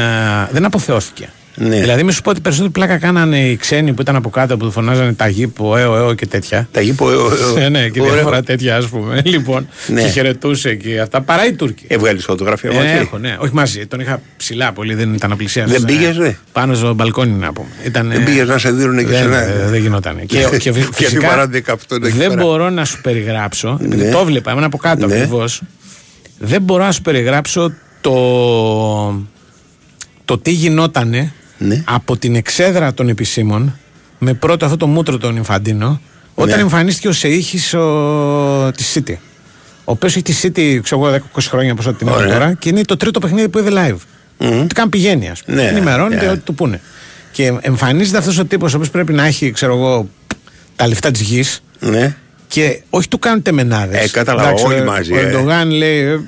[0.51, 1.29] δεν αποθεώθηκε.
[1.59, 1.81] Ναι.
[1.81, 4.65] Δηλαδή, μη σου πω ότι περισσότερη πλάκα κάνανε οι ξένοι που ήταν από κάτω που
[4.65, 6.69] του φωνάζανε τα γήπο, έω, έω και τέτοια.
[6.73, 7.53] Τα γήπο, έω, έω.
[7.59, 8.13] Ναι, ναι, και Ωραίο.
[8.15, 9.23] διάφορα τέτοια, ας πούμε.
[9.25, 10.03] Λοιπόν, Ναι.
[10.03, 11.21] και χαιρετούσε και αυτά.
[11.21, 11.85] Παρά οι Τούρκοι.
[11.89, 12.87] Έβγαλε φωτογραφία Ε, μαζί.
[12.89, 13.37] έχω, ναι.
[13.41, 13.87] Όχι μαζί.
[13.87, 15.73] Τον είχα ψηλά πολύ, δεν ήταν να πλησιάσει.
[15.73, 17.69] Δεν πήγες, ρε; Πάνω στο μπαλκόνι να πούμε.
[17.85, 19.41] Ήταν, Δεν ε, πήγες να σε δίνουνε και δεν, σένα.
[19.43, 20.17] ε, Δεν γινόταν.
[20.27, 22.43] και, και φυ- Γιατί φυσικά παράδειγμα αυτό είναι εκεί δεν πέρα.
[22.43, 23.79] μπορώ να σου περιγράψω.
[23.85, 24.11] επειδή Ναι.
[24.11, 25.15] Το βλέπα, ήμουν από κάτω Ναι.
[25.15, 25.63] ακριβώς.
[26.39, 28.15] Δεν μπορώ να σου περιγράψω το,
[30.25, 31.83] το τι γινότανε Ναι.
[31.87, 33.79] από την εξέδρα των επισήμων
[34.19, 36.01] με πρώτο αυτό το μούτρο τον Ινφαντίνο
[36.35, 36.63] όταν Ναι.
[36.63, 38.71] εμφανίστηκε ο Σεήχης ο...
[38.77, 39.15] τη City.
[39.89, 42.33] Ο οποίος έχει τη City, ξέρω εγώ, 10-20 χρόνια πόσο την έχω Ωραία.
[42.33, 43.97] τώρα και είναι το τρίτο παιχνίδι που είδε live.
[44.67, 45.63] Τι καν πηγαίνει, ας πούμε.
[45.63, 46.31] Ναι, Ενημερώνεται ναι.
[46.31, 46.81] ό,τι του πούνε.
[47.33, 50.09] Και εμφανίζεται αυτός ο τύπος ο οποίος πρέπει να έχει, ξέρω εγώ,
[50.77, 52.17] τα λεφτά της γης Ναι.
[52.49, 53.99] και όχι του κάνουν τεμενάδε.
[53.99, 55.21] Ε, κατάλαβα, όλοι μαζί, Ο ε.
[55.21, 55.99] Ερντογάν λέει.
[55.99, 56.19] ε, ε,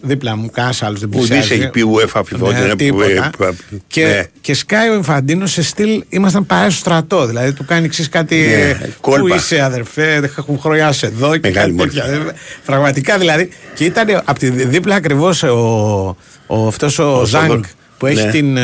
[0.00, 1.48] δίπλα μου, κανένας άλλος δεν Που πλησιάζει.
[1.48, 3.06] δεν έχει πει UEFA FIFA, Ναι, που, τίποτα.
[3.06, 3.54] ε, π-
[3.86, 4.22] Και, ναι.
[4.40, 7.26] και σκάει ο Εμφαντίνο σε στυλ ήμασταν παρέα στο στρατό.
[7.26, 8.34] Δηλαδή του κάνει εξής κάτι.
[8.36, 9.34] Ναι, ε, Πού κόλπα.
[9.34, 12.04] είσαι, αδερφέ, δεν έχουν χρόνια σε εδώ και Μεγάλη κάτι τέτοια.
[12.12, 12.18] Ε,
[12.64, 13.48] Πραγματικά δηλαδή.
[13.74, 15.56] Και ήταν από τη δίπλα ακριβώς ο,
[16.46, 17.60] ο, αυτός ο, Ο Ζάγκ Σόδωρ.
[17.98, 18.30] που έχει Ναι.
[18.30, 18.62] την ε,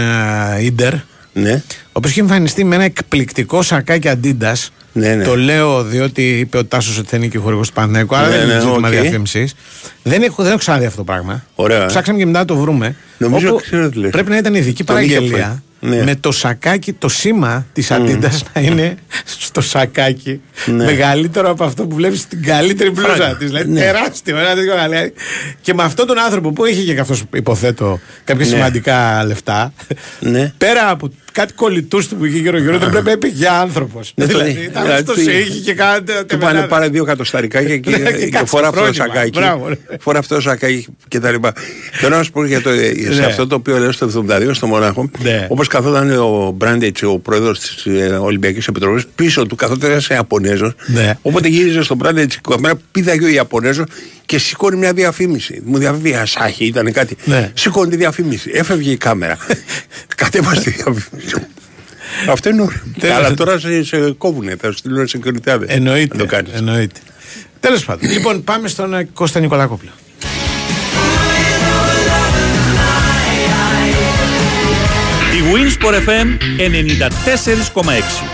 [0.60, 0.92] Ίντερ.
[1.32, 1.62] Ναι.
[1.72, 4.56] Ο οποίος είχε εμφανιστεί με ένα εκπληκτικό σακάκι αντίντα.
[4.92, 5.24] Ναι, ναι.
[5.24, 8.16] Το λέω διότι είπε ο Τάσος ότι θα είναι και ο χορηγός του Πανέκου.
[8.16, 8.94] Άρα Ναι, δεν είναι ναι, ζήτημα οκ.
[8.94, 9.54] διαφήμισης.
[10.02, 11.44] Δεν έχω, δεν έχω ξαναδεί αυτό το πράγμα.
[11.54, 11.86] Ωραία.
[11.86, 12.96] Ψάξαμε και μετά να το βρούμε.
[13.20, 14.10] Νομίζω όπου ξέρω τι λες.
[14.10, 15.46] πρέπει να ήταν ειδική Τον είχε παραγγελία.
[15.46, 15.94] φέρει.
[15.96, 16.02] Ναι.
[16.04, 18.94] Με το σακάκι, το σήμα της αντίντα να είναι
[19.24, 20.84] στο σακάκι Ναι.
[20.84, 23.36] μεγαλύτερο από αυτό που βλέπεις στην καλύτερη μπλούζα Φράγκα.
[23.36, 23.46] της.
[23.48, 23.80] Δηλαδή Ναι.
[23.80, 24.38] τεράστιο.
[24.38, 25.12] Ένα τέτοιο γαλέρι.
[25.60, 28.50] Και με αυτόν τον άνθρωπο που είχε και αυτός, υποθέτω, κάποια Ναι.
[28.50, 29.72] σημαντικά λεφτά.
[30.20, 30.52] Ναι.
[30.58, 34.12] Πέρα από κάτι κολλητού του που είχε γύρω-γύρω, δεν πρέπει να είπε για άνθρωπος.
[34.16, 34.64] Ναι, το δηλαδή, δει.
[34.64, 36.24] ήταν Δηλαδή, αυτό του- σε είχε και κάνατε.
[36.24, 39.04] Του πάνε πάρε δύο εκατοσταρικάκια και, Ναι, και και κάτσε φορά αυτό το φρόνημα.
[39.14, 39.38] σακάκι.
[39.38, 39.76] Μπράβο, ρε.
[40.00, 41.52] Φορά αυτό το σακάκι και τα λοιπά.
[41.92, 42.70] Θέλω να σου πω για το,
[43.14, 43.26] σε Ναι.
[43.26, 45.46] αυτό το οποίο λέω στο 72 στο Μονάχο, Ναι.
[45.50, 47.86] όπως καθόταν ο Μπράντετ, ο πρόεδρος της
[48.20, 50.72] Ολυμπιακής Επιτροπής, πίσω του καθόταν ένας Ιαπωνέζος.
[50.86, 51.14] Ναι.
[51.22, 53.86] Όποτε γύριζε στον Μπράντετ, καμέρα πήδαγε ο Ιαπωνέζος
[54.26, 55.62] και σηκώνει μια διαφήμιση.
[55.64, 57.16] Μου διαβίβει Ασάχη, ήταν κάτι.
[57.24, 57.50] Ναι.
[57.54, 58.50] Σηκώνει τη διαφήμιση.
[58.54, 59.36] Έφευγε η κάμερα.
[60.16, 61.34] Κατέβασε τη διαφήμιση.
[62.28, 62.80] Αυτό είναι ωραίο.
[62.98, 63.16] Τέλος.
[63.16, 65.66] Αλλά τώρα σε, σε κόβουνε, θα σου στείλουν σε κινητάδε.
[65.68, 66.16] Εννοείται.
[66.16, 66.52] Να το κάνεις.
[66.52, 67.00] εννοείται.
[67.60, 68.10] Τέλος πάντων.
[68.10, 69.90] λοιπόν, πάμε στον ε, Κώστα Νικολακόπουλο.
[75.52, 76.28] Winsport FM
[76.58, 78.24] 94,6.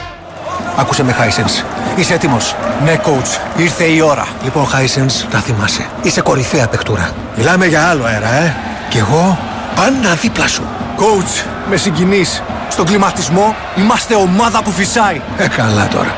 [0.77, 1.64] Άκουσε με, Hisense.
[1.99, 2.55] Είσαι έτοιμος;
[2.85, 3.61] Ναι, coach.
[3.61, 4.27] Ήρθε η ώρα.
[4.45, 5.87] Λοιπόν, Hisense, τα θυμάσαι.
[6.03, 7.12] Είσαι κορυφαία παιχτούρα.
[7.37, 8.57] Μιλάμε για άλλο αέρα, ε.
[8.89, 9.39] Κι εγώ
[9.75, 10.62] πάντα δίπλα σου.
[10.99, 12.43] Coach, με συγκινείς.
[12.69, 15.21] Στον κλιματισμό είμαστε ομάδα που φυσάει.
[15.37, 16.14] Ε, καλά τώρα.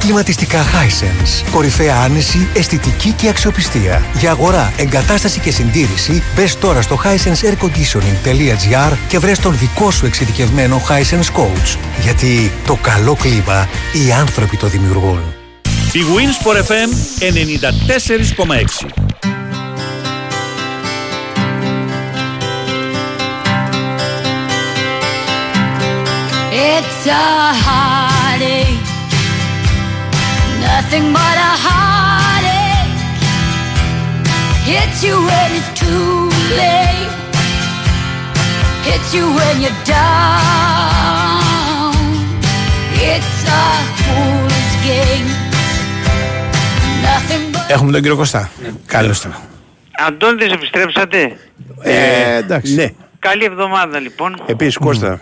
[0.00, 1.44] Κλιματιστικά Hisense.
[1.50, 4.02] Κορυφαία άνεση, αισθητική και αξιοπιστία.
[4.18, 10.82] Για αγορά, εγκατάσταση και συντήρηση, μπες τώρα στο hisenseairconditioning.gr και βρες τον δικό σου εξειδικευμένο
[10.88, 11.76] Hisense Coach.
[12.02, 15.20] Γιατί το καλό κλίμα οι άνθρωποι το δημιουργούν.
[15.92, 16.88] Η Winsport FM
[17.20, 19.10] 94,6.
[26.52, 28.09] It's a heartache,
[30.90, 32.94] nothing but a heartache.
[34.70, 36.14] Hits you when it's too
[36.60, 37.12] late,
[38.88, 41.94] hits you when you're down.
[43.10, 43.64] It's a
[44.00, 45.28] fool's game,
[47.06, 47.68] nothing but.
[47.68, 48.50] Έχουμε τον κύριο Κωστά.
[48.86, 49.34] Καλώς τον.
[50.06, 51.36] Αντώνης επιστρέψατε;
[51.82, 52.74] Ε, εντάξει.
[52.74, 52.88] Ναι.
[53.18, 54.42] Καλή εβδομάδα λοιπόν.
[54.46, 55.20] Επίσης, Κώστα,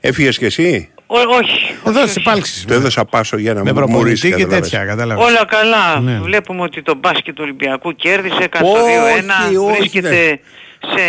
[0.00, 1.74] έφυγες και εσύ; Ό, όχι.
[1.86, 2.66] Εδώ στι υπάλξει.
[2.66, 3.92] Το έδωσα πάσο για να Με μου μουρίσει.
[3.92, 4.70] προπονητή και καταλάβες.
[4.70, 5.24] τέτοια, κατάλαβες.
[5.24, 6.00] Όλα καλά.
[6.00, 6.18] Ναι.
[6.22, 8.98] Βλέπουμε ότι το μπάσκετ του Ολυμπιακού κέρδισε, έκανε το Όχι,
[9.56, 10.40] 2-1, όχι, βρίσκεται
[10.94, 11.02] σε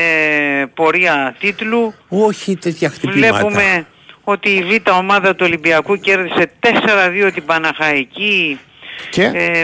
[0.73, 1.93] πορεία τίτλου.
[2.07, 3.33] Όχι τέτοια χτυπήματα.
[3.37, 3.85] Βλέπουμε
[4.23, 8.59] ότι η β' ομάδα του Ολυμπιακού κέρδισε 4-2 την Παναχαϊκή.
[9.09, 9.63] Και; Ε,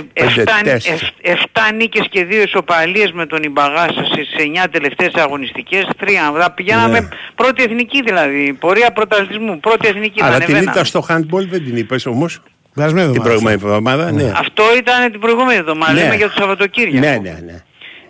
[1.21, 5.87] 7, νίκες και 2 ισοπαλίες με τον Ιμπαγάσα στις 9 τελευταίες αγωνιστικές.
[5.97, 6.33] Τρία.
[6.39, 7.07] Θα Πηγαίναμε Ναι.
[7.35, 8.53] πρώτη εθνική δηλαδή.
[8.59, 9.59] Πορεία πρωταθλητισμού.
[9.59, 10.19] Πρώτη εθνική.
[10.19, 10.71] θα Αλλά την ανεβαίναμε.
[10.71, 12.39] ήττα στο handball δεν την είπες όμως.
[12.75, 13.29] Περασμένη Την εβδομάδα.
[13.29, 14.31] προηγούμενη εβδομάδα, ναι.
[14.35, 15.93] Αυτό ήταν την προηγούμενη εβδομάδα.
[15.93, 16.01] Ναι.
[16.01, 16.99] Λέμε για το Σαββατοκύριακο.
[17.07, 17.63] Ναι, ναι, ναι.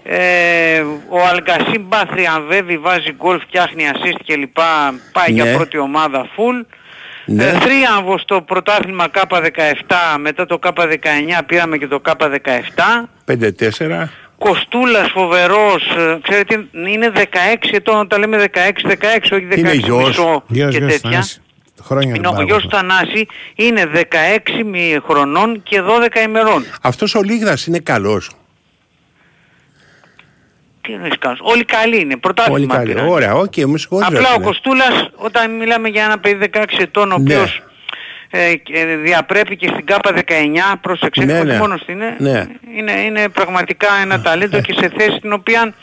[0.04, 4.94] Ε, ο Αλκασίμπ Μπάθρι ανβεύει, βάζει γκολ, φτιάχνει assist και λοιπά.
[5.12, 5.44] Πάει Ναι.
[5.44, 6.66] για πρώτη ομάδα full.
[7.32, 7.44] Ναι.
[7.44, 13.10] Ε, θρίαμβο στο πρωτάθλημα K17, μετά το K19 πήραμε και το K17.
[13.26, 14.10] 5-4.
[14.38, 20.08] Κοστούλας φοβερός, ε, ξέρετε είναι 16 ετών, όταν λέμε 16, 16 όχι 16 Είναι γιος.
[20.08, 21.10] μισό Γιος, και γιος, τέτοια.
[21.10, 21.42] Θανάσης.
[21.84, 22.48] Χρόνια Είναι, τον ο Πάοκ.
[22.48, 23.26] γιος του Θανάση
[23.56, 26.66] είναι 16 μη- χρονών και 12 ημερών.
[26.82, 28.30] Αυτός ο Λίγδας είναι καλός.
[30.90, 31.40] Τι εννοείς καλός.
[31.42, 32.04] Όλοι καλοί είναι.
[32.06, 32.94] Πολύ Πρωτάθλημα καλή.
[32.94, 33.08] πήραν.
[33.08, 34.08] Ωραία, οκ, με συγχωρείς.
[34.08, 34.46] Απλά ρε ο φίλε.
[34.46, 37.34] Κοστούλας όταν μιλάμε για ένα παιδί 16 ετών ο Ναι.
[37.34, 37.62] οποίος
[38.30, 40.22] ε, και, ε, διαπρέπει και στην ΚΑΠΑ 19
[40.82, 41.58] πρόσεξε Ναι, όχι ναι.
[41.58, 42.46] μόνος στην ε, Ναι.
[42.78, 45.74] είναι, είναι πραγματικά ένα ταλέντο και σε θέση την οποία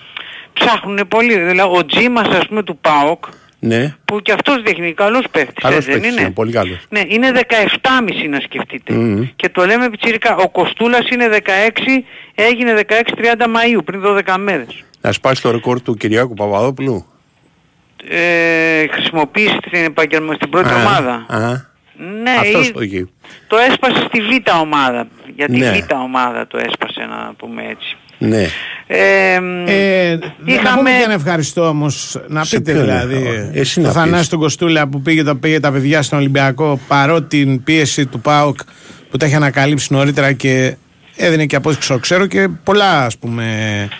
[0.52, 1.38] ψάχνουν πολύ.
[1.38, 3.24] Δηλαδή ο Τζίμας ας πούμε του ΠΑΟΚ
[3.58, 6.78] Ναι, που και αυτός δείχνει καλός παίχτης, καλός έτσι δεν παίκτης είναι; είναι, πολύ καλός.
[6.88, 8.92] Ναι, είναι 17,5 να σκεφτείτε.
[8.92, 9.28] Μμμ.
[9.36, 10.36] Και το λέμε πιτσιρικά.
[10.36, 12.04] Ο Κοστούλας είναι 16,
[12.34, 14.84] έγινε 16-30 Μαΐου, πριν 12 μέρες.
[15.06, 17.06] Να σπάσει το ρεκόρ του Κυριάκου Παπαδόπουλου.
[18.10, 21.26] Ε, χρησιμοποίησε την επαγγελμα στην πρώτη Α, ομάδα.
[21.28, 21.74] α.
[22.22, 23.06] Ναι, Αυτός ή- το έχει.
[23.46, 25.06] το έσπασε στη Β' ομάδα.
[25.36, 25.70] Για τη Ναι.
[25.88, 27.96] Β' ομάδα το έσπασε να πούμε έτσι.
[28.18, 28.46] Ναι.
[28.86, 30.76] Ε, μ, Ε, Να είχαμε...
[30.76, 32.18] πούμε και ένα ευχαριστώ όμως.
[32.28, 33.14] Να Σε πείτε ποιον, δηλαδή.
[33.54, 34.28] ε, εσύ το να Θανάση πεις.
[34.28, 38.58] τον Κοστούλα που πήγε, το, πήγε τα παιδιά στον Ολυμπιακό παρότι την πίεση του ΠΑΟΚ
[39.10, 40.76] που τα είχε ανακαλύψει νωρίτερα και
[41.16, 43.44] έδινε και απόδειξη ξέρω και πολλά ας πούμε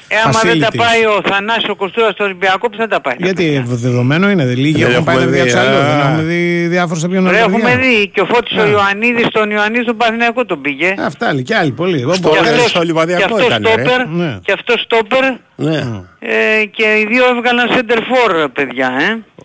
[0.09, 0.77] Ε, άμα δεν τα facilities.
[0.77, 3.15] πάει ο Θανάσης ο Κοστούλας στο Ολυμπιακό, που θα τα πάει.
[3.19, 5.77] Γιατί δεδομένο είναι, δεν λίγοι Δεν έχουν πάει τα έχουμε παιδιά δει, τους αλλού.
[5.77, 5.87] α.
[5.89, 7.77] Δεν έχουμε δει διάφορους από ποιον Ρε, τα έχουμε παιδιά.
[7.79, 8.67] δει και ο Φώτης ο Α.
[8.69, 10.95] Ιωαννίδης τον Ιωαννίδη στον Παναθηναϊκό τον πήγε.
[10.99, 12.01] Αυτά άλλοι και άλλοι πολλοί.
[12.01, 13.83] Εγώ Στο- μπορώ- Και ρε, αυτός- στο Λιβαδιακό και αυτός έκανε, ρε.
[13.85, 14.39] στόπερ, Ναι.
[14.43, 15.23] και αυτός στόπερ
[15.57, 15.77] Ναι.
[16.19, 18.91] ε, και οι δύο έβγαλαν center for παιδιά,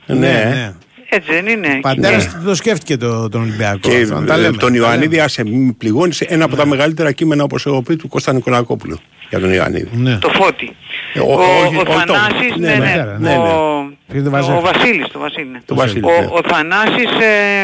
[0.08, 0.14] ε.
[0.14, 0.74] Ναι.
[1.14, 1.68] Έτσι δεν είναι.
[1.78, 2.40] Ο πατέρας Ναι.
[2.40, 3.78] του το σκέφτηκε το, τον Ολυμπιακό.
[3.90, 4.58] Και αυτό, να τα ε, λέμε.
[4.58, 5.24] τον Τα Ιωαννίδη λέμε.
[5.24, 9.00] άσε μη πληγώνει σε ένα από τα μεγαλύτερα κείμενα όπως έχω πει του Κώστα Νικολακόπουλου
[9.30, 9.90] για τον Ιωαννίδη.
[9.94, 10.18] Ναι.
[10.18, 10.76] Το Φώτη.
[11.14, 11.34] Ε, Ο, ο-
[11.66, 13.38] όχι, ο, όχι, το- Θανάσης, ναι, ναι, ναι, ναι, ναι, ναι.
[13.38, 15.48] Ο, Ποιος δεν ο, βάζει; Βασίλης, το Βασίλη.
[15.52, 15.60] ναι.
[15.66, 16.28] Το Βασίλη, ο, ναι.
[16.32, 17.12] ο Θανάσης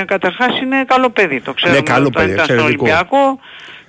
[0.01, 1.77] ε, καταρχάς είναι καλό παιδί, το ξέρουμε.
[1.79, 2.83] Ναι, καλό Όταν παιδί, ήταν στον εξαιρετικό.
[2.83, 3.39] Ολυμπιακό,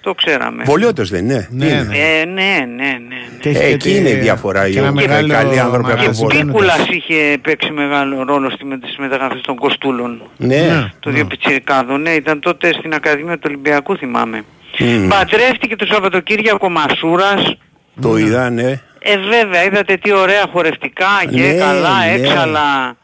[0.09, 0.63] το ξέραμε.
[0.65, 1.49] Βολιώτος δεν είναι.
[1.51, 1.97] Ναι, Τι είναι; ναι.
[1.97, 2.91] Ε, ναι, ναι, ναι.
[3.09, 3.39] ναι.
[3.41, 4.63] Και έχεις Ε, και εκεί τη- είναι η διαφορά.
[4.71, 6.43] και Οι ένα οι μεγάλο καλοί άνθρωποι από μαγαζί το Βόλιο.
[6.45, 6.67] μπαίνοντας.
[6.77, 10.23] Πίκουλας είχε παίξει μεγάλο ρόλο στη, με- στις μεταγραφές των Κοστούλων.
[10.37, 10.91] Ναι.
[11.01, 14.45] Το δύο πιτσιρικάδο, ναι, ήταν τότε στην Ακαδημία του Ολυμπιακού θυμάμαι.
[14.79, 15.09] Μμ.
[15.09, 17.57] Παντρεύτηκε το Σαββατοκύριακο Μασούρας.
[18.01, 18.81] Το είδα, ναι.
[19.01, 22.13] Ε, βέβαια, είδατε τι ωραία χορευτικά και Ναι, καλά, ναι.
[22.13, 22.97] έξαλα.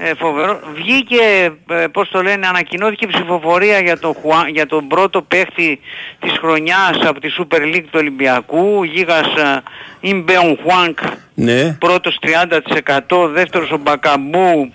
[0.00, 0.60] Ε, φοβερό.
[0.74, 5.80] Βγήκε, ε, πώς το λένε, ανακοινώθηκε η ψηφοφορία για, το, Χουα- για τον πρώτο παίχτη
[6.20, 8.84] της χρονιάς από τη Super League του Ολυμπιακού.
[8.84, 9.62] Γίγας ε,
[10.00, 10.98] Ιμπεον Χουάνκ,
[11.34, 11.72] Ναι.
[11.72, 14.72] πρώτος 30%, δεύτερος ο Μπακαμπού,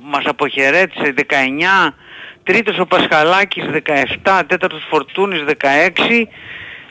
[0.00, 1.94] μας αποχαιρέτησε 19,
[2.42, 3.64] τρίτος ο Πασχαλάκης
[4.22, 6.28] 17, τέταρτος Φορτούνης 16,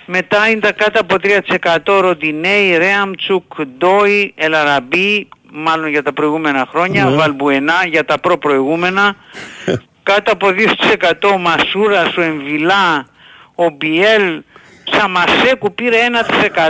[0.05, 7.05] μετά είναι τα κάτω από 3% Ροντινέη, Ρέαμτσουκ, Ντόι, Ελαραμπή, μάλλον για τα προηγούμενα χρόνια,
[7.05, 7.15] Ναι.
[7.15, 9.15] Βαλμπουενά για τα προ-προηγούμενα,
[10.09, 13.05] κάτω από 2% ο Μασούρας, ο Εμβιλά,
[13.55, 14.41] ο Μπιέλ,
[14.91, 15.97] Σαμασέκου πήρε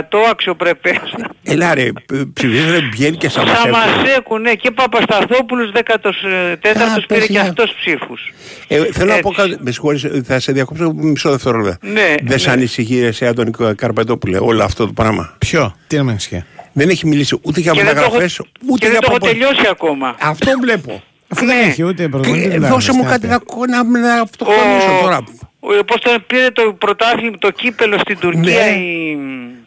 [0.30, 1.00] αξιοπρεπές.
[1.42, 1.88] Έλα ρε,
[2.32, 3.62] ψηφίζανε Μπιέλ και Σαμασέκου.
[3.62, 7.38] Σαμασέκου, ναι, και Παπασταθόπουλος 14ος Α, πήρε πες, και ναι.
[7.38, 8.32] αυτός ψήφους.
[8.68, 9.40] Ε, θέλω να πω Έτσι.
[9.40, 11.86] κάτι, με συγχωρείς, θα σε διακόψω μισό δευτερόλεπτο.
[11.86, 12.52] Ναι, Δεν σε ναι.
[12.52, 15.34] ανησυχεί ρε, σε τον Καρπετόπουλε όλο αυτό το πράγμα.
[15.38, 16.44] Ποιο, τι να με ενισχύει.
[16.78, 19.06] Δεν έχει μιλήσει ούτε για Και δεν το έχω, μεταγραφές, ούτε και για δεν το
[19.10, 20.16] έχω προπο- τελειώσει ακόμα.
[20.20, 21.02] Αυτό βλέπω.
[21.32, 21.62] Αφού δεν Ναι.
[21.62, 22.48] έχει ούτε προπονητή.
[22.48, 25.18] Και, δεν δώσε μου υπάρχει, κάτι να, να, να το Ο, χωρίσω τώρα.
[25.60, 28.70] ο, πώς το πήρε το πρωτάθλημα, το κύπελο στην Τουρκία Ναι.
[28.70, 29.18] η,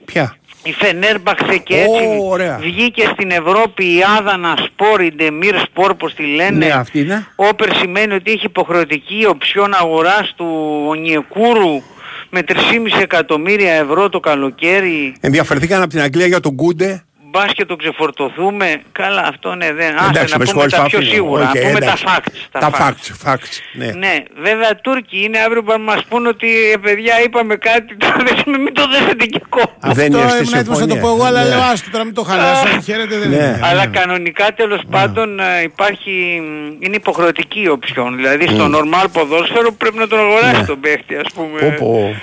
[0.06, 2.58] Ποια; η Φενέρμπαχθε και έτσι Ω, ωραία.
[2.62, 6.66] βγήκε στην Ευρώπη η Άδανα Σπόρ, η Ντεμίρ Σπόρ πως τη λένε.
[6.66, 7.28] Ναι, αυτή είναι.
[7.36, 10.48] Όπερ σημαίνει ότι έχει υποχρεωτική οψιόν αγοράς του
[10.88, 11.82] Ονιεκούρου
[12.30, 12.56] με 3,5
[13.02, 15.14] εκατομμύρια ευρώ το καλοκαίρι.
[15.20, 17.04] Ενδιαφερθήκαν από την Αγγλία για τον Κούντε.
[17.32, 18.82] Μπας και τον ξεφορτωθούμε.
[18.92, 19.96] Καλά αυτό ναι δεν.
[19.98, 21.14] Άσε Εντάξει, να με πούμε συγχωρείς, τα το πιο αφήνω.
[21.14, 21.44] σίγουρα.
[21.50, 22.04] Οκ, να πούμε εντάξει.
[22.06, 22.60] τα facts.
[22.60, 23.54] Τα facts, facts.
[23.74, 23.86] Ναι.
[23.86, 28.58] Ναι, βέβαια Τούρκοι είναι αύριο που μας πούν ότι ε, παιδιά είπαμε κάτι, το δέσουμε,
[28.58, 29.94] μην το δέσετε και κόμμα.
[29.94, 31.02] Δεν Αυτό είναι στη ήμουν έτοιμος να το συμφωνία.
[31.02, 31.50] πω εγώ, αλλά Ναι.
[31.50, 32.82] λέω άστο τώρα μην το χαλάσω.
[32.82, 33.36] Χαίρετε, δεν Ναι.
[33.36, 33.60] είναι.
[33.64, 33.98] Αλλά Ναι.
[34.00, 38.16] κανονικά τέλος πάντων ε, υπάρχει, μ, είναι υποχρεωτική η οψιόν.
[38.16, 40.66] Δηλαδή στο normal ποδόσφαιρο πρέπει να τον αγοράσει Ναι.
[40.66, 41.60] τον παίχτη ας πούμε.
[41.62, 42.16] Πω, πω.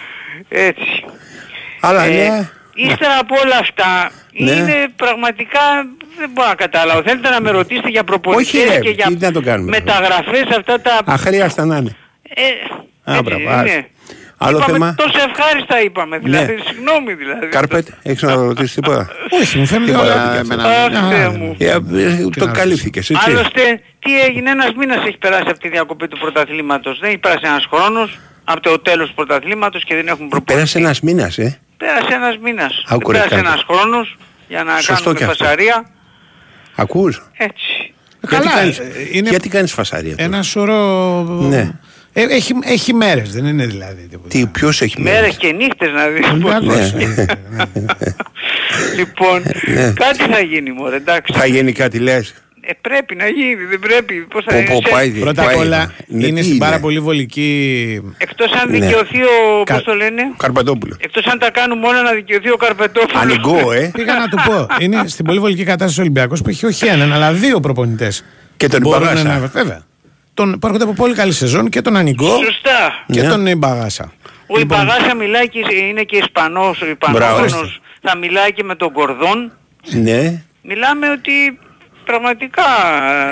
[0.49, 1.05] Έτσι.
[1.81, 2.49] Αλλά Ε, ναι.
[2.77, 4.51] Ύστερα από όλα αυτά Ναι.
[4.51, 5.61] είναι πραγματικά
[6.19, 7.03] δεν μπορώ να καταλάβω.
[7.03, 9.71] Θέλετε να με ρωτήσετε για Όχι, προπονητές ρε, και για τι να το κάνουμε.
[9.71, 11.01] μεταγραφές αυτά τα...
[11.05, 11.97] Αχρίαστα να είναι.
[12.29, 12.43] Ε,
[13.11, 13.53] Α, έτσι μπράβο, είναι.
[13.53, 13.87] άσε.
[14.39, 16.19] Άλλο είπαμε, θέμα; Τόσο ευχάριστα είπαμε.
[16.19, 16.61] Δηλαδή, Ναι.
[16.67, 17.47] συγγνώμη δηλαδή.
[17.47, 19.09] Κάρπετ, έχεις να ρωτήσεις τίποτα;
[19.41, 20.63] Όχι, μου φαίνεται Τίποτα, όλα δεν εμένα.
[20.65, 21.31] Αχ, μια Θεέ χαρά.
[21.31, 21.57] μου.
[21.59, 21.79] Ε, ε,
[22.39, 23.31] Το να καλύφθηκες, έτσι.
[23.31, 26.99] Άλλωστε, τι έγινε, ένας μήνας έχει περάσει από τη διακοπή του πρωταθλήματος.
[26.99, 30.53] Δεν έχει περάσει ένας χρόνος από το τέλος του πρωταθλήματος και δεν έχουν προπονητή.
[30.53, 31.61] Πέρασε ένας μήνας, ε.
[31.77, 32.85] Πέρασε ένας μήνας.
[32.89, 33.49] Άκου, Δεν ρε, πέρασε κάρτα.
[33.51, 34.17] ένας χρόνος
[34.49, 35.45] για να Σωστό κάνουμε και αυτό.
[35.45, 35.91] φασαρία.
[36.75, 37.93] Ακούς; Έτσι.
[38.27, 40.11] Καλά, γιατί κάνεις, ε, είναι γιατί κάνεις φασαρία.
[40.17, 41.23] τώρα; ένα σωρό.
[41.41, 41.71] Ναι.
[42.13, 44.29] Ε, έχει, έχει μέρες, δεν είναι δηλαδή τίποτα.
[44.29, 45.37] Τι, ποιος έχει Μέρες; Μέρες.
[45.37, 46.27] και νύχτες να δεις.
[46.29, 46.93] Ολυμπιακός.
[46.93, 47.05] Ναι.
[47.05, 47.27] Ε,
[48.97, 49.43] λοιπόν,
[49.75, 49.93] Ναι.
[49.93, 51.33] κάτι θα γίνει μωρέ, εντάξει.
[51.39, 52.35] Θα γίνει κάτι λες.
[52.69, 54.15] Ε, πρέπει να γίνει, δεν πρέπει.
[54.15, 54.67] Πώς θα Πω, είναι.
[54.69, 57.51] πω, σε- πάει- Πρώτα απ' όλα Ναι, είναι τι στην είναι; πάρα πολύ βολική.
[58.19, 58.79] Εκτός αν Ναι.
[58.79, 60.97] δικαιωθεί ο, Κα- πώς το λένε, Καρπατόπουλο.
[61.01, 63.23] εκτός αν τα κάνουμε όλα να δικαιωθεί ο Καρπετόπουλος.
[63.23, 63.91] Ανοιγό, ε.
[63.97, 64.67] Πήγα να του πω.
[64.81, 68.25] Είναι στην πολύ βολική κατάσταση ο Ολυμπιακός που έχει όχι έναν, αλλά δύο προπονητές.
[68.57, 69.23] Και τον Ιμπαγάσα.
[69.23, 69.39] Να...
[69.39, 69.83] Βέβαια.
[70.35, 73.05] Τον, που έρχονται από πολύ καλή σεζόν και τον Ανιγκό Σωστά.
[73.13, 73.29] και Ναι.
[73.29, 74.13] τον Ιμπαγάσα.
[74.47, 75.59] Ο Ιμπαγάσα μιλάει και
[75.89, 77.45] είναι και Ισπανός, ο Μπράβο.
[77.45, 77.81] Ισπανόφωνος.
[78.03, 79.53] Θα μιλάει και με τον Κορδόν.
[79.91, 80.43] Ναι.
[80.63, 81.59] Μιλάμε ότι
[82.07, 82.63] πραγματικά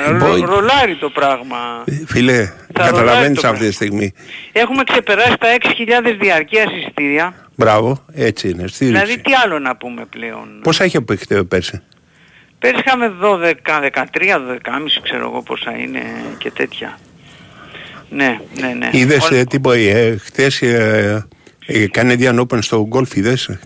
[0.08, 0.40] ε, Boy.
[0.40, 1.84] ρο, ρολάρει το πράγμα.
[2.06, 4.12] Φίλε, ρολάρει καταλαβαίνεις το αυτή τη στιγμή.
[4.52, 7.34] Έχουμε ξεπεράσει τα 6.000 διαρκείας εισιτήρια.
[7.56, 8.66] Μπράβο, έτσι είναι.
[8.66, 8.84] Στήριξη.
[8.84, 11.82] Δηλαδή τι άλλο να πούμε πλέον; Πόσα έχει απεχτεί πέρσι;
[12.58, 14.56] Πέρυσι είχαμε 12, 13, 12,5
[15.02, 16.00] ξέρω εγώ πόσα είναι
[16.38, 16.98] και τέτοια.
[18.10, 18.88] Ναι, ναι, ναι.
[18.92, 21.26] Είδες Όλα- ε, τίποτα, ε, χτες ε,
[21.66, 23.58] ε, Canadian Open στο golf, είδες;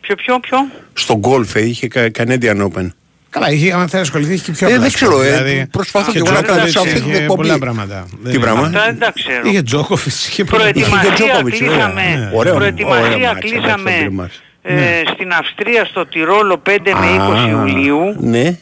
[0.00, 0.58] Ποιο, ποιο, ποιο;
[0.92, 2.88] Στο golf ε, είχε κα- Canadian Open.
[3.32, 5.66] Καλά, είχε, αν θέλει ασχοληθεί, έχει και πιο Ε, απλά δεν ξέρω, σπορ, ε, δηλαδή,
[5.70, 7.42] προσπαθώ είχε και εγώ να κάνω Τζόκοβιτς, σε αυτή την είχε εκπομπή.
[7.42, 8.06] Πολλά πράγματα.
[8.30, 9.40] Τι πράγμα; Αυτά δεν τα ξέρω.
[9.44, 11.70] Είχε Τζόκοβιτς, είχε πολλά Προετοιμασία Τζόκοβιτς, ωραία.
[11.72, 12.30] κλείσαμε, Ναι.
[12.34, 14.42] Ωραίο, προετοιμασία ωραίο μάτς, κλείσαμε αυτό το μας.
[14.62, 15.00] ε, Ναι.
[15.14, 18.16] στην Αυστρία στο Τυρόλο 5 με 20 Α, Ιουλίου.
[18.20, 18.58] Ναι,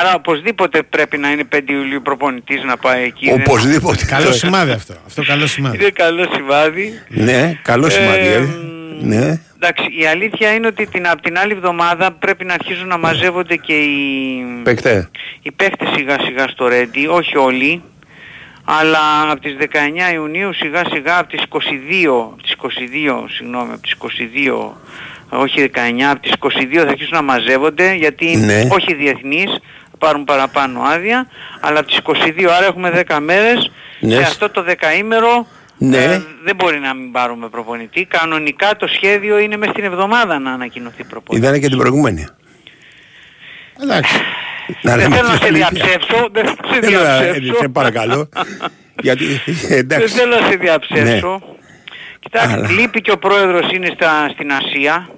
[0.00, 3.26] Άρα οπωσδήποτε πρέπει να είναι 5 Ιουλίου προπονητής να πάει εκεί.
[3.26, 4.04] Δεν- οπωσδήποτε.
[4.04, 4.94] Καλό σημάδι αυτό.
[5.06, 5.76] Αυτό καλό σημάδι.
[5.76, 6.92] Είναι καλό σημάδι.
[7.08, 8.18] Ναι, καλό σημάδι.
[8.26, 8.46] Ε, ε.
[9.00, 9.40] Ναι.
[9.60, 13.56] Εντάξει, η αλήθεια είναι ότι την, από την άλλη εβδομάδα πρέπει να αρχίζουν να μαζεύονται
[13.56, 15.10] και οι, Παίκτε.
[15.42, 17.82] οι παίχτες σιγά σιγά στο Ρέντι, όχι όλοι,
[18.64, 23.82] αλλά από τις 19 Ιουνίου σιγά σιγά από τις 22, από τις 22, συγγνώμη, από
[23.82, 24.76] τις 22,
[25.28, 28.62] όχι 19, από τις 22 θα αρχίσουν να μαζεύονται γιατί Ναι.
[28.70, 29.50] όχι διεθνείς,
[29.90, 31.26] θα πάρουν παραπάνω άδεια,
[31.60, 34.14] αλλά από τις 22, άρα έχουμε 10 μέρες, Ναι.
[34.14, 35.46] σε αυτό το δεκαήμερο
[35.78, 35.96] Ναι.
[36.04, 38.04] ε, δεν μπορεί να μην πάρουμε προπονητή.
[38.04, 41.38] Κανονικά το σχέδιο είναι μέσα στην εβδομάδα να ανακοινωθεί προπονητής.
[41.48, 42.26] Είδανε και την προηγούμενη.
[43.82, 44.14] Εντάξει.
[44.82, 45.68] Να Δεν λέμε θέλω να την σε αλήθεια.
[45.72, 47.54] διαψεύσω, δεν θέλω να σε Θέλω να- διαψεύσω.
[47.60, 48.28] σε παρακαλώ.
[49.00, 49.24] Γιατί,
[49.68, 50.08] Δεν εντάξει.
[50.14, 51.42] θέλω να σε διαψεύσω.
[52.20, 55.08] Κοιτάξτε, Αλλά- λείπει και ο πρόεδρος είναι στα, στην Ασία.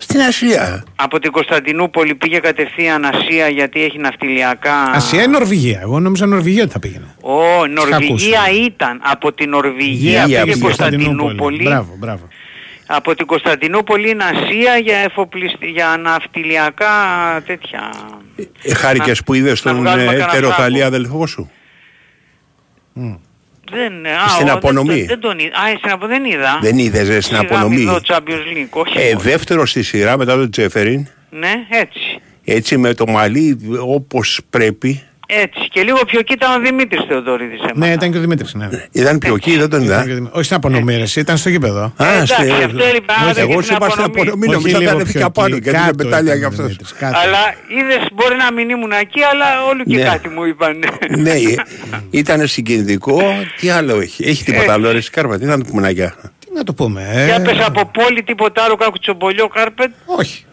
[0.00, 0.84] Στην Ασία.
[0.96, 4.90] Από την Κωνσταντινούπολη πήγε κατευθείαν Ασία γιατί έχει ναυτιλιακά...
[4.92, 7.14] Ασία ή Νορβηγία; Εγώ νόμιζα Νορβηγία ότι θα πήγαινε.
[7.20, 8.64] Ω, Νορβηγία ακούσει.
[8.64, 9.00] ήταν.
[9.04, 11.62] Από την Νορβηγία Γεια, πήγε πήγε Κωνσταντινούπολη.
[11.62, 12.28] Μπράβο, μπράβο.
[12.86, 15.66] Από την Κωνσταντινούπολη είναι Ασία για, εφοπλιστη...
[15.66, 16.92] για ναυτιλιακά
[17.46, 17.90] τέτοια.
[18.62, 20.96] Ε, Χάρηκες που είδες να τον βγάλουμε ε, κανένα τεροθαλή φράγκο.
[20.96, 21.50] αδελφό σου.
[23.70, 24.94] Δεν, α, Στην ο, απονομή.
[24.94, 25.58] Δεν, δεν τον είδα.
[25.58, 26.06] Α, στην απο...
[26.06, 26.58] δεν είδα.
[26.62, 27.84] Δεν είδες ε, στην Σιγά μην απονομή.
[27.84, 28.98] δω Champions League, όχι.
[28.98, 31.06] Ε, δεύτερο στη σειρά μετά τον Τζέφεριν.
[31.30, 32.20] Ναι, έτσι.
[32.44, 35.02] Έτσι με το μαλλί όπως πρέπει.
[35.30, 35.68] Έτσι.
[35.68, 37.58] Και λίγο πιο εκεί ήταν ο Δημήτρης Θεοδωρίδης.
[37.60, 37.74] έμαθα.
[37.78, 38.54] Ναι, ήταν και ο Δημήτρης.
[38.54, 38.68] Ναι.
[38.92, 40.04] Ήταν πιο εκεί, δεν τον Ήταν είδα.
[40.04, 40.34] και ο Δημήτρης.
[40.36, 41.80] Όχι στην απονομή, ρε, εσύ, ήταν στο γήπεδο.
[41.96, 44.20] Α, εντάξει, στε- αυτό έλειπε, άρα δεν Εγώ είχε σου την είπα στην απονομή.
[44.30, 46.46] απονομή, Όχι νομίζω λίγο ήταν πιο έφυγα πάνω εκεί, και δεν κάτω πετάλια ήταν για
[46.46, 46.64] ο αυτός.
[46.66, 47.18] Δημήτρης, κάτω.
[47.18, 47.38] Αλλά
[47.78, 50.02] είδες μπορεί να μην ήμουν εκεί, αλλά όλοι και Ναι.
[50.02, 50.76] κάτι μου είπαν.
[51.18, 51.54] Ναι, ε,
[52.10, 53.20] ήταν συγκινητικό.
[53.60, 54.24] Τι άλλο έχει.
[54.28, 56.14] Έχει τίποτα άλλο, ρε Σκάρπα, τι να το πούμε να γεια.
[56.40, 57.08] Τι να το πούμε.
[57.12, 57.24] ε.
[57.24, 59.90] Για πες από πόλη τίποτα άλλο κάκου τσομπολιό κάρπετ.
[60.04, 60.44] Όχι.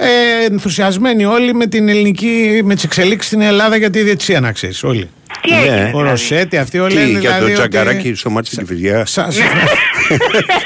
[0.00, 4.52] Ε, ενθουσιασμένοι όλοι με την ελληνική, με τις εξελίξεις στην Ελλάδα για τη διετσία, να
[4.52, 4.82] ξέρεις.
[4.84, 5.10] Όλοι.
[5.42, 5.82] Τι έγινε Ναι.
[5.82, 6.08] Ο δηλαδή.
[6.08, 7.38] Ρωσέτη, αυτοί όλοι Τι, λένε για δηλαδή.
[7.40, 9.06] το ότι- τζαγκαράκι στο μάτι της Κηφισιά.
[9.06, 9.42] Σα- σα-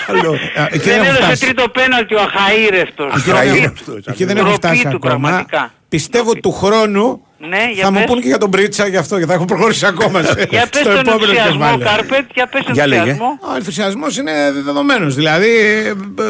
[0.06, 0.32] Καλό.
[0.32, 1.44] Α, Εκεί Δεν δεν έχουν έδωσε φτάσει.
[1.44, 3.12] τρίτο πέναλτι ο αχαήρευτος.
[3.16, 4.06] Εκεί δεν έχουν- Αχαήρευτος.
[4.06, 4.98] Εκεί δεν έχουν Ντροπή φτάσει του, ακόμα.
[5.18, 5.72] πραγματικά.
[5.88, 8.06] Πιστεύω του χρόνου Ναι, για θα μου πες.
[8.06, 10.80] πούνε και για τον Πρίτσα γι' αυτό και θα έχουν προχωρήσει ακόμα σε- Για πες
[10.80, 11.78] στο τον επόμενο ενθουσιασμό κεφάλαιο.
[11.96, 13.00] κάρπετ, για πες τον Για λέγε.
[13.00, 13.38] ενθουσιασμό.
[13.52, 14.32] Ο ενθουσιασμός είναι
[14.64, 15.14] δεδομένος.
[15.14, 15.48] Δηλαδή,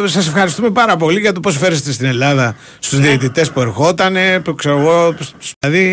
[0.05, 3.07] σας ευχαριστούμε πάρα πολύ για το πώς φέρεστε στην Ελλάδα στους Ναι.
[3.07, 4.17] διαιτητές που ερχόταν.
[4.45, 5.15] Που ξέρω εγώ.
[5.21, 5.85] στους- Δηλαδή,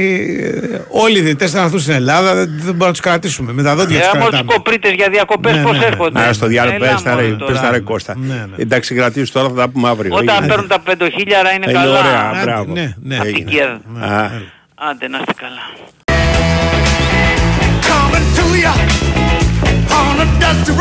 [0.74, 2.34] ε, όλοι οι διαιτητές θα έρθουν στην Ελλάδα.
[2.36, 3.54] Δεν, δεν μπορούμε να τους κρατήσουμε.
[3.54, 4.54] Με τα δόντια Ε, τους άμα τους κρατάμε.
[4.54, 5.86] κοπρίτες για διακοπές Ναι, πώς ναι, ναι.
[5.86, 7.52] έρχονται; Άρα στο διάλογο Έλα, πες τα ρε, μωρέ, τώρα.
[7.52, 8.16] πες τα ρε Κώστα.
[8.18, 8.44] Ναι, ναι.
[8.58, 10.16] Εντάξει κρατήσεις τώρα θα τα πούμε αύριο.
[10.16, 10.48] Όταν Έγινε.
[10.48, 12.00] παίρνουν τα πεντοχίλιαρα είναι Είναι καλά.
[12.00, 12.74] ωραία, Άντε, μπράβο.
[14.80, 14.88] Ναι, ναι.
[14.88, 14.88] Απ' την Έγινε.
[14.88, 14.88] ΚΕΔ.
[14.88, 15.62] Α, Άντε να είστε καλά.
[17.90, 18.74] coming to you
[20.00, 20.74] on a dusty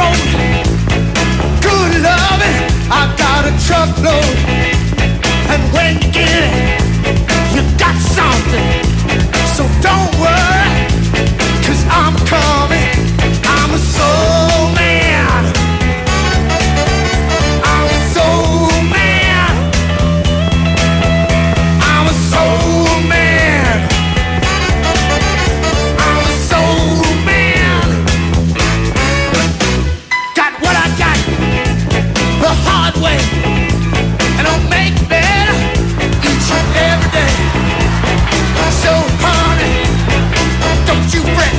[41.10, 41.54] don't you fret.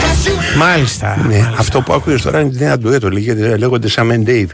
[0.00, 1.24] 'cause you Μάλιστα.
[1.28, 4.46] Ναι, αυτό που άκουγες τώρα είναι ένα ντουέτο, λέγεται- λέγονται Sam and Dave.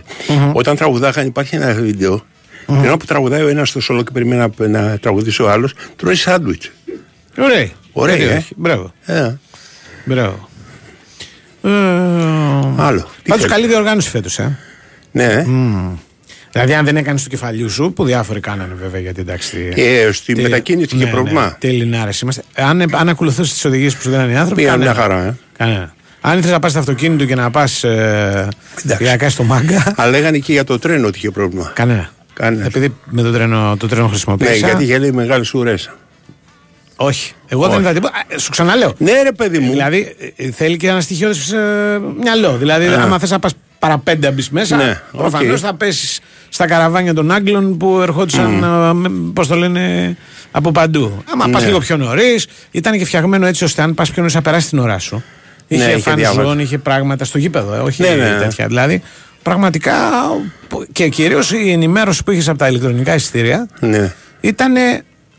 [0.53, 2.25] Όταν τραγουδάχαν υπάρχει ένα βίντεο,
[2.67, 5.75] την ώρα που τραγουδάει ο ένας στο σολό και περιμένει να, να τραγουδήσει ο άλλος,
[5.97, 6.71] τρώει σάντουιτς.
[7.39, 7.69] Ωραία.
[7.93, 8.37] Ωραία, Γιατί ε.
[8.37, 8.53] όχι.
[8.57, 8.93] Μπράβο.
[9.05, 9.33] Ε,
[10.05, 10.49] Μπράβο.
[11.63, 11.69] Ε,
[12.77, 13.01] άλλο.
[13.23, 14.59] Τι Πάντως θέλεις; καλή διοργάνωση φέτος, ε.
[15.13, 15.45] Ναι.
[15.47, 15.95] Μμμ.
[16.61, 19.57] Δηλαδή, αν δεν έκανες του κεφαλιού σου, που διάφοροι κάνανε βέβαια γιατί εντάξει.
[19.75, 21.45] τι- Ε, στη τι- μετακίνηση είχε ναι, πρόβλημα.
[21.45, 22.43] Ναι, τι Ελληνάρες είμαστε.
[22.55, 24.63] Αν, αν ακολουθούσες τις οδηγίες που σου δίνανε οι άνθρωποι.
[24.63, 25.15] Πήγαν μια κανένα.
[25.15, 25.35] χαρά, ε.
[25.59, 25.95] Κανένα.
[26.21, 28.49] Αν ήθελες να πας στο αυτοκίνητο και να πας ε,
[28.99, 29.93] για να κάνεις το μάγκα.
[29.97, 31.71] Αλλά λέγανε και για το τρένο ότι είχε πρόβλημα.
[31.75, 32.11] Κανένα.
[32.33, 32.65] Κανένα.
[32.65, 34.55] Επειδή με το τρένο, το τρένο Ναι, χρησιμοποίησα.
[34.67, 35.91] γιατί είχε λέει μεγάλες ουρές.
[36.97, 37.33] Όχι.
[37.49, 37.81] Εγώ δεν Όχι.
[37.81, 38.13] είδα τίποτα.
[38.35, 38.95] Α, Σου ξαναλέω.
[38.99, 39.71] Ναι, ρε παιδί μου.
[39.71, 41.35] Δηλαδή ε, θέλει και ένα στοιχείο ε,
[42.21, 42.57] μυαλό.
[42.57, 43.03] Δηλαδή, Α.
[43.03, 45.67] άμα θες να πας παρά πέντε να μπεις μέσα, Ναι, προφανώς οκ.
[45.67, 48.65] θα πέσεις στα καραβάνια των Άγγλων που ερχόντουσαν,
[49.35, 50.17] πώς το λένε,
[50.51, 51.23] από παντού.
[51.33, 51.67] Άμα πας Ναι.
[51.67, 54.79] λίγο πιο νωρίς, ήταν και φτιαγμένο έτσι ώστε αν πας πιο νωρίς να περάσεις την
[54.79, 55.23] ώρα σου.
[55.69, 56.45] Ναι, Είχε είχε φαν διάφορα.
[56.47, 58.39] ζώνη, είχε πράγματα στο γήπεδο, ε, όχι Ναι, ναι, ναι.
[58.39, 58.67] τέτοια.
[58.67, 59.03] Δηλαδή,
[59.43, 59.95] πραγματικά
[60.93, 64.13] και κυρίως η ενημέρωση που είχες από τα ηλεκτρονικά εισιτήρια Ναι.
[64.41, 64.75] ήταν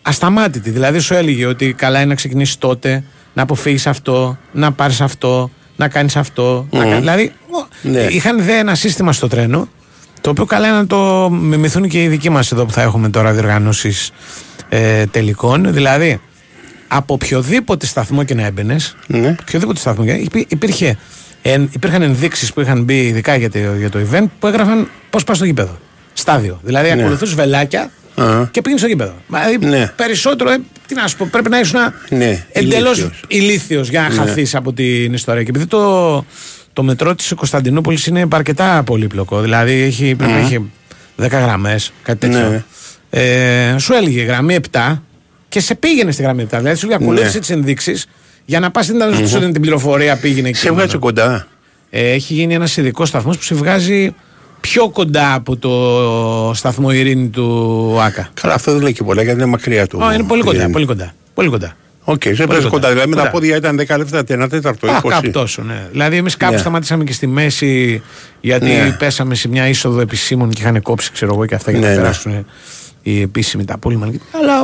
[0.01, 0.69] ασταμάτητη.
[0.69, 3.03] Δηλαδή σου έλεγε ότι καλά είναι να ξεκινήσεις τότε,
[3.33, 6.67] να αποφύγεις αυτό, να πάρεις αυτό, να κάνεις αυτό.
[6.71, 6.83] Να Μμμ.
[6.85, 7.99] κάνεις- Δηλαδή ο, Ναι.
[8.01, 9.67] είχαν δε ένα σύστημα στο τρένο,
[10.21, 13.09] το οποίο καλά είναι να το μιμηθούν και οι δικοί μας εδώ που θα έχουμε
[13.09, 14.11] τώρα διοργανώσεις
[14.69, 15.73] ε, τελικών.
[15.73, 16.19] Δηλαδή
[16.87, 19.35] από οποιοδήποτε σταθμό και να έμπαινες, Ναι.
[19.41, 20.97] οποιοδήποτε σταθμό και υπή- υπήρχε,
[21.41, 25.23] εν, υπήρχαν ενδείξεις που είχαν μπει ειδικά για το, για το event που έγραφαν πώς
[25.23, 25.77] πας στο γήπεδο.
[26.13, 26.59] Στάδιο.
[26.63, 27.01] Δηλαδή Ναι.
[27.01, 28.45] ακολουθούσε βελάκια Α.
[28.51, 29.13] και πήγαινε στο γήπεδο.
[29.27, 29.91] Δηλαδή Ναι.
[29.95, 30.57] περισσότερο, ε,
[30.87, 31.79] τι να σου πω, πρέπει να ήσουν
[32.09, 33.21] Ναι, εντελώς ηλίθιος.
[33.27, 34.15] ηλίθιος για να Ναι.
[34.15, 35.43] χαθείς από την ιστορία.
[35.43, 36.25] Και επειδή το,
[36.73, 40.45] το μετρό της Κωνσταντινούπολης είναι αρκετά πολύπλοκο, δηλαδή έχει, πρέπει να Μμμ.
[40.45, 40.71] έχει
[41.15, 42.49] 10 γραμμές, κάτι τέτοιο.
[42.49, 42.63] Ναι.
[43.09, 45.01] Ε, σου έλεγε γραμμή 7
[45.49, 46.57] και σε πήγαινε στη γραμμή 7.
[46.57, 47.39] Δηλαδή σου λέει ακολούθησε Ναι.
[47.39, 48.05] τις ενδείξεις
[48.45, 50.57] για να πας στην mm σου δίνει την πληροφορία, πήγαινε εκεί.
[50.57, 51.47] Σε βγάζει κοντά.
[51.89, 54.15] Ε, έχει γίνει ένας ειδικός σταθμός που σε βγάζει
[54.59, 58.29] πιο κοντά από το σταθμό ειρήνη του ΑΚΑ.
[58.41, 59.99] Καλά, αυτό δεν λέει και πολλά γιατί είναι μακριά του.
[60.01, 60.71] Ω, είναι πολύ κοντά, πηγαίνει.
[60.71, 61.13] πολύ κοντά.
[61.33, 61.75] Πολύ κοντά.
[62.03, 62.89] Οκ, σε Πολύ παίζει κοντά.
[62.89, 63.31] Δηλαδή με τα Κοντά.
[63.33, 65.09] πόδια ήταν 10 λεπτά, ένα τέταρτο, Α, 20.
[65.09, 65.87] κάπου τόσο, ναι.
[65.91, 66.59] Δηλαδή, εμείς κάπου Ναι.
[66.59, 68.01] σταματήσαμε και στη μέση
[68.41, 68.95] γιατί Ναι.
[68.99, 71.91] πέσαμε σε μια είσοδο επισήμων και είχαν κόψει, ξέρω εγώ, και αυτά για Ναι, να
[71.91, 71.97] ναι.
[72.01, 72.45] περάσουν
[73.01, 74.21] οι επίσημοι τα πούλμαν.
[74.41, 74.63] Αλλά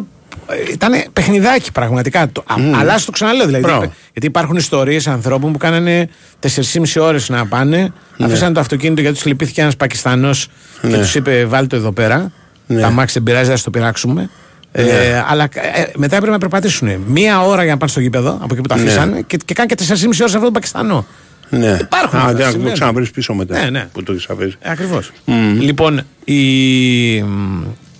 [0.71, 2.29] ήταν παιχνιδάκι πραγματικά.
[2.31, 3.63] Το, α, αλλά στο ξαναλέω δηλαδή.
[3.63, 3.93] Μπράβο.
[4.11, 6.09] Γιατί υπάρχουν ιστορίες ανθρώπων που κάνανε
[6.39, 8.25] 4,5 ώρες να πάνε, Ναι.
[8.25, 10.47] αφήσανε το αυτοκίνητο γιατί τους λυπήθηκε ένας Πακιστανός
[10.81, 10.97] και Ναι.
[10.97, 12.31] τους είπε: Βάλτε το εδώ πέρα.
[12.67, 12.81] Ναι.
[12.81, 14.29] Τα μάξι δεν πειράζει, θα το πειράξουμε.
[14.71, 15.23] Ε, Ναι.
[15.27, 18.61] αλλά ε, μετά έπρεπε να περπατήσουν μία ώρα για να πάνε στο γήπεδο από εκεί
[18.61, 18.81] που τα Ναι.
[18.81, 21.05] αφήσανε και, και κάνει και 4,5 ώρες αυτό τον Πακιστανό.
[21.49, 21.77] Ναι.
[21.81, 22.67] Υπάρχουν Α, αυτά, δεν συμβαίνουν.
[22.67, 23.59] το ξαναβρεις πίσω μετά.
[23.63, 23.87] Ναι, ναι.
[23.93, 24.57] Που το έχεις αφήσει.
[24.63, 25.11] Ακριβώς.
[25.59, 26.35] Λοιπόν, η...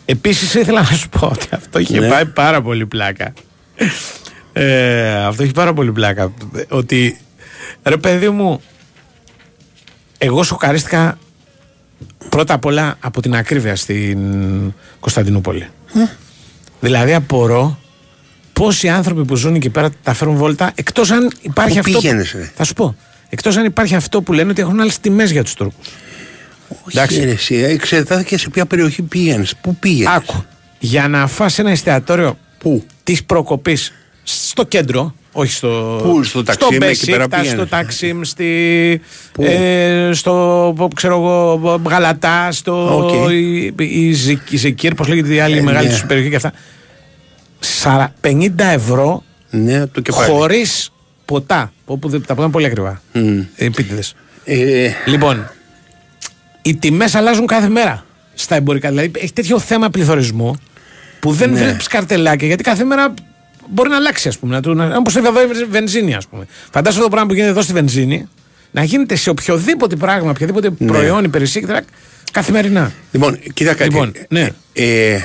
[0.06, 2.08] επίσης ήθελα να σου πω ότι αυτό είχε Ναι.
[2.10, 3.34] πάει πάρα πολύ πλάκα.
[4.54, 6.34] Ε, αυτό έχει πάρα πολύ πλάκα.
[6.70, 7.18] Ότι
[7.84, 8.62] ρε παιδί μου,
[10.18, 11.18] εγώ σοκαρίστηκα
[12.30, 14.20] πρώτα απ' όλα από την ακρίβεια στην
[15.00, 15.68] Κωνσταντινούπολη.
[16.80, 17.80] Δηλαδή απορώ
[18.54, 22.00] πόσοι άνθρωποι που ζουν εκεί πέρα τα φέρουν βόλτα εκτός αν υπάρχει Πού αυτό.
[22.00, 22.96] πήγαινες, ρε; Θα σου πω.
[23.30, 25.88] Εκτός αν υπάρχει αυτό που λένε ότι έχουν άλλες τιμές για τους Τούρκους.
[27.02, 29.56] Όχι, ρε, εσύ, εξετάθηκε σε ποια περιοχή πήγαινες.
[29.62, 30.14] Πού πήγαινες.
[30.16, 30.44] Άκου.
[30.80, 33.94] Για να φας ένα εστιατόριο Πού; της προκοπής
[34.24, 36.00] στο κέντρο, όχι στο.
[36.04, 39.02] Πού, στο Ταξίμ, εκεί πέρα Μπεσίκτα, πήγαινες; στο Ταξίμ, στη,
[39.40, 42.98] ε, στο πο- ξέρω εγώ, Γαλατά, στο.
[42.98, 43.32] Οκ.
[43.32, 46.00] Η, η, Ζικ- η Ζεκίρ, πώς λέγεται η άλλη Ε, μεγάλη ναι.
[46.00, 46.54] του περιοχή και αυτά.
[47.60, 50.32] Σαρα- 50 ευρώ Ναι, το κεφάλι.
[50.32, 50.92] χωρίς
[51.26, 51.72] ποτά.
[51.86, 53.02] Όπου δεν- τα ποτά είναι πολύ ακριβά.
[53.14, 53.40] Μμ.
[53.56, 54.16] Επίτηδες.
[54.44, 55.52] Ε, Λοιπόν,
[56.66, 58.90] οι τιμές αλλάζουν κάθε μέρα στα εμπορικά.
[58.90, 60.56] Δηλαδή έχει τέτοιο θέμα πληθωρισμού
[61.20, 61.60] που δεν Ναι.
[61.60, 63.14] βλέπεις καρτελάκια γιατί κάθε μέρα
[63.70, 64.60] μπορεί να αλλάξει, ας πούμε.
[64.98, 66.46] Όπως εδώ η βενζίνη, ας πούμε.
[66.72, 68.28] Φαντάζομαι το πράγμα που γίνεται εδώ στη βενζίνη
[68.72, 70.88] να γίνεται σε οποιοδήποτε πράγμα, οποιοδήποτε Ναι.
[70.88, 71.74] προϊόν, υπηρεσία κτλ.
[72.32, 72.92] καθημερινά.
[73.12, 73.90] Λοιπόν, κοίτα κάτι.
[73.90, 74.48] Λοιπόν, ναι.
[74.74, 75.20] Ε,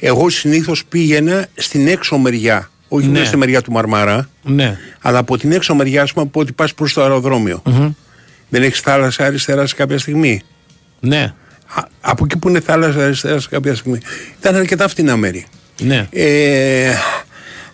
[0.00, 2.70] εγώ συνήθως πήγαινα στην έξω μεριά.
[2.88, 3.18] Όχι Ναι.
[3.18, 3.24] ναι.
[3.24, 4.78] στη μεριά του Μαρμάρα, Ναι.
[5.00, 7.62] αλλά από την έξω μεριά, ας πούμε, από ότι πας προς το αεροδρόμιο.
[7.64, 7.90] Μμμ.
[8.48, 10.42] Δεν έχεις θάλασσα αριστερά σε κάποια στιγμή;
[11.00, 11.34] Ναι.
[11.74, 13.98] Α, από εκεί που είναι θάλασσα αριστερά σε κάποια στιγμή.
[14.40, 15.46] Ήταν αρκετά φτηνά μέρη.
[15.80, 16.06] Ναι.
[16.10, 16.92] Ε,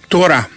[0.09, 0.49] τώρα,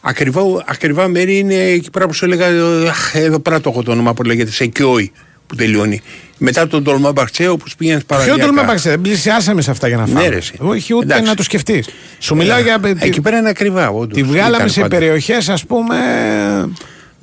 [0.00, 2.46] ακριβά, ακριβά μέρη είναι εκεί πέρα που σου έλεγα.
[2.46, 5.12] ε, αχ, Εδώ πέρα το έχω το όνομα που λέγεται Σεκιόι
[5.46, 6.02] που τελειώνει.
[6.38, 8.44] Μετά τον Τολμά Μπαχτσέ, όπου πήγαινες Ποιο παραδείγμα.
[8.46, 10.20] τολμά παξέ, δεν πλησιάσαμε σε αυτά για να φάμε.
[10.20, 10.52] Ναι, ρε, εσύ.
[10.58, 11.24] Όχι ούτε Εντάξει.
[11.24, 11.88] να το σκεφτείς.
[12.18, 12.80] Σου μιλάω Ε, για.
[12.98, 13.88] Εκεί πέρα είναι ακριβά.
[13.88, 14.16] όντως.
[14.16, 14.96] Τη βγάλαμε Ήταν σε πάντα.
[14.96, 15.96] περιοχές, ας πούμε.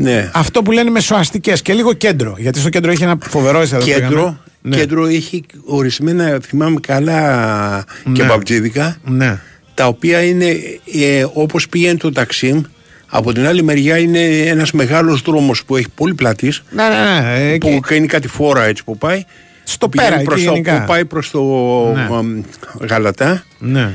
[0.01, 0.29] Ναι.
[0.33, 2.35] Αυτό που λένε μεσοαστικέ και λίγο κέντρο.
[2.37, 3.99] Γιατί στο κέντρο έχει ένα φοβερό εστιατόριο.
[3.99, 4.75] Κέντρο, Ναι.
[4.75, 8.13] κέντρο έχει ορισμένα, θυμάμαι καλά, Ναι.
[8.13, 9.39] και μπαμπτζίδικα, Ναι.
[9.73, 10.47] τα οποία είναι
[10.93, 12.61] ε, όπως πήγαινε το ταξίμ,
[13.07, 17.51] από την άλλη μεριά είναι ένας μεγάλος δρόμος που έχει πολύ πλατής, Ναι, ναι, ναι.
[17.53, 19.23] ε, που και- κάνει κάτι φόρα έτσι που πάει.
[19.63, 20.79] Στο πηγαίνει πέρα, εκεί προς το, γενικά.
[20.79, 21.41] που πάει προς το
[21.95, 22.07] Ναι.
[22.15, 22.41] αμ,
[22.89, 23.43] Γαλατά.
[23.59, 23.89] Ναι.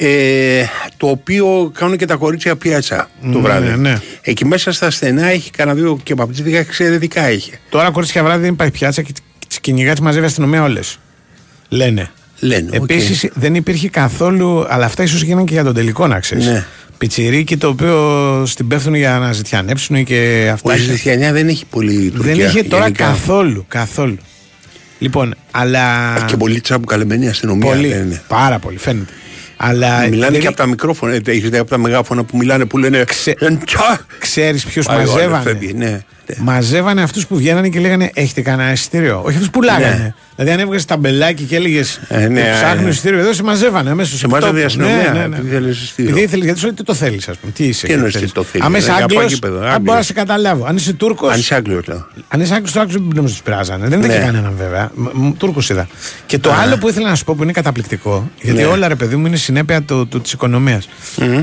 [0.00, 0.64] Ε,
[0.96, 3.76] το οποίο κάνουν και τα κορίτσια πιάτσα το Ναι, βράδυ.
[3.78, 4.00] ναι.
[4.20, 7.52] Εκεί μέσα στα στενά έχει κανένα δύο και παπτζίδικα εξαιρετικά είχε.
[7.68, 9.12] Τώρα κορίτσια βράδυ δεν υπάρχει πιάτσα και
[9.48, 10.98] τις κυνηγά τη μαζεύει η αστυνομία όλες.
[11.68, 12.10] Λένε.
[12.40, 12.70] Λένε.
[12.80, 12.90] οκ.
[12.90, 14.64] Επίσης δεν υπήρχε καθόλου.
[14.68, 16.46] Αλλά αυτά ίσως γίνανε και για τον τελικό να ξέρεις.
[16.46, 16.64] Ναι.
[16.98, 20.72] Πιτσιρίκι το οποίο στην πέφτουν για να ζητιανέψουν και αυτά.
[20.72, 22.34] Ο Ζητιανιά δεν έχει πολύ Τουρκία.
[22.34, 23.04] δεν είχε τώρα γενικά.
[23.04, 23.64] καθόλου.
[23.68, 24.16] καθόλου.
[24.98, 26.14] Λοιπόν, αλλά.
[26.26, 27.70] Και πολύ τσαμπουκαλεμένη αστυνομία.
[27.70, 27.88] Πολύ.
[27.88, 28.22] δεν είναι.
[28.28, 29.12] Πάρα πολύ, φαίνεται.
[29.60, 32.78] Αλλά Μιλάνε δηλαδή, και από τα μικρόφωνα, ε, έχετε από τα μεγάφωνα που μιλάνε που
[32.78, 33.04] λένε.
[33.04, 33.34] Ξε...
[34.18, 35.42] ξέρεις ποιου Πάει ο άλλος, μαζεύανε.
[35.42, 35.74] φεύγει,
[36.36, 36.44] ναι.
[36.44, 39.94] Μαζεύανε αυτούς που βγαίνανε και λέγανε Έχετε κανένα εισιτήριο; Όχι αυτούς που πουλάγανε.
[39.94, 40.14] Ναι.
[40.36, 42.90] Δηλαδή, αν έβγαζες ταμπελάκι και έλεγες Ε, ναι, Ψάχνω ε.
[42.90, 44.18] εισιτήριο εδώ, σε μαζεύανε αμέσως.
[44.18, 46.10] Σε μάζευε η αστυνομία, επειδή θέλεις εισιτήριο.
[46.10, 47.52] Επειδή ήθελες, γιατί σου λέει τι το θέλεις, ας πούμε.
[47.52, 47.86] Τι είσαι.
[47.86, 48.28] Τι εννοείς θέλεις.
[48.28, 49.82] τι το θέλεις, Αν είσαι ε, για Άγγλος, παγίπεδο, αν Άγγλος.
[49.82, 50.64] μπορώ να σε καταλάβω.
[50.66, 51.26] Αν είσαι Τούρκο.
[51.28, 52.06] Αν είσαι Άγγλος, λέω.
[52.28, 53.88] Αν είσαι Άγγλος, το Άγγλος δεν νομίζω του πειράζανε.
[53.88, 54.14] Δεν είδα Ναι.
[54.14, 54.90] και κανέναν βέβαια.
[55.38, 55.86] Τούρκου είδα.
[56.26, 56.54] Και το Α.
[56.60, 58.64] άλλο που ήθελα να σου πω που είναι καταπληκτικό, γιατί Ναι.
[58.66, 59.82] όλα ρε παιδί μου είναι συνέπεια
[60.22, 60.88] της οικονομίας,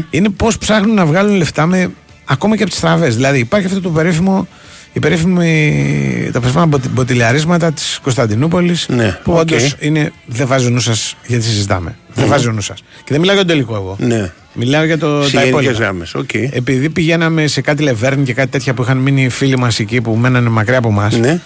[0.09, 1.91] είναι πώς ψάχνουν να βγάλουν λεφτά με,
[2.25, 3.15] ακόμα και από τις τράφικ.
[3.15, 4.47] Δηλαδή υπάρχει αυτό το περίφημο.
[4.95, 8.85] Η περίφημη, τα περίφημα μποτι- μποτιλιαρίσματα της Κωνσταντινούπολης.
[8.89, 9.37] Ναι, που οκ.
[9.37, 10.11] όντως είναι.
[10.25, 11.95] Δεν βάζει ο νους σας γιατί συζητάμε.
[12.13, 12.79] Δεν βάζει ο νους σας.
[12.97, 13.95] Και δεν μιλάω για τον τελικό εγώ.
[13.99, 14.31] Ναι.
[14.53, 15.71] Μιλάω για το, Σε τα γενικές υπόλοιπα.
[15.83, 16.33] γράμμες, οκ.
[16.33, 20.15] Επειδή πηγαίναμε σε κάτι Λεβέντ και κάτι τέτοια που είχαν μείνει φίλοι μας εκεί που
[20.15, 21.11] μένανε μακριά από εμά.
[21.19, 21.39] Ναι.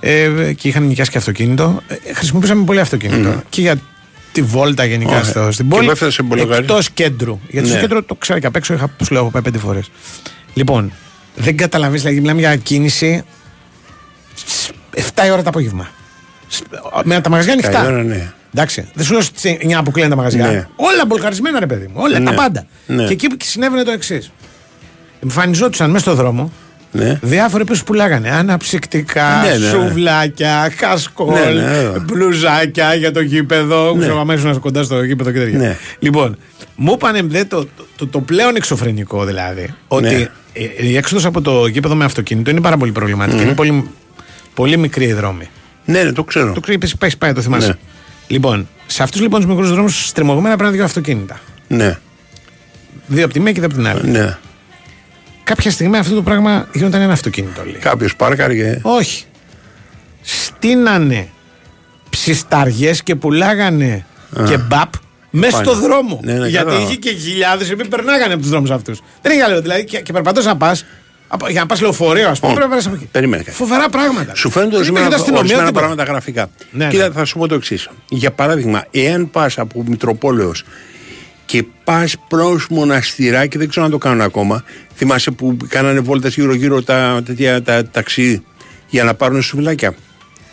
[0.00, 1.82] Ε, και είχαν νοικιάσει και αυτοκίνητο.
[1.88, 3.42] Ε, χρησιμοποιήσαμε πολύ αυτοκίνητο.
[3.48, 3.74] Και για
[4.32, 5.22] τη βόλτα γενικά Ωραία.
[5.24, 5.86] στο, στην Και πόλη.
[5.86, 6.60] που έφτασε σε Μπολογάρι.
[6.62, 7.40] Εκτός κέντρου.
[7.48, 7.82] Γιατί στο Ναι.
[7.82, 9.90] κέντρο το ξέρω και απ' έξω είχα, σου λέω, έχω πάει πέντε φορές.
[10.54, 10.92] Λοιπόν,
[11.34, 13.24] δεν καταλαβαίνεις, δηλαδή μιλάμε για κίνηση
[14.34, 14.70] στις
[15.14, 15.88] 7 η ώρα το απόγευμα.
[16.48, 16.62] Σ-
[17.04, 17.86] Με τα μαγαζιά Καλή ανοιχτά.
[17.86, 18.32] ώρα, ναι.
[18.54, 18.88] Εντάξει.
[18.94, 20.46] Δεν σου λέω στις 9 που κλείνουν τα μαγαζιά.
[20.46, 20.68] Ναι.
[20.76, 21.94] Όλα μπολκαρισμένα, ρε παιδί μου.
[21.96, 22.24] Όλα Ναι.
[22.24, 22.66] τα πάντα.
[22.86, 23.04] Ναι.
[23.06, 24.32] Και εκεί συνέβαινε το εξής.
[25.22, 26.52] Εμφανιζόντουσαν μέσα στο δρόμο
[26.94, 27.18] Ναι.
[27.22, 29.68] διάφοροι που πουλάγανε αναψυκτικά, Ναι, ναι, ναι.
[29.70, 31.98] σουβλάκια, κασκόλ, Ναι, ναι.
[31.98, 33.92] μπλουζάκια για το γήπεδο.
[33.94, 34.00] Ναι.
[34.00, 35.58] Ξέρω αμέσω να είσαι κοντά στο γήπεδο και τέτοια.
[35.58, 35.76] Ναι.
[35.98, 36.36] Λοιπόν,
[36.76, 37.66] μου είπανε δε, το,
[37.96, 40.28] το, το πλέον εξωφρενικό δηλαδή ότι Ναι.
[40.52, 43.42] ε, η έξοδος από το γήπεδο με αυτοκίνητο είναι πάρα πολύ προβληματική.
[43.42, 43.90] Είναι πολύ,
[44.54, 45.48] πολύ μικρή η δρόμη.
[45.84, 46.52] Ναι, ναι, το ξέρω.
[46.52, 47.66] Το ξέρει, πάει, πάει, το θυμάσαι.
[47.68, 47.74] Ναι.
[48.26, 51.40] Λοιπόν, σε αυτούς λοιπόν τους μικρούς δρόμους στριμωγμένα πρέπει να δύο αυτοκίνητα.
[51.68, 51.98] Ναι.
[53.06, 54.10] Δύο από τη μία και δύο από την άλλη.
[54.10, 54.36] Ναι.
[55.54, 57.64] Κάποια στιγμή αυτό το πράγμα γινόταν ένα αυτοκίνητο.
[57.64, 57.72] Λέει.
[57.80, 58.78] Κάποιος πάρκαρε και.
[58.82, 59.24] Όχι.
[60.22, 61.28] Στείνανε
[62.10, 64.06] ψισταριές και πουλάγανε
[64.40, 64.44] Α.
[64.44, 64.92] και μπαπ
[65.30, 65.70] μέσα Πάνω.
[65.70, 66.20] στο δρόμο.
[66.24, 66.82] Ναι, ναι, Γιατί κατάλαβα.
[66.84, 69.00] είχε και χιλιάδες οι οποίοι περνάγανε από τους δρόμους αυτούς.
[69.22, 69.60] Δεν είχε άλλο.
[69.60, 70.84] Δηλαδή και, και περπατώ να πας.
[71.48, 73.08] Για να πας λεωφορείο, ας πούμε, Ω, πρέπει να περάσει από εκεί.
[73.12, 73.56] Περίμενε κάτι.
[73.56, 74.34] Φοβερά πράγματα.
[74.34, 75.86] Σου φαίνονται Δεν ορισμένα, υπήρχε αστυνομία, ορισμένα τίποτα.
[75.86, 76.48] πράγματα γραφικά.
[76.70, 77.14] Ναι, Κοίτα, ναι.
[77.14, 77.88] θα σου πω το εξής.
[78.08, 80.64] Για παράδειγμα, εάν πας από Μητροπόλεως
[81.52, 84.64] και πας προς μοναστηράκι, δεν ξέρω αν το κάνουν ακόμα.
[84.94, 88.44] Θυμάσαι που κάνανε βόλτες γύρω-γύρω τα, τέτοια, τα ταξί
[88.88, 89.92] για να πάρουν σουβλάκια.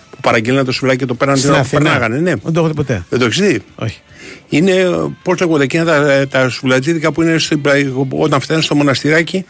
[0.09, 1.89] Που παραγγέλναν το σουβλάκι και το πέραν την Στην ώρα που Αθήνα.
[1.89, 2.17] περνάγανε.
[2.21, 2.35] Ναι.
[2.43, 3.03] Δεν το έχω δει ποτέ.
[3.09, 3.99] Δεν το έχεις δει; Όχι.
[4.49, 4.73] Είναι,
[5.23, 7.61] πώς λέγονται εκείνα τα, τα σουβλατζίδικα που είναι στην,
[8.09, 9.45] όταν φτάνει στο μοναστηράκι.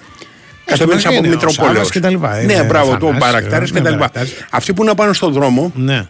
[0.65, 1.73] Κατεβαίνεις στο από Μαρκίνιο, Μητροπόλεω.
[1.73, 2.35] Σάββας και τα λοιπά.
[2.35, 3.91] Ναι, Είναι μπράβο, το Θανάσης, μπαρακτάρι ναι, και τα λοιπά.
[3.95, 4.34] Μπαρακτάρης.
[4.49, 6.07] Αυτοί που να πάνε στον δρόμο, Ναι.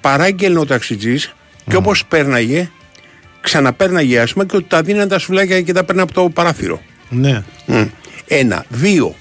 [0.00, 1.34] παράγγελνε ο ταξιτζής
[1.70, 2.70] και όπως πέρναγε,
[3.42, 6.82] ξαναπέρναγε άσχημα και ότι τα δίνανε τα σουβλάκια και τα παίρνει από το παράθυρο.
[7.08, 7.42] Ναι.
[7.66, 7.84] Μμ.
[8.26, 8.64] Ένα.
[8.68, 9.14] Δύο.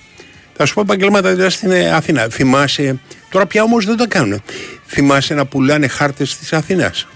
[0.56, 2.28] Θα σου πω επαγγελμάτα δηλαδή στην ε, Αθήνα.
[2.32, 3.00] Θυμάσαι.
[3.30, 4.42] Τώρα πια όμως δεν τα κάνουν.
[4.88, 7.08] Θυμάσαι να πουλάνε χάρτες της Αθήνας;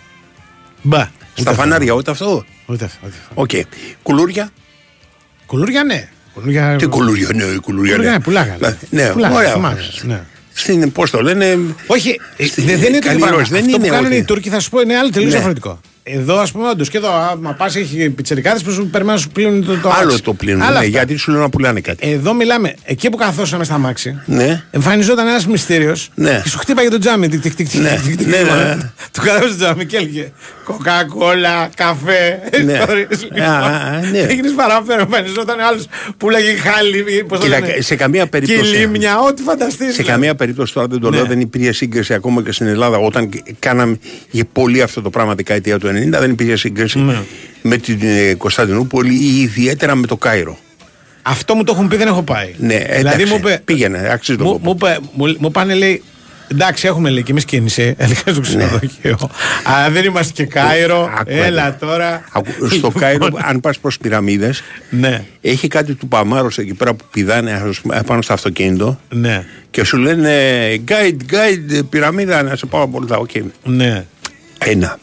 [0.82, 1.07] Μπα.
[1.34, 2.99] Στα φανάρια, ούτε αυτό; Ούτε αυτό.
[3.07, 3.41] ούτε αυτό.
[3.41, 3.49] Οκ.
[4.03, 4.49] Κουλούρια;
[5.45, 6.07] Κουλούρια ναι.
[6.34, 7.60] Κουλούρια, Τι κουλούρια, ναι, κουλούρια.
[7.61, 8.10] Κουλούρια, ναι.
[8.10, 8.56] ναι, πουλάγανε.
[8.57, 9.52] Δηλαδή, Ναι, Πουλάγανε, ωραία.
[9.53, 10.22] θυμάμαι, ναι.
[10.53, 11.57] Στην, πώς το λένε;
[11.88, 13.38] Όχι, ε, Στην δεν, δεν είναι το καλή ίδιο πράγμα.
[13.38, 15.26] ροζ, δεν Αυτό είναι που κάνουν ότι- οι Τούρκοι θα σου πω είναι άλλο τελείως
[15.32, 15.36] Ναι.
[15.38, 15.80] διαφορετικό.
[16.07, 19.30] Εδώ, ας πούμε, όντως και εδώ, άμα πας, έχει πιτσερικάδες που σου περιμένουν να σου
[19.30, 20.22] πλύνουν το, το Άλλο αμάξι.
[20.23, 20.61] το πλύνουν.
[20.61, 20.90] Άλλα Ναι, αυτά.
[20.90, 22.10] γιατί σου λένε να πουλάνε κάτι.
[22.11, 24.64] Εδώ μιλάμε, εκεί που καθόσαμε στα μάξι, Ναι.
[24.72, 26.40] εμφανιζόταν ένας μυστήριος Ναι.
[26.44, 27.27] και σου χτύπαγε το τζάμι.
[27.30, 27.99] Τικ, τικ, τικ, τικ, Ναι.
[28.06, 28.76] τικ, τικ, Ναι, τικ, ναι, τικ.
[28.76, 28.91] ναι.
[29.11, 30.32] Του κατέβασε το τζάμι και έλεγε
[30.64, 32.40] Κοκακόλα, καφέ.
[32.65, 32.72] Ναι.
[32.73, 34.18] ιστορίες, Α, α, ναι.
[34.19, 35.88] Έγινες παραφέρον, εμφανιζόταν άλλος
[36.18, 37.03] που λέγε χάλι.
[37.27, 38.72] πώς το Κοίτα, λένε, σε καμία περίπτωση.
[38.72, 39.94] Κιλίμια, ό,τι φανταστείς.
[39.94, 41.15] Σε καμία περίπτωση τώρα δεν το Ναι.
[41.15, 42.98] λέω, δεν υπήρχε σύγκριση ακόμα και στην Ελλάδα.
[42.98, 43.30] Όταν
[43.60, 43.98] κάναμε
[44.32, 47.18] για πολύ αυτό το πράγμα δεκαετία του 90, δεν υπήρχε σύγκριση Ναι.
[47.62, 50.58] με την ε, Κωνσταντινούπολη ή ιδιαίτερα με το Κάιρο.
[51.22, 52.54] Αυτό μου το έχουν πει, δεν έχω πάει.
[52.58, 54.66] Ναι, εντάξει, δηλαδή μου είπε, πήγαινε, αξίζει τον μου, κόπο.
[54.66, 56.04] μου, είπε- μου, μου πάνε λέει.
[56.52, 57.82] Εντάξει, έχουμε λέει και εμείς κίνηση.
[57.98, 59.18] Έλεγα στο ξενοδοχείο.
[59.64, 61.02] Αλλά δεν είμαστε και Κάιρο.
[61.08, 61.14] Ναι.
[61.20, 61.86] Άκου, Έλα άκου.
[61.86, 62.24] τώρα.
[62.32, 67.52] Ακού, Στο Κάιρο, αν πας προς πυραμίδες, Ναι, έχει κάτι Τουπαμάρος εκεί πέρα που πηδάνε
[67.52, 70.32] ας πούμε, πάνω στο αυτοκίνητο ναι, και σου λένε
[70.88, 73.18] guide, guide, πυραμίδα, να σε πάω από όλα.
[73.18, 73.30] Οκ.
[73.64, 74.06] ναι.
[74.58, 75.00] Ένα.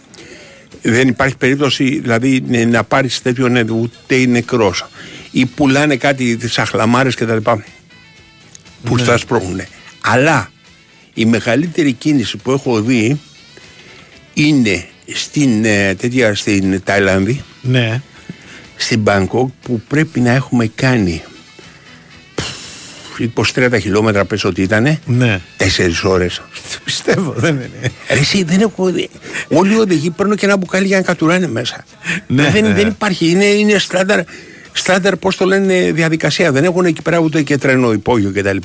[0.82, 4.86] Δεν υπάρχει περίπτωση δηλαδή ναι, να πάρεις τέτοιο ναι, ούτε είναι νεκρός.
[5.30, 7.36] Ή πουλάνε κάτι τσαχλαμάρες κτλ.
[8.84, 9.02] Που Ναι.
[9.02, 9.60] στα σπρώχνουν.
[10.00, 10.50] Αλλά
[11.14, 13.20] η μεγαλύτερη κίνηση που έχω δει
[14.34, 18.02] είναι στην, ε, τέτοια, στην Ταϊλάνδη ναι.
[18.76, 21.22] στην Μπάνκοκ που πρέπει να έχουμε κάνει
[23.54, 25.40] 23 χιλιόμετρα πες ότι ήτανε; Ναι.
[25.56, 26.42] Τέσσερις ώρες
[26.84, 27.92] Πιστεύω, δεν είναι.
[28.12, 29.08] Ρε εσύ δεν έχω δει.
[29.48, 31.84] Όλοι οι οδηγοί παίρνουν και ένα μπουκάλι για να κατουράνε μέσα
[32.26, 32.72] Ναι, δεν, ναι.
[32.74, 34.20] δεν υπάρχει, είναι, είναι στάνταρ
[34.72, 38.56] Στάνταρ πώς το λένε διαδικασία Δεν έχουν εκεί πέρα ούτε και τρένο υπόγειο κτλ.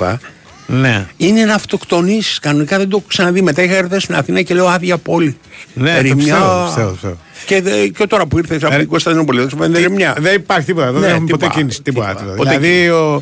[0.67, 1.05] Ναι.
[1.17, 3.41] Είναι να αυτοκτονήσεις κανονικά δεν το έχω ξαναδεί.
[3.41, 5.37] Μετά είχα έρθει στην Αθήνα και λέω άδεια πόλη.
[5.73, 6.15] Ναι, το Ερημιά.
[6.15, 7.17] πιστεύω, πιστεύω, πιστεύω.
[7.45, 10.15] Και, δε- και τώρα που ήρθες από την Κωνσταντινούπολη, δεν σου φαίνεται ερημιά.
[10.19, 10.91] Δεν υπάρχει τίποτα.
[10.91, 11.81] Δεν Ναι, έχουμε ποτέ τίποτα, κίνηση.
[11.81, 12.15] Τίποτα.
[12.15, 12.35] τίποτα.
[12.35, 13.21] Ποτέ Δηλαδή, ο, ο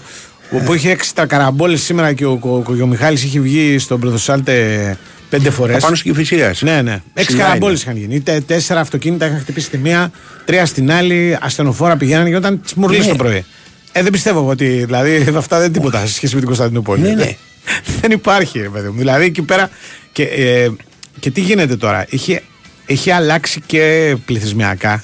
[0.65, 3.99] που είχε έξι τα καραμπόλες σήμερα και ο, ο, ο, ο Μιχάλης είχε βγει στον
[3.99, 4.97] Πρωτοσάλτε
[5.29, 5.75] πέντε φορές.
[5.75, 6.61] Απάνω στην Κηφισίας.
[6.61, 7.01] Ναι, ναι.
[7.13, 7.91] Έξι Ψηλά καραμπόλες είναι.
[7.93, 8.21] είχαν γίνει.
[8.21, 10.11] Τε, τέσσερα αυτοκίνητα είχαν χτυπήσει τη μία,
[10.45, 13.05] τρία στην άλλη, ασθενοφόρα πηγαίνανε και όταν τι μουρλή Ναι.
[13.05, 13.45] το πρωί.
[13.91, 17.01] Ε, δεν πιστεύω ότι δηλαδή αυτά δεν είναι τίποτα σε σχέση με την Κωνσταντινούπολη.
[17.01, 17.35] Ναι, ναι.
[18.01, 18.97] δεν υπάρχει, ρε παιδί μου.
[18.97, 19.69] Δηλαδή εκεί πέρα.
[20.11, 20.69] Και, ε,
[21.19, 22.05] και τι γίνεται τώρα.
[22.09, 22.41] Είχε,
[22.85, 25.03] έχει αλλάξει και πληθυσμιακά.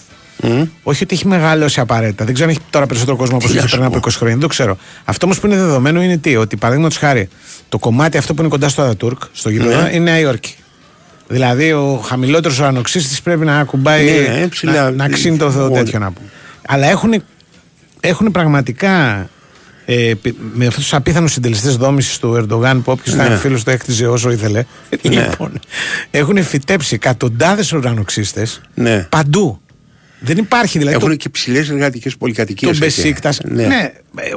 [0.84, 2.26] Όχι ότι έχει μεγαλώσει απαραίτητα.
[2.26, 4.02] Δεν ξέρω αν έχει τώρα περισσότερο κόσμο όπως Τι είχε να σου πριν από 20
[4.02, 4.10] πω.
[4.10, 4.32] χρόνια.
[4.36, 4.78] Δεν το ξέρω.
[5.06, 7.30] Αυτό όμως που είναι δεδομένο είναι τι, ότι παραδείγματος χάρη
[7.70, 9.90] το κομμάτι αυτό που είναι κοντά στο Ατατούρκ, στο γήπεδο, Ναι.
[9.94, 10.56] είναι Νέα Υόρκη.
[11.28, 14.06] Δηλαδή ο χαμηλότερος ουρανοξύστη πρέπει να ακουμπάει.
[14.06, 14.72] Ναι, ε, ψηλά.
[14.74, 15.74] να, να ξύνει το Όλοι.
[15.74, 16.28] τέτοιο να πούμε.
[16.68, 17.24] Αλλά έχουν,
[18.00, 19.30] έχουν πραγματικά
[19.86, 23.24] ε, πι- με αυτούς τους απίθανους συντελεστές δόμησης του Ερντογάν που όποιος Ναι.
[23.24, 24.64] ήταν φίλος το έκτιζε όσο ήθελε.
[25.02, 25.60] Λοιπόν,
[26.12, 29.06] έχουν φυτέψει εκατοντάδες ουρανοξύστε Ναι.
[29.10, 29.62] παντού.
[30.24, 30.96] Δεν υπάρχει δηλαδή.
[30.98, 32.78] Έχουν το- και ψηλές εργατικές πολυκατοικίες.
[32.80, 32.96] το εκεί.
[33.02, 33.34] Μπεσίκτα.
[33.44, 33.66] Ναι.
[33.68, 33.92] Ναι,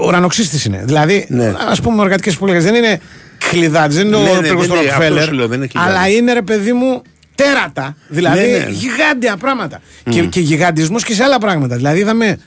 [0.07, 0.83] ουρανοξύστης είναι.
[0.85, 1.55] Δηλαδή, Ναι.
[1.69, 3.01] ας πούμε, εργατικές πολυκατοικίες δεν είναι
[3.43, 5.25] χλιδάτε, δεν είναι Ναι, ο ναι, πύργο δεν του είναι, αυτό Ροκφέλλερ.
[5.25, 5.93] σου λέω, δεν είναι χλιδάτε.
[5.93, 7.03] Αλλά είναι ρε παιδί μου
[7.35, 7.97] τέρατα.
[8.09, 8.67] Δηλαδή, Ναι, ναι.
[8.71, 9.81] γιγάντια πράγματα.
[10.11, 11.77] Και, και γιγαντισμός και σε άλλα πράγματα.
[11.77, 12.39] Δηλαδή, είδαμε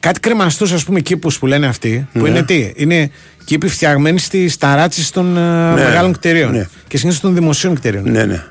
[0.00, 2.08] κάτι κρεμαστούς, ας πούμε, κήπους που λένε αυτοί.
[2.12, 2.28] Που Ναι.
[2.28, 3.10] είναι τι, είναι
[3.44, 5.40] κήποι φτιαγμένοι στι ταράτσει των ε,
[5.74, 6.52] μεγάλων κτηρίων.
[6.52, 6.66] ναι.
[6.88, 8.10] Και συνήθως των δημοσίων κτηρίων.
[8.10, 8.42] Ναι, ναι.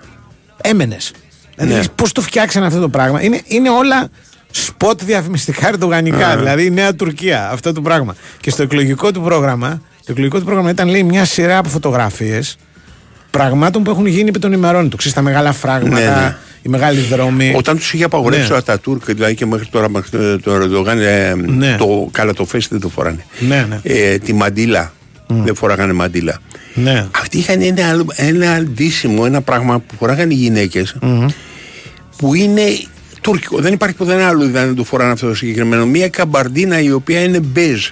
[0.62, 1.12] Έμενες.
[1.56, 1.84] Δηλαδή, Ναι.
[1.96, 4.10] πώς το φτιάξανε αυτό το πράγμα; Είναι, είναι όλα
[4.52, 6.28] σποτ διαφημιστικά ερντογανικά.
[6.28, 6.38] Α.
[6.38, 8.16] Δηλαδή η Νέα Τουρκία, αυτό το πράγμα.
[8.42, 12.58] Και στο εκλογικό του πρόγραμμα, το εκλογικό του πρόγραμμα ήταν λέει μια σειρά από φωτογραφίες
[13.32, 14.98] πραγμάτων που έχουν γίνει επί των ημερών του.
[14.98, 16.36] Ξέρεις, τα μεγάλα φράγματα, Ναι, ναι.
[16.62, 17.54] οι μεγάλοι δρόμοι.
[17.58, 18.54] Όταν τους είχε απαγορεύσει Ναι.
[18.54, 21.76] ο Ατατούρκ, δηλαδή και μέχρι τώρα μέχρι το Ερντογάν, ε, Ναι.
[21.78, 23.26] το καλά το φέστη δεν το φοράνε.
[23.40, 23.80] Ναι, ναι.
[23.84, 24.94] Ε, τη μαντίλα.
[25.44, 26.40] Δεν φοράγανε μαντίλα.
[26.74, 27.08] ναι.
[27.20, 30.96] Αυτοί είχαν ένα, άλλο- ένα αντίσημο, ένα πράγμα που φοράγανε οι γυναίκες
[32.18, 32.64] που είναι
[33.22, 33.60] τουρκικό.
[33.60, 35.86] Δεν υπάρχει πουθενά άλλο δηλαδή να το φοράνε αυτό το συγκεκριμένο.
[35.86, 37.88] Μια καμπαρντίνα η οποία είναι μπέζ.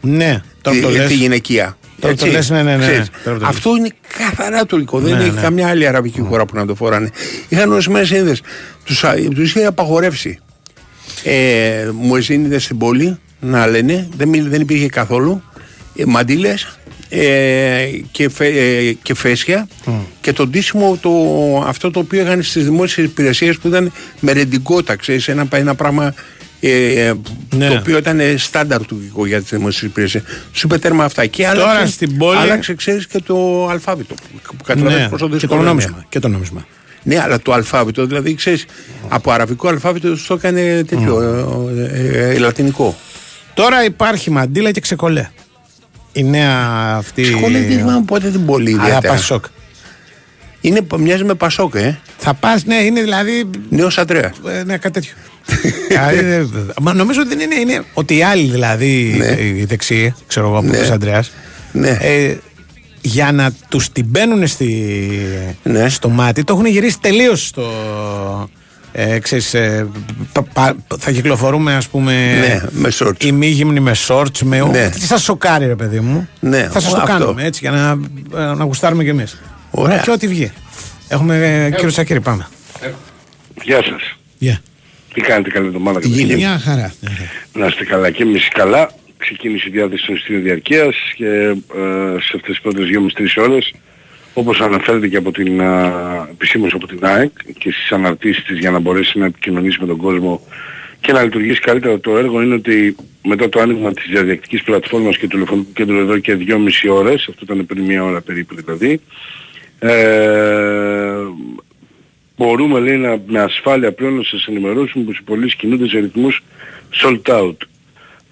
[0.00, 1.06] Ναι, τώρα που το τη, λες.
[1.08, 1.76] τη γυναικεία.
[2.00, 2.36] Τώρα που το Έτσι.
[2.36, 3.56] λες, ναι, ναι, ναι, Ξέρεις, τώρα που το λες.
[3.56, 3.88] αυτό είναι
[4.18, 4.98] καθαρά τουρκικό.
[5.00, 5.40] δεν Ναι, έχει ναι.
[5.40, 7.10] καμιά άλλη αραβική χώρα που να το φοράνε.
[7.48, 8.36] Είχαν ορισμένες σύνδε.
[8.84, 9.04] Τους
[9.34, 10.38] τους είχε απαγορεύσει.
[11.24, 15.42] Ε, μουεζίνιδες στην πόλη να λένε, δεν, μι- δεν υπήρχε καθόλου.
[15.96, 16.78] Ε, μαντήλες
[17.14, 19.68] ε, και, φε, ε, και φέσια
[20.20, 21.10] και το ντύσιμο το,
[21.66, 26.14] αυτό το οποίο είχαν στις δημόσιες υπηρεσίες που ήταν με ρεντικότα, ξέρεις, ένα, ένα πράγμα
[26.60, 27.12] ε, ε,
[27.56, 27.68] Ναι.
[27.68, 30.22] το οποίο ήταν στάνταρ του για τις δημόσιες υπηρεσίες.
[30.52, 34.14] Σου είπε τέρμα αυτά και Τώρα άλλαξε, στην πόλη- άλλαξε ξέρεις και το αλφάβητο
[34.56, 35.68] που καταλαβαίνεις Ναι, πόσο και το δύσκολο είναι.
[35.68, 36.04] νόμισμα.
[36.08, 36.66] Και το νόμισμα.
[37.02, 38.64] Ναι, αλλά το αλφάβητο, δηλαδή ξέρεις,
[39.08, 42.96] από αραβικό αλφάβητο το έκανε τέτοιο, ε, ε, ε, λατινικό.
[43.54, 45.30] Τώρα υπάρχει μαντίλα και ξεκολέ.
[46.12, 46.58] Η νέα
[46.96, 47.24] αυτή.
[47.24, 49.12] Σχολέ δεν θυμάμαι πότε την πολύ Αλλά ιδιαίτερα.
[49.12, 49.44] Πασόκ.
[50.60, 51.98] Είναι, μοιάζει με Πασόκ, ε.
[52.18, 53.50] Θα πας, ναι, είναι δηλαδή.
[53.68, 54.32] Νέος Αντρέα.
[54.48, 55.12] Ε, ναι, κάτι τέτοιο.
[55.88, 59.42] Δηλαδή, δεν- Μα νομίζω ότι δεν είναι, είναι ότι οι άλλοι δηλαδή, Ναι.
[59.42, 60.76] οι δεξιοί, ξέρω εγώ, από Ναι.
[60.78, 61.24] τον Αντρέα,
[61.72, 61.88] Ναι.
[62.00, 62.36] ε,
[63.00, 64.96] για να τους την μπαίνουν στη,
[65.62, 65.88] Ναι.
[65.88, 67.64] στο μάτι, το έχουν γυρίσει τελείως στο.
[68.94, 69.86] Ε, ξέρεις, ε,
[70.32, 73.24] πα- πα- θα κυκλοφορούμε ας πούμε Ναι, με shorts.
[73.24, 74.88] ημίγυμνοι με shorts με Ναι.
[74.90, 77.12] τι σας σοκάρει ρε παιδί μου Ναι, θα σας το αυτό.
[77.12, 77.90] κάνουμε έτσι για να,
[78.42, 79.40] ε, να γουστάρουμε κι εμείς
[79.70, 79.98] Ωραία.
[79.98, 80.52] και ό,τι βγει
[81.08, 81.36] έχουμε
[81.66, 82.46] ε, κύριο Σακύρη πάμε
[83.62, 84.16] Γεια σας.
[84.40, 84.58] Yeah.
[85.14, 86.92] Τι κάνετε καλή εβδομάδα Τι γίνεται; Μια χαρά.
[87.52, 88.90] Να είστε καλά και εμείς καλά.
[89.16, 91.54] Ξεκίνησε η διάθεση των εισιτήριων διαρκείας και ε,
[92.20, 93.72] σε αυτές τις πρώτες 2,5-3 ώρες
[94.34, 98.70] όπως αναφέρεται και από την α, επισήμως από την ΑΕΚ και στις αναρτήσεις της για
[98.70, 100.40] να μπορέσει να επικοινωνήσει με τον κόσμο
[101.00, 105.26] και να λειτουργήσει καλύτερα το έργο είναι ότι μετά το άνοιγμα της διαδικτικής πλατφόρμας και
[105.26, 106.56] του τηλεφωνικού κέντρου εδώ και 2,5
[106.90, 109.00] ώρες, αυτό ήταν πριν μία ώρα περίπου δηλαδή,
[109.78, 111.12] ε,
[112.36, 116.42] μπορούμε λέει να, με ασφάλεια πλέον να σας ενημερώσουμε πως οι πωλήσεις κινούνται σε ρυθμούς
[117.02, 117.56] sold out.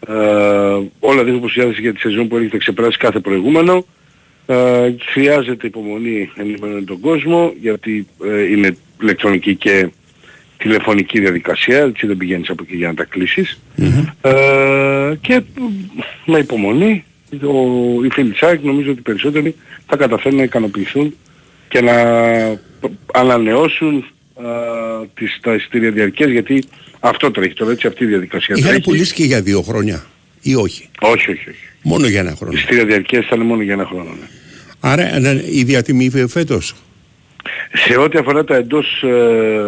[0.08, 0.14] Ε,
[1.00, 3.84] όλα δείχνουν πως η διάθεση για τη σεζόν που έρχεται ξεπεράσει κάθε προηγούμενο.
[4.50, 9.88] Ε, χρειάζεται υπομονή ενημερώνει τον κόσμο γιατί ε, είναι ηλεκτρονική και
[10.56, 13.60] τηλεφωνική διαδικασία, έτσι δεν πηγαίνεις από εκεί για να τα κλεισεις
[14.22, 15.42] Ε, και
[16.24, 17.04] με υπομονή
[17.42, 19.54] ο, οι φίλοι της ΑΕΚ νομίζω ότι οι περισσότεροι
[19.86, 21.14] θα καταφέρουν να ικανοποιηθούν
[21.68, 21.94] και να
[23.12, 24.04] ανανεώσουν
[25.14, 26.64] τις, τα εισιτήρια διαρκές γιατί
[27.00, 28.82] αυτό τρέχει τώρα έτσι αυτή η διαδικασία Είχαν τρέχει.
[28.84, 30.04] πουλήσει και για δύο χρόνια
[30.42, 31.64] ή όχι; Όχι, όχι, όχι.
[31.82, 32.52] Μόνο για ένα χρόνο.
[32.52, 34.10] Εισιτήρια διαρκές ήταν μόνο για ένα χρόνο.
[34.20, 34.26] Ναι.
[34.80, 36.74] Άρα ε, η διατιμή φέτος.
[37.72, 39.60] Σε ό,τι αφορά τα εντός ε,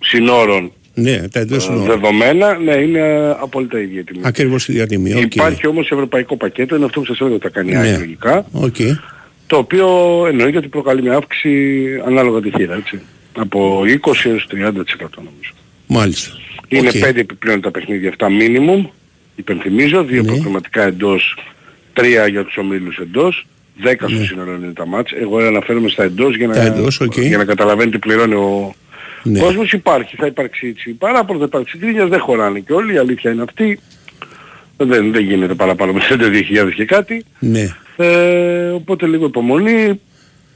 [0.00, 1.86] συνόρων Ναι, τα εντός ε, συνόρων.
[1.86, 4.20] δεδομένα, ναι, είναι απόλυτα η ίδια η τιμή.
[4.24, 5.14] Ακριβώς η διατιμή.
[5.14, 5.34] οκ.
[5.34, 7.80] Υπάρχει όμως ευρωπαϊκό πακέτο, είναι αυτό που σας έλεγα ότι τα κάνει Ναι.
[7.90, 7.96] ναι.
[7.98, 8.76] λογικά, Οκ.
[9.46, 9.86] το οποίο
[10.28, 13.00] εννοείται ότι προκαλεί μια αύξηση ανάλογα τη θύρα, έτσι.
[13.36, 14.56] Από 20 έως 30%
[15.16, 15.52] νομίζω.
[15.86, 16.30] Μάλιστα.
[16.68, 16.98] Είναι Οκ.
[16.98, 18.88] πέντε επιπλέον τα παιχνίδια αυτά minimum,
[19.36, 20.26] υπενθυμίζω, δύο Ναι.
[20.32, 21.38] προκριματικά εντός,
[21.92, 23.46] τρία για τους ομίλους εντός,
[23.76, 24.24] δέκα στο Ναι.
[24.24, 25.12] σύνολο είναι τα ματς.
[25.12, 27.18] Εγώ αναφέρομαι στα εντός για να, Τα εντός, οκ.
[27.18, 28.74] για να καταλαβαίνει τι πληρώνει ο
[29.22, 29.40] Ναι.
[29.40, 29.72] κόσμος.
[29.72, 30.90] Υπάρχει, θα υπάρξει έτσι.
[30.90, 33.78] Παράπονο θα υπάρξει γκρίνια, δεν χωράνε και όλοι, η αλήθεια είναι αυτή.
[34.76, 37.24] Δεν, δεν γίνεται παραπάνω από 32.000 και κάτι.
[37.38, 37.68] Ναι.
[37.96, 40.00] Ε, οπότε λίγο υπομονή.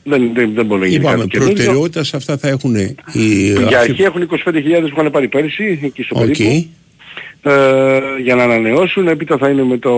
[0.08, 1.54] Δεν, δεν, δεν μπορεί να γίνει Είπαμε, κάτι καινούργιο.
[1.54, 2.94] προτεραιότητα σε αυτά θα έχουν οι...
[3.12, 6.26] Για αυτοί- αρχή έχουν 25.000 που είχαν πάρει πέρυσι, εκεί στο Οκ.
[6.26, 6.66] περίπου.
[7.42, 9.08] Ε, για να ανανεώσουν.
[9.08, 9.90] Έπειτα θα είναι με, το,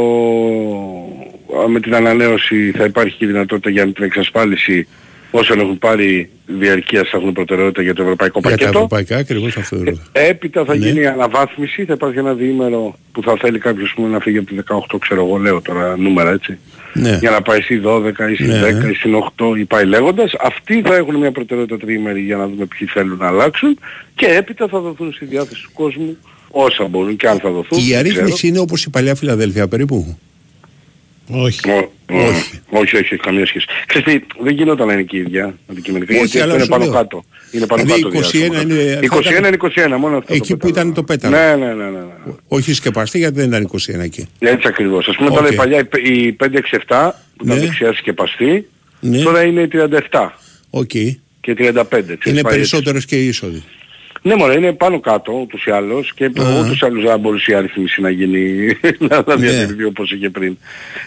[1.68, 4.86] με την ανανέωση θα υπάρχει και η δυνατότητα για την εξασφάλιση
[5.30, 8.76] όσων έχουν πάρει διαρκείας θα έχουν προτεραιότητα για το ευρωπαϊκό Για τα πακέτο.
[8.78, 9.98] ευρωπαϊκά, ακριβώς αυτό έλεγα.
[10.12, 10.86] Έπειτα θα Ναι.
[10.86, 14.46] γίνει η αναβάθμιση, θα υπάρχει ένα διήμερο που θα θέλει κάποιος πούμε, να φύγει από
[14.46, 16.58] τη 18, ξέρω εγώ, λέω τώρα νούμερα έτσι.
[16.92, 17.16] Ναι.
[17.20, 18.60] Για να πάει στη 12 ή στη Ναι.
[18.60, 20.32] 10 ή στην 8 ή πάει λέγοντας.
[20.40, 23.78] Αυτοί θα έχουν μια προτεραιότητα τριήμερη για να δούμε ποιοι θέλουν να αλλάξουν
[24.14, 26.16] και έπειτα θα δοθούν στη διάθεση του κόσμου
[26.50, 27.78] όσα μπορούν και αν θα δοθούν.
[27.78, 28.48] Η δεν αρρύθμιση ξέρω.
[28.52, 30.18] είναι όπως η παλιά Φιλαδέλφια περίπου.
[31.30, 31.60] Όχι.
[31.70, 32.60] Ω- όχι.
[32.70, 33.66] όχι, όχι, όχι, καμία σχέση.
[33.86, 36.12] Ξέρετε, τι, δεν γινόταν να είναι και η ίδια αντικειμενικά.
[36.14, 36.92] Όχι, γιατί αλλά αυτό είναι σου πάνω λέω.
[37.02, 37.24] κάτω.
[37.50, 38.18] Είναι πάνω Δηλαδή, κάτω.
[38.18, 38.60] 21 διάστημα.
[38.60, 39.56] είναι- 21 θα ήταν- είναι
[39.96, 40.34] 21, μόνο αυτό.
[40.34, 41.36] Εκεί το που ήταν το πέταλο.
[41.36, 41.90] Ναι, ναι, ναι, ναι.
[41.98, 42.32] ναι.
[42.48, 44.28] Όχι σκεπαστή γιατί δεν ήταν 21 εκεί.
[44.38, 45.08] Έτσι ακριβώς.
[45.08, 45.52] Ας πούμε τώρα Οκ.
[45.52, 47.62] η παλιά η- η 567 που ήταν Ναι.
[47.64, 48.66] δεξιά σκεπαστή,
[49.00, 49.22] Ναι.
[49.22, 50.38] τώρα είναι η 37
[50.70, 50.86] Οκ.
[51.40, 52.16] και 35.
[52.16, 52.42] ξέρεις, Είναι πάει έτσι.
[52.42, 53.62] περισσότερες και οι είσοδοι.
[54.22, 56.30] Ναι μωρέ, είναι πάνω κάτω ούτως ή άλλως και Α.
[56.64, 58.66] ούτως ή άλλως δεν μπορούσε η αριθμίση να γίνει,
[59.08, 59.46] να να Ναι.
[59.50, 60.56] διατηρηθεί όπως είχε πριν.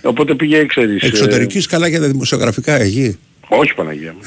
[0.03, 1.03] Οπότε πήγε, ξέρεις...
[1.03, 3.17] ε, Εξωτερικής καλά για τα δημοσιογραφικά εκεί.
[3.53, 4.19] Όχι Παναγία μου.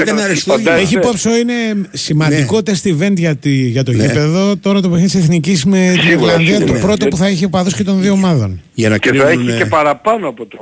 [0.00, 0.70] Ήταν αριστούργημα.
[0.70, 0.84] Φαντάζεσαι.
[0.84, 4.04] Έχει υπόψη είναι σημαντικό test event για, τη, για το Ναι.
[4.06, 4.56] γήπεδο.
[4.56, 6.86] Τώρα το παιχνίδι της Εθνικής με την Σίγουρα, Ιρλανδία, το σίγουρα.
[6.86, 8.60] πρώτο που θα έχει οπαδούς και των δύο ομάδων.
[8.74, 9.48] Για να Και θα κρίνουν...
[9.48, 10.58] έχει και ε, παραπάνω από, το,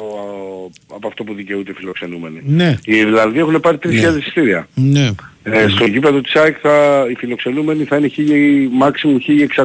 [0.94, 2.43] από αυτό που δικαιούται οι φιλοξενούμενοι.
[2.47, 2.77] Ναι.
[2.85, 3.98] Οι Ιρλανδοί έχουν πάρει 3.000 Ναι.
[4.18, 4.68] εισιτήρια.
[4.74, 5.10] Ναι.
[5.43, 8.20] Ε, στο γήπεδο της ΑΕΚ θα, οι φιλοξενούμενοι θα είναι 1000,
[8.82, 9.64] maximum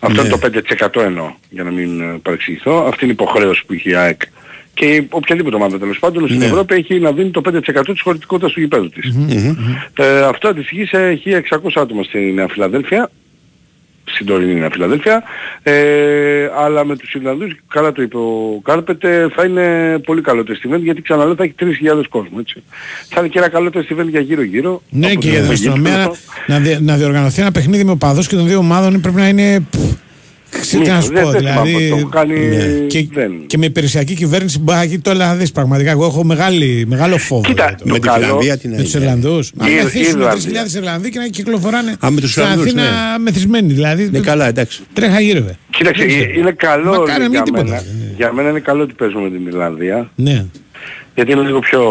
[0.00, 0.28] Αυτό Ναι.
[0.28, 0.36] είναι
[0.90, 2.84] το 5% εννοώ, για να μην ε, παρεξηγηθώ.
[2.86, 4.20] Αυτή είναι η υποχρέωση που έχει η ΑΕΚ.
[4.74, 6.44] Και οποιαδήποτε ομάδα τέλος πάντων στην Ναι.
[6.44, 9.14] Ευρώπη έχει να δίνει το 5% της χωρητικότητας του γηπέδου της.
[9.96, 13.10] Ε, αυτό αντιστοιχεί σε 1600 άτομα στη Νέα Φιλαδέλφια,
[14.04, 15.22] στην τωρινή Νέα Φιλαδέλφια,
[15.62, 15.72] ε,
[16.58, 20.80] αλλά με τους Ιρλανδούς, καλά το είπε ο Κάρπετε, θα είναι πολύ καλό το event
[20.80, 22.62] γιατί ξαναλέω θα έχει 3.000 κόσμο, έτσι.
[23.08, 24.82] Θα είναι και ένα καλό το event για γύρω-γύρω.
[24.90, 26.16] Ναι, όπως και για την το αστυνομία γήπεδο.
[26.46, 29.28] να, να, δι- να διοργανωθεί ένα παιχνίδι με οπαδούς και των δύο ομάδων πρέπει να
[29.28, 29.66] είναι.
[30.52, 31.88] Πφ, Ξέρω τι να σου Δεν- πω, δεν θυμάμαι δηλαδή.
[31.90, 32.34] πώς το κάνει,
[32.86, 33.32] και, δεν.
[33.46, 35.90] και με υπηρεσιακή κυβέρνηση μπορεί να γίνει το να δεις πραγματικά.
[35.90, 37.42] Εγώ έχω μεγάλη, μεγάλο φόβο.
[37.42, 39.04] Κοίτα, για το- Με το τη καλό- Φιλανδία την με τους άλλη.
[39.04, 39.50] Ιρλανδούς.
[39.54, 42.82] Να Η- μεθύσουν η 3.000 Ιρλανδοί και να κυκλοφοράνε Α, με τους στην Ιρλανδούς, Αθήνα
[42.82, 43.18] ναι.
[43.18, 43.72] μεθυσμένοι.
[43.72, 44.80] Δηλαδή Ναι, καλά, εντάξει.
[44.92, 45.56] τρέχα γύρευε.
[45.70, 46.38] Κοίταξε, Δεν ε, ξέρω.
[46.40, 47.64] είναι καλό Μακάρι να για μην τίποτα.
[47.64, 47.82] μένα.
[48.16, 50.10] Για μένα είναι καλό ότι παίζουμε με την Ιρλανδία.
[50.14, 50.44] Ναι.
[51.14, 51.82] Γιατί είναι λίγο πιο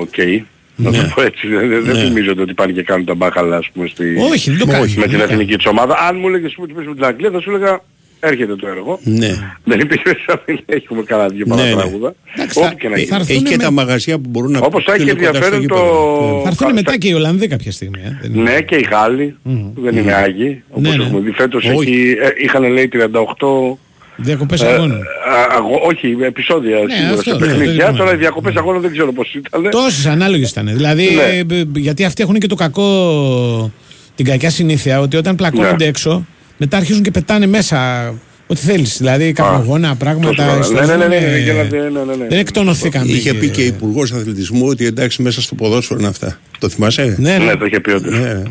[0.00, 0.42] ok.
[0.76, 0.96] Να Ναι.
[0.96, 1.46] το πω έτσι.
[1.48, 2.02] Δεν, δεν Ναι.
[2.02, 4.04] θυμίζονται ότι πάνε και κάνουν τα μπάχαλα ας πούμε στη...
[4.32, 4.94] Όχι, δεν το κάνει.
[4.96, 5.22] με την Ναι.
[5.22, 5.96] εθνική της ομάδα.
[6.08, 7.80] Αν μου έλεγες πούμε, ότι παίζουμε την Αγγλία θα σου έλεγα
[8.20, 8.98] έρχεται το έργο.
[9.02, 9.30] Ναι.
[9.64, 11.60] Δεν υπήρχε σαν να έχουμε καλά δύο Ναι, ναι.
[11.60, 12.14] παρατράγουδα.
[12.34, 13.16] Εντάξει, Όπου θα- και να θα γίνει.
[13.16, 15.34] έρθουν Έχει και με- τα μαγαζιά που μπορούν να Όπως θα έχει είναι κοντά στο
[15.36, 15.80] ενδιαφέρον γήπεδο.
[15.80, 16.40] το...
[16.42, 18.00] Θα έρθουν κα- μετά και οι Ολλανδοί κάποια στιγμή.
[18.04, 18.18] Ε.
[18.22, 19.36] Δεν είναι- Ναι και οι Γάλλοι
[19.74, 20.62] που δεν είναι Άγιοι.
[20.70, 21.04] Όπως Ναι, ναι.
[21.04, 21.76] έχουμε δει φέτος Όχι.
[21.90, 23.78] εκεί ε, είχαν λέει 38
[24.22, 25.00] Διακοπές Ε, αγώνων.
[25.00, 27.66] α, αγώ- όχι, επεισόδια σίγουρα αυτό, σε ναι, παιχνίδια.
[27.66, 28.16] το Τώρα οι είπαμε.
[28.16, 29.68] διακοπές αγώνων δεν ξέρω πώς ήταν.
[29.70, 30.66] Τόσες ανάλογες ήταν.
[30.72, 31.54] Δηλαδή, Ναι.
[31.56, 33.70] ε, γιατί αυτοί έχουν και το κακό,
[34.14, 35.84] την κακιά συνήθεια ότι όταν πλακώνονται Ναι.
[35.84, 36.26] έξω,
[36.62, 38.08] μετά αρχίζουν και πετάνε μέσα
[38.46, 38.96] ό,τι θέλεις.
[38.98, 40.28] Δηλαδή, καπνογόνα, πράγματα.
[40.28, 40.58] Τόσο καλά.
[40.58, 42.26] ιστορίες, Ναι, ναι, ναι, είναι- ναι, γέλατε, ναι, ναι, ναι.
[42.28, 43.12] Δεν εκτονωθήκαμε.
[43.12, 46.38] Είχε πει και υπουργός Αθλητισμού ότι εντάξει μέσα στο ποδόσφαιρο είναι αυτά.
[46.58, 47.44] Το θυμάσαι; Ναι, ναι.
[47.44, 48.18] Ναι, το είχε πει όντως.
[48.18, 48.42] Ναι.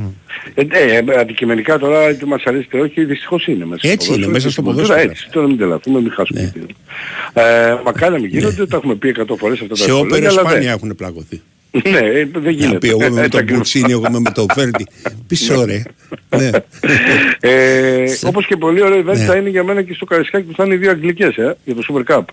[0.54, 4.14] Ε, ε, ε, αντικειμενικά τώρα είτε μας αρέσει είτε όχι, δυστυχώς είναι μέσα Έτσι στο
[4.16, 4.32] είναι, ποδόσφαιρο.
[4.32, 5.10] μέσα στο Τώρα ποδόσφαιρο.
[5.10, 6.48] Έτσι, τώρα μην τρελαθούμε, μην χάσουμε Ναι.
[6.48, 6.76] την
[7.34, 7.44] ε,
[7.86, 10.42] Μακάρι να μην γίνονται, τα έχουμε πει εκατό φορές αυτά τα Σε όπερ ευκολία, αλλά
[10.42, 11.42] δεν- σπάνια έχουν πλακωθεί.
[11.72, 12.78] Ναι, ε, δεν Να γίνεται.
[12.78, 13.58] πει εγώ είμαι με Έτσι τον ακριβώς.
[13.72, 14.88] Πουτσίνη, εγώ είμαι με τον Φέρντι.
[15.28, 15.84] Πίσω ρε.
[16.38, 16.50] Ναι.
[17.40, 19.24] Ε, όπως και πολύ ωραίο event Ναι.
[19.26, 21.76] θα είναι για μένα και στο Καρισκάκι που θα είναι οι δύο Αγγλικές, ε, για
[21.76, 22.24] το Super Cup.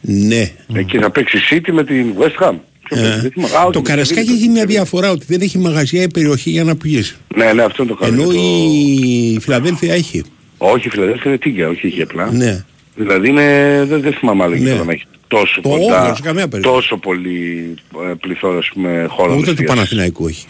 [0.00, 0.50] Ναι.
[0.74, 2.54] Εκεί θα παίξει City με την West Ham.
[2.84, 3.54] Ποιο παίζει, Ε, δεν θυμάμαι.
[3.54, 4.34] Α, όχι, Το με τη Καρασκάκι City.
[4.34, 7.16] έχει μια διαφορά ότι δεν έχει μαγαζιά ή περιοχή για να πηγείς.
[7.36, 8.12] Ναι, ναι, αυτό είναι το καλό.
[8.22, 10.22] Ενώ Το- η Φιλαδέλφια έχει.
[10.58, 12.32] Όχι, η Φιλαδέλφια είναι τίγια, όχι είχε απλά.
[12.32, 12.64] Ναι.
[12.96, 14.58] Δηλαδή είναι, δεν, δεν θυμάμαι άλλο Ναι.
[14.58, 15.04] γήπεδο να έχει
[15.36, 16.74] τόσο Το κοντά, όγκο, σε καμία περίπτωση.
[16.76, 17.74] τόσο πολύ
[18.10, 19.74] ε, πληθώρα ας πούμε, χώρων Ούτε του εστίασης.
[19.74, 20.46] Παναθηναϊκού έχει.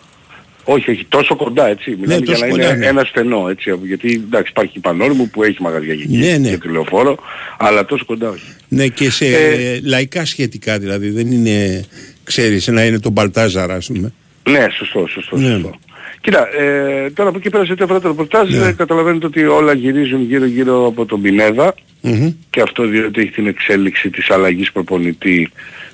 [0.64, 1.90] Όχι, όχι, τόσο κοντά έτσι.
[2.00, 2.86] Μιλάμε για τόσο να κοντά, είναι ναι.
[2.86, 3.78] ένα στενό έτσι.
[3.82, 6.48] Γιατί εντάξει υπάρχει η Πανόρμου που έχει μαγαζιά εκεί Ναι, ναι.
[6.48, 7.18] και τηλεοφόρο,
[7.58, 8.42] αλλά τόσο κοντά όχι.
[8.68, 11.84] Ναι και σε Ε, ε, λαϊκά σχετικά δηλαδή δεν είναι,
[12.24, 14.12] ξέρεις, να είναι τον Μπαλτάζαρα ας πούμε.
[14.50, 15.50] Ναι, σωστό, σωστό, Ναι.
[15.52, 15.78] σωστό.
[16.22, 18.66] Κοίτα, ε, τώρα από εκεί πέρα σε ό,τι αφορά το ρεπορτάζ Ναι.
[18.66, 22.32] ε, καταλαβαίνετε ότι όλα γυρίζουν γύρω-γύρω από τον Πινέδα Μμμ.
[22.50, 25.50] και αυτό διότι έχει την εξέλιξη της αλλαγής προπονητή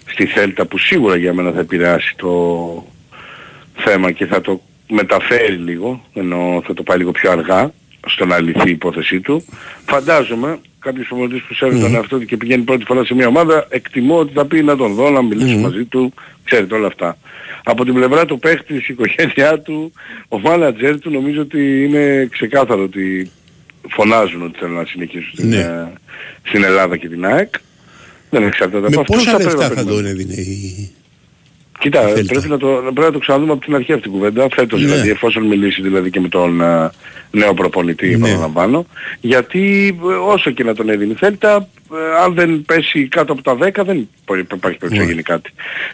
[0.06, 2.32] στη Θέλτα που σίγουρα για μένα θα επηρεάσει το
[3.76, 7.72] θέμα και θα το μεταφέρει λίγο, ενώ θα το πάει λίγο πιο αργά
[8.06, 9.44] στο να λυθεί η υπόθεσή του.
[9.86, 13.66] Φαντάζομαι κάποιος προπονητής που σέβεται τον εαυτό του και πηγαίνει πρώτη φορά σε μια ομάδα,
[13.68, 16.14] εκτιμώ ότι θα πει να τον δω, να μιλήσω μαζί του,
[16.44, 17.16] ξέρετε όλα αυτά.
[17.70, 19.92] Από την πλευρά του παίχτη, η οικογένειά του,
[20.28, 23.30] ο μάνατζερ του νομίζω ότι είναι ξεκάθαρο ότι
[23.88, 25.56] φωνάζουν ότι θέλουν να συνεχίσουν στην, Ναι.
[25.56, 25.92] ε,
[26.42, 27.54] στην Ελλάδα και την ΑΕΚ.
[28.30, 30.02] Δεν εξαρτάται από Με αυτούς, πόσα θα πρέπει λεφτά να θα περιμένουμε.
[30.02, 30.90] τον έδινε η...
[31.78, 32.32] Κοίτα, η Θέλτα.
[32.32, 34.86] πρέπει να, το, πρέπει να το ξαναδούμε από την αρχή αυτή την κουβέντα, φέτος Ναι.
[34.86, 36.90] δηλαδή, εφόσον μιλήσει δηλαδή και με τον ε,
[37.30, 38.14] νέο προπονητή, Ναι.
[38.14, 38.86] επαναλαμβάνω.
[39.20, 43.42] Γιατί ε, όσο και να τον έδινε η Θέλτα, ε, αν δεν πέσει κάτω από
[43.42, 45.10] τα 10 δεν μπορεί- υπάρχει περίπτωση να Ναι.
[45.10, 45.50] γίνει κάτι.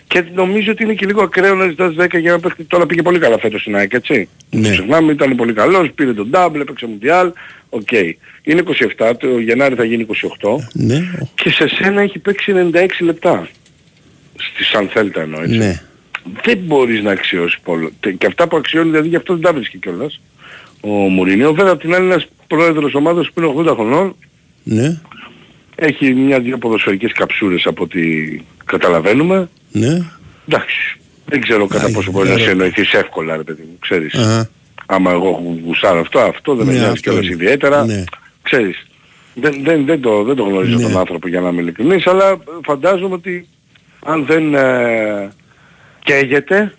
[0.06, 2.64] Και νομίζω ότι είναι και λίγο ακραίο να ζητάς 10 για να παίξει.
[2.64, 4.28] Τώρα πήγε πολύ καλά φέτος στην ΑΕΚ, έτσι.
[4.50, 4.70] Ναι.
[4.70, 7.32] Ξεχνάμε, ήταν πολύ καλός, πήρε το double, έπαιξε Μουντιάλ,
[7.68, 7.90] οκ.
[8.42, 8.62] Είναι
[8.98, 13.48] 27, το Γενάρη θα γίνει 28 Ναι, και σε σένα έχει παίξει 96 λεπτά.
[14.36, 15.82] Στη Θέλτα εννοώ, έτσι ναι.
[16.44, 17.92] δεν μπορείς να αξιώσεις πολύ.
[18.00, 20.20] Τε- Και αυτά που αξιώνει δηλαδή γι' αυτό δεν τα βρίσκει κιόλας.
[20.80, 24.16] Ο Μουρίνιο βέβαια απ' την άλλη ένας πρόεδρος ομάδας που είναι 80 χρονών
[24.62, 25.00] Ναι,
[25.74, 28.00] έχει μια-δυο ποδοσφαιρικές καψούρες από ό,τι
[28.64, 29.48] καταλαβαίνουμε.
[29.72, 29.98] ναι.
[30.48, 30.98] Εντάξει.
[31.26, 32.44] Δεν ξέρω κατά Άγιο, πόσο μπορεί να ωραία.
[32.44, 34.14] σε εννοηθείς εύκολα ρε παιδί μου, ξέρεις.
[34.14, 34.50] Αχα.
[34.86, 37.34] Άμα εγώ γουσάρω αυτό, αυτό δεν με Ναι, νοιάζει αυτό κιόλας είναι.
[37.34, 37.84] ιδιαίτερα.
[37.84, 38.04] Ναι.
[38.42, 38.86] Ξέρεις.
[39.34, 40.82] Δεν, δεν, δεν, το, δεν το γνωρίζω Ναι.
[40.82, 43.46] τον άνθρωπο για να είμαι ειλικρινής, αλλά φαντάζομαι ότι
[44.04, 45.30] αν δεν ε,
[46.04, 46.74] καίγεται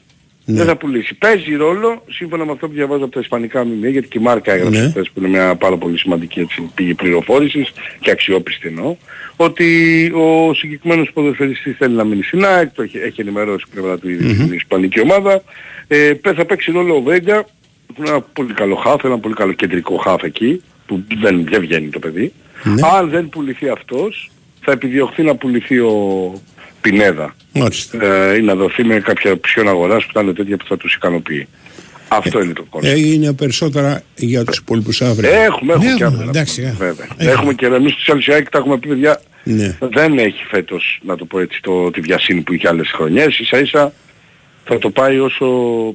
[0.48, 0.58] Ναι.
[0.58, 1.14] δεν θα πουλήσει.
[1.16, 4.54] Παίζει ρόλο, σύμφωνα με αυτό που διαβάζω από τα ισπανικά μηνύα, γιατί και η Μάρκα
[4.54, 4.90] έγραψε Ναι.
[4.90, 8.96] χθες που είναι μια πάρα πολύ σημαντική έτσι, πηγή πληροφόρησης και αξιόπιστη εννοώ,
[9.36, 9.66] ότι
[10.16, 14.10] ο συγκεκριμένος ποδοσφαιριστής θέλει να μείνει στην ΑΕΚ, το έχει, έχει ενημερώσει η πλευρά του
[14.10, 15.44] ήδη στην ισπανική ομάδα,
[15.88, 17.44] ε, πέ- θα παίξει ρόλο ο Βέγκα,
[17.88, 21.62] που είναι ένα πολύ καλό χαφ, ένα πολύ καλό κεντρικό χαφ εκεί, που δεν, δεν
[21.62, 22.34] βγαίνει το παιδί.
[22.64, 22.88] Ναι.
[22.98, 24.32] Αν δεν πουληθεί αυτός,
[24.62, 26.34] θα επιδιωχθεί να πουληθεί ο
[26.90, 28.06] Πινέδα Μάλιστα.
[28.06, 30.94] ε, ή να δοθεί με κάποια οψιόν αγοράς που θα είναι τέτοια που θα τους
[30.96, 31.48] ικανοποιεί.
[32.08, 32.96] Αυτό είναι το κόνσεπτ.
[32.96, 35.30] Έγινε περισσότερα για τους υπόλοιπους αύριο.
[35.34, 36.24] Έχουμε, έχουμε Ναι, και άλλα.
[36.28, 36.74] εντάξει, ε.
[36.78, 37.08] Βέβαια.
[37.18, 37.32] Έχουμε.
[37.32, 39.22] Έχουμε και εμείς τους Αλσιάκη τα έχουμε πει παιδιά.
[39.44, 39.78] Ναι.
[39.80, 43.40] Δεν έχει φέτος, να το πω έτσι, το, τη βιασύνη που είχε άλλες χρονιές.
[43.40, 43.94] Ίσα ίσα
[44.64, 45.46] θα το πάει όσο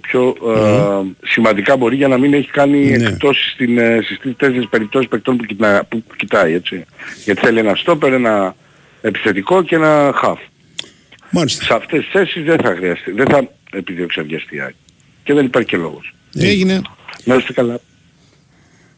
[0.00, 3.06] πιο ε, σημαντικά μπορεί για να μην έχει κάνει Ναι.
[3.08, 6.84] εκτός στην, ε, στις τρεις τέσσερις περιπτώσεις παικτών που, κοιτά, που κοιτάει έτσι.
[7.24, 8.54] Γιατί θέλει ένα στόπερ, ένα
[9.00, 10.38] επιθετικό και ένα χαφ.
[11.30, 11.64] Μάλιστα.
[11.64, 14.74] Σε αυτές τις θέσεις δεν θα χρειαστεί, δεν θα επιδιώξει αδιαστεί η ΑΕΚ.
[15.24, 16.14] Και δεν υπάρχει και λόγος.
[16.34, 16.80] Έγινε.
[17.24, 17.80] Να είστε καλά.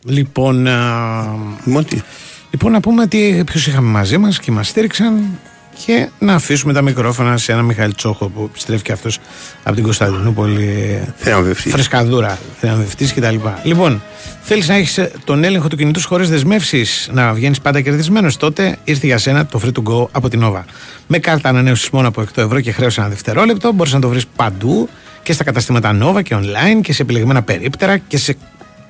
[0.05, 2.03] Λοιπόν, α, Μότι.
[2.51, 5.39] λοιπόν, να πούμε ότι ποιους είχαμε μαζί μας και μας στήριξαν
[5.85, 9.19] και να αφήσουμε τα μικρόφωνα σε ένα Μιχαήλ Τσόχο που επιστρέφει και αυτός
[9.63, 11.73] από την Κωνσταντινούπολη Θεαμβευτής.
[11.73, 13.37] φρεσκαδούρα, θεαμβευτής κτλ.
[13.63, 14.03] Λοιπόν,
[14.43, 18.37] θέλεις να έχεις ε, τον έλεγχο του κινητού σου χωρίς δεσμεύσεις, να βγαίνεις πάντα κερδισμένος,
[18.37, 20.63] τότε ήρθε για σένα το free to go από την Nova.
[21.07, 24.27] Με κάρτα ανανέωσης μόνο από 8 ευρώ και χρέος ένα δευτερόλεπτο, μπορείς να το βρεις
[24.27, 24.89] παντού
[25.23, 28.37] και στα καταστήματα Nova και online και σε επιλεγμένα περίπτερα και σε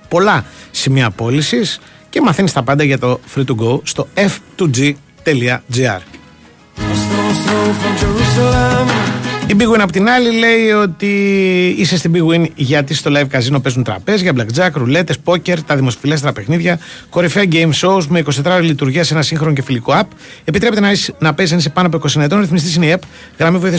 [0.08, 5.98] πολλά σημεία πώλησης και μαθαίνεις τα πάντα για το free to go στο f2g.gr.
[9.46, 11.06] Η Big Win απ' την άλλη λέει ότι
[11.78, 16.32] είσαι στην Big Win γιατί στο live casino παίζουν τραπέζια, blackjack, ρουλέτες, poker, τα δημοσιοφιλέστερα
[16.32, 16.78] παιχνίδια,
[17.10, 20.06] κορυφαία game shows με 24 ώρες λειτουργία σε ένα σύγχρονο και φιλικό app.
[20.44, 23.02] Επιτρέπεται να, είσαι- να παίζεις αν είσαι πάνω από 20 ετών, ρυθμιστής είναι η app,
[23.38, 23.70] γραμμή βοήθειας